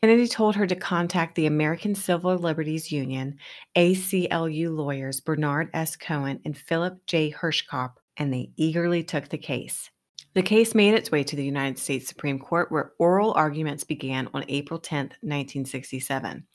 Kennedy 0.00 0.26
told 0.26 0.56
her 0.56 0.66
to 0.66 0.74
contact 0.74 1.34
the 1.34 1.44
American 1.44 1.94
Civil 1.94 2.38
Liberties 2.38 2.90
Union, 2.90 3.36
ACLU 3.76 4.74
lawyers 4.74 5.20
Bernard 5.20 5.68
S. 5.74 5.96
Cohen 5.96 6.40
and 6.46 6.56
Philip 6.56 6.98
J. 7.06 7.30
Hirschkopf, 7.30 7.92
and 8.16 8.32
they 8.32 8.52
eagerly 8.56 9.04
took 9.04 9.28
the 9.28 9.36
case. 9.36 9.90
The 10.36 10.42
case 10.42 10.74
made 10.74 10.92
its 10.92 11.10
way 11.10 11.24
to 11.24 11.34
the 11.34 11.42
United 11.42 11.78
States 11.78 12.06
Supreme 12.06 12.38
Court, 12.38 12.70
where 12.70 12.92
oral 12.98 13.32
arguments 13.32 13.84
began 13.84 14.28
on 14.34 14.44
April 14.48 14.78
10, 14.78 15.06
1967. 15.22 16.46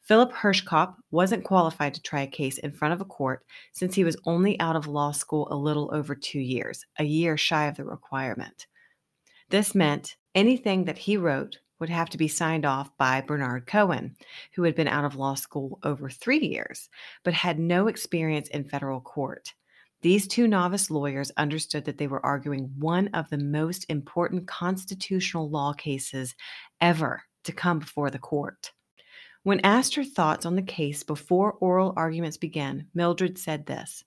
Philip 0.00 0.32
Hirschkopf 0.32 0.96
wasn't 1.12 1.44
qualified 1.44 1.94
to 1.94 2.02
try 2.02 2.22
a 2.22 2.26
case 2.26 2.58
in 2.58 2.72
front 2.72 2.94
of 2.94 3.00
a 3.00 3.04
court 3.04 3.46
since 3.70 3.94
he 3.94 4.02
was 4.02 4.16
only 4.26 4.58
out 4.58 4.74
of 4.74 4.88
law 4.88 5.12
school 5.12 5.46
a 5.52 5.54
little 5.54 5.88
over 5.94 6.16
two 6.16 6.40
years, 6.40 6.84
a 6.98 7.04
year 7.04 7.36
shy 7.36 7.66
of 7.66 7.76
the 7.76 7.84
requirement. 7.84 8.66
This 9.50 9.72
meant 9.72 10.16
anything 10.34 10.86
that 10.86 10.98
he 10.98 11.16
wrote 11.16 11.60
would 11.78 11.90
have 11.90 12.10
to 12.10 12.18
be 12.18 12.26
signed 12.26 12.64
off 12.64 12.90
by 12.96 13.20
Bernard 13.20 13.68
Cohen, 13.68 14.16
who 14.56 14.64
had 14.64 14.74
been 14.74 14.88
out 14.88 15.04
of 15.04 15.14
law 15.14 15.36
school 15.36 15.78
over 15.84 16.10
three 16.10 16.40
years, 16.40 16.88
but 17.22 17.34
had 17.34 17.60
no 17.60 17.86
experience 17.86 18.48
in 18.48 18.64
federal 18.64 19.00
court. 19.00 19.54
These 20.02 20.26
two 20.26 20.48
novice 20.48 20.90
lawyers 20.90 21.30
understood 21.36 21.84
that 21.84 21.96
they 21.96 22.08
were 22.08 22.24
arguing 22.26 22.72
one 22.76 23.08
of 23.14 23.30
the 23.30 23.38
most 23.38 23.86
important 23.88 24.48
constitutional 24.48 25.48
law 25.48 25.72
cases 25.72 26.34
ever 26.80 27.22
to 27.44 27.52
come 27.52 27.78
before 27.78 28.10
the 28.10 28.18
court. 28.18 28.72
When 29.44 29.60
asked 29.60 29.94
her 29.94 30.04
thoughts 30.04 30.44
on 30.44 30.56
the 30.56 30.62
case 30.62 31.04
before 31.04 31.52
oral 31.52 31.94
arguments 31.96 32.36
began, 32.36 32.88
Mildred 32.94 33.38
said 33.38 33.66
this 33.66 34.04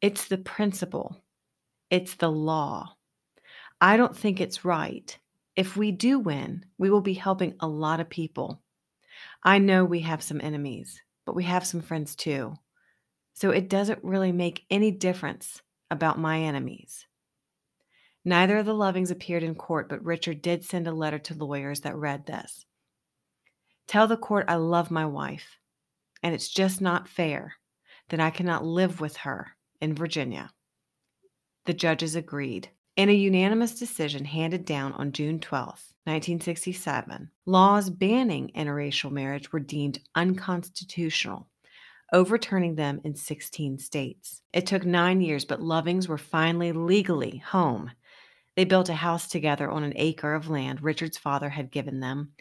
It's 0.00 0.28
the 0.28 0.38
principle, 0.38 1.24
it's 1.90 2.14
the 2.14 2.30
law. 2.30 2.94
I 3.80 3.96
don't 3.96 4.16
think 4.16 4.40
it's 4.40 4.64
right. 4.64 5.18
If 5.56 5.76
we 5.76 5.90
do 5.90 6.20
win, 6.20 6.64
we 6.78 6.90
will 6.90 7.00
be 7.00 7.14
helping 7.14 7.54
a 7.58 7.66
lot 7.66 7.98
of 7.98 8.08
people. 8.08 8.62
I 9.42 9.58
know 9.58 9.84
we 9.84 10.00
have 10.00 10.22
some 10.22 10.40
enemies, 10.40 11.02
but 11.26 11.34
we 11.34 11.44
have 11.44 11.66
some 11.66 11.82
friends 11.82 12.14
too. 12.14 12.54
So 13.34 13.50
it 13.50 13.68
doesn't 13.68 14.04
really 14.04 14.32
make 14.32 14.64
any 14.70 14.90
difference 14.90 15.62
about 15.90 16.18
my 16.18 16.40
enemies. 16.40 17.06
Neither 18.24 18.58
of 18.58 18.66
the 18.66 18.74
Lovings 18.74 19.10
appeared 19.10 19.42
in 19.42 19.54
court, 19.54 19.88
but 19.88 20.04
Richard 20.04 20.42
did 20.42 20.64
send 20.64 20.86
a 20.86 20.92
letter 20.92 21.18
to 21.18 21.34
lawyers 21.34 21.80
that 21.80 21.96
read 21.96 22.26
this 22.26 22.64
Tell 23.88 24.06
the 24.06 24.16
court 24.16 24.46
I 24.48 24.56
love 24.56 24.90
my 24.90 25.06
wife, 25.06 25.58
and 26.22 26.34
it's 26.34 26.48
just 26.48 26.80
not 26.80 27.08
fair 27.08 27.54
that 28.10 28.20
I 28.20 28.30
cannot 28.30 28.64
live 28.64 29.00
with 29.00 29.16
her 29.18 29.56
in 29.80 29.94
Virginia. 29.94 30.50
The 31.66 31.74
judges 31.74 32.16
agreed. 32.16 32.70
In 32.94 33.08
a 33.08 33.12
unanimous 33.12 33.78
decision 33.78 34.24
handed 34.24 34.64
down 34.64 34.92
on 34.92 35.12
June 35.12 35.40
12, 35.40 35.66
1967, 36.04 37.30
laws 37.46 37.88
banning 37.88 38.50
interracial 38.54 39.10
marriage 39.10 39.52
were 39.52 39.60
deemed 39.60 40.00
unconstitutional 40.14 41.48
overturning 42.12 42.74
them 42.74 43.00
in 43.04 43.14
16 43.14 43.78
states. 43.78 44.42
It 44.52 44.66
took 44.66 44.84
nine 44.84 45.20
years, 45.20 45.44
but 45.44 45.62
Lovings 45.62 46.08
were 46.08 46.18
finally 46.18 46.72
legally 46.72 47.38
home. 47.38 47.90
They 48.54 48.64
built 48.64 48.90
a 48.90 48.94
house 48.94 49.28
together 49.28 49.70
on 49.70 49.82
an 49.82 49.94
acre 49.96 50.34
of 50.34 50.50
land 50.50 50.82
Richard's 50.82 51.16
father 51.16 51.48
had 51.48 51.70
given 51.70 52.00
them. 52.00 52.32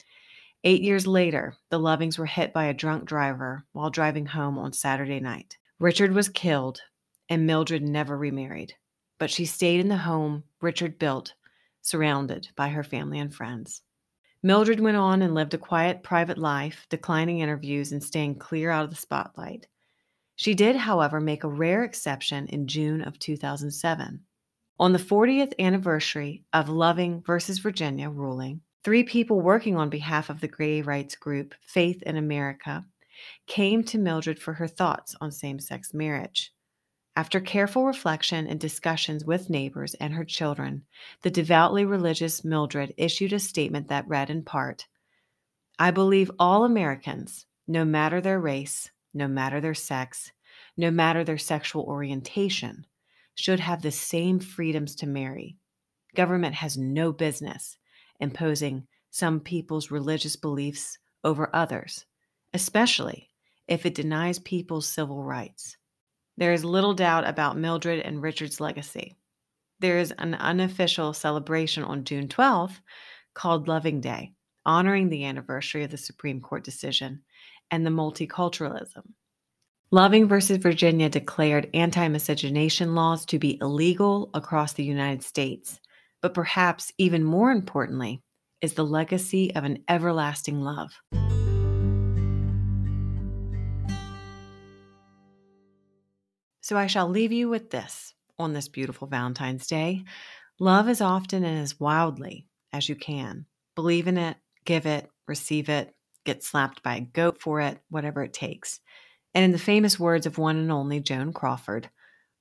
Eight 0.63 0.81
years 0.81 1.07
later, 1.07 1.55
the 1.69 1.79
Lovings 1.79 2.19
were 2.19 2.25
hit 2.25 2.53
by 2.53 2.65
a 2.65 2.73
drunk 2.73 3.05
driver 3.05 3.65
while 3.71 3.89
driving 3.89 4.27
home 4.27 4.59
on 4.59 4.73
Saturday 4.73 5.19
night. 5.19 5.57
Richard 5.79 6.13
was 6.13 6.29
killed, 6.29 6.81
and 7.29 7.47
Mildred 7.47 7.81
never 7.81 8.17
remarried, 8.17 8.75
but 9.17 9.31
she 9.31 9.45
stayed 9.45 9.79
in 9.79 9.87
the 9.87 9.97
home 9.97 10.43
Richard 10.59 10.99
built, 10.99 11.33
surrounded 11.81 12.49
by 12.55 12.69
her 12.69 12.83
family 12.83 13.17
and 13.17 13.33
friends. 13.33 13.81
Mildred 14.43 14.79
went 14.79 14.97
on 14.97 15.21
and 15.21 15.35
lived 15.35 15.53
a 15.53 15.57
quiet, 15.59 16.01
private 16.01 16.37
life, 16.37 16.87
declining 16.89 17.39
interviews 17.39 17.91
and 17.91 18.03
staying 18.03 18.39
clear 18.39 18.71
out 18.71 18.83
of 18.83 18.89
the 18.89 18.95
spotlight. 18.95 19.67
She 20.35 20.55
did, 20.55 20.75
however, 20.75 21.19
make 21.19 21.43
a 21.43 21.47
rare 21.47 21.83
exception 21.83 22.47
in 22.47 22.67
June 22.67 23.03
of 23.03 23.19
2007. 23.19 24.21
On 24.79 24.93
the 24.93 24.97
40th 24.97 25.53
anniversary 25.59 26.43
of 26.53 26.69
Loving 26.69 27.21
versus 27.21 27.59
Virginia 27.59 28.09
ruling, 28.09 28.61
three 28.83 29.03
people 29.03 29.39
working 29.39 29.77
on 29.77 29.91
behalf 29.91 30.31
of 30.31 30.41
the 30.41 30.47
gay 30.47 30.81
rights 30.81 31.15
group 31.15 31.53
Faith 31.61 32.01
in 32.01 32.17
America 32.17 32.83
came 33.45 33.83
to 33.83 33.99
Mildred 33.99 34.39
for 34.39 34.53
her 34.53 34.67
thoughts 34.67 35.15
on 35.21 35.31
same 35.31 35.59
sex 35.59 35.93
marriage. 35.93 36.51
After 37.15 37.41
careful 37.41 37.85
reflection 37.85 38.47
and 38.47 38.59
discussions 38.59 39.25
with 39.25 39.49
neighbors 39.49 39.95
and 39.95 40.13
her 40.13 40.23
children, 40.23 40.85
the 41.23 41.29
devoutly 41.29 41.83
religious 41.83 42.45
Mildred 42.45 42.93
issued 42.95 43.33
a 43.33 43.39
statement 43.39 43.89
that 43.89 44.07
read 44.07 44.29
in 44.29 44.43
part 44.43 44.87
I 45.77 45.91
believe 45.91 46.31
all 46.39 46.63
Americans, 46.63 47.47
no 47.67 47.83
matter 47.83 48.21
their 48.21 48.39
race, 48.39 48.91
no 49.13 49.27
matter 49.27 49.59
their 49.59 49.73
sex, 49.73 50.31
no 50.77 50.89
matter 50.91 51.23
their 51.23 51.37
sexual 51.37 51.83
orientation, 51.83 52.85
should 53.35 53.59
have 53.59 53.81
the 53.81 53.91
same 53.91 54.39
freedoms 54.39 54.95
to 54.97 55.07
marry. 55.07 55.57
Government 56.15 56.55
has 56.55 56.77
no 56.77 57.11
business 57.11 57.77
imposing 58.19 58.87
some 59.09 59.39
people's 59.39 59.91
religious 59.91 60.35
beliefs 60.35 60.97
over 61.23 61.53
others, 61.53 62.05
especially 62.53 63.29
if 63.67 63.85
it 63.85 63.95
denies 63.95 64.39
people's 64.39 64.87
civil 64.87 65.23
rights. 65.23 65.77
There 66.41 66.53
is 66.53 66.65
little 66.65 66.95
doubt 66.95 67.27
about 67.27 67.55
Mildred 67.55 67.99
and 67.99 68.19
Richard's 68.19 68.59
legacy. 68.59 69.15
There 69.79 69.99
is 69.99 70.11
an 70.17 70.33
unofficial 70.33 71.13
celebration 71.13 71.83
on 71.83 72.03
June 72.03 72.27
12th 72.27 72.79
called 73.35 73.67
Loving 73.67 74.01
Day, 74.01 74.31
honoring 74.65 75.09
the 75.09 75.25
anniversary 75.25 75.83
of 75.83 75.91
the 75.91 75.97
Supreme 75.97 76.41
Court 76.41 76.63
decision 76.63 77.21
and 77.69 77.85
the 77.85 77.91
multiculturalism. 77.91 79.03
Loving 79.91 80.27
versus 80.27 80.57
Virginia 80.57 81.09
declared 81.09 81.69
anti 81.75 82.07
miscegenation 82.07 82.95
laws 82.95 83.23
to 83.27 83.37
be 83.37 83.59
illegal 83.61 84.31
across 84.33 84.73
the 84.73 84.83
United 84.83 85.21
States. 85.21 85.79
but 86.23 86.33
perhaps 86.33 86.91
even 86.97 87.23
more 87.23 87.51
importantly, 87.51 88.19
is 88.61 88.73
the 88.73 88.83
legacy 88.83 89.53
of 89.53 89.63
an 89.63 89.83
everlasting 89.87 90.59
love. 90.59 90.89
So 96.71 96.77
I 96.77 96.87
shall 96.87 97.09
leave 97.09 97.33
you 97.33 97.49
with 97.49 97.69
this 97.69 98.13
on 98.39 98.53
this 98.53 98.69
beautiful 98.69 99.05
Valentine's 99.05 99.67
Day. 99.67 100.05
Love 100.57 100.87
as 100.87 101.01
often 101.01 101.43
and 101.43 101.59
as 101.59 101.77
wildly 101.81 102.47
as 102.71 102.87
you 102.87 102.95
can. 102.95 103.45
Believe 103.75 104.07
in 104.07 104.17
it, 104.17 104.37
give 104.63 104.85
it, 104.85 105.09
receive 105.27 105.67
it, 105.67 105.93
get 106.23 106.45
slapped 106.45 106.81
by 106.81 106.95
a 106.95 107.01
goat 107.01 107.41
for 107.41 107.59
it, 107.59 107.79
whatever 107.89 108.23
it 108.23 108.31
takes. 108.31 108.79
And 109.35 109.43
in 109.43 109.51
the 109.51 109.59
famous 109.59 109.99
words 109.99 110.25
of 110.25 110.37
one 110.37 110.55
and 110.55 110.71
only 110.71 111.01
Joan 111.01 111.33
Crawford, 111.33 111.89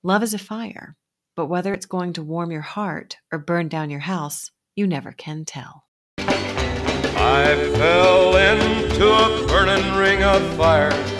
love 0.05 0.23
is 0.23 0.33
a 0.33 0.39
fire, 0.39 0.97
but 1.35 1.47
whether 1.47 1.75
it's 1.75 1.87
going 1.87 2.13
to 2.13 2.23
warm 2.23 2.53
your 2.53 2.61
heart 2.61 3.17
or 3.33 3.39
burn 3.41 3.67
down 3.67 3.91
your 3.91 3.99
house, 3.99 4.53
you 4.77 4.87
never 4.87 5.11
can 5.11 5.45
tell. 5.45 5.87
I 6.19 7.57
fell 7.75 8.37
into 8.37 9.09
a 9.13 9.47
burning 9.49 9.97
ring 9.97 10.23
of 10.23 10.57
fire. 10.57 11.20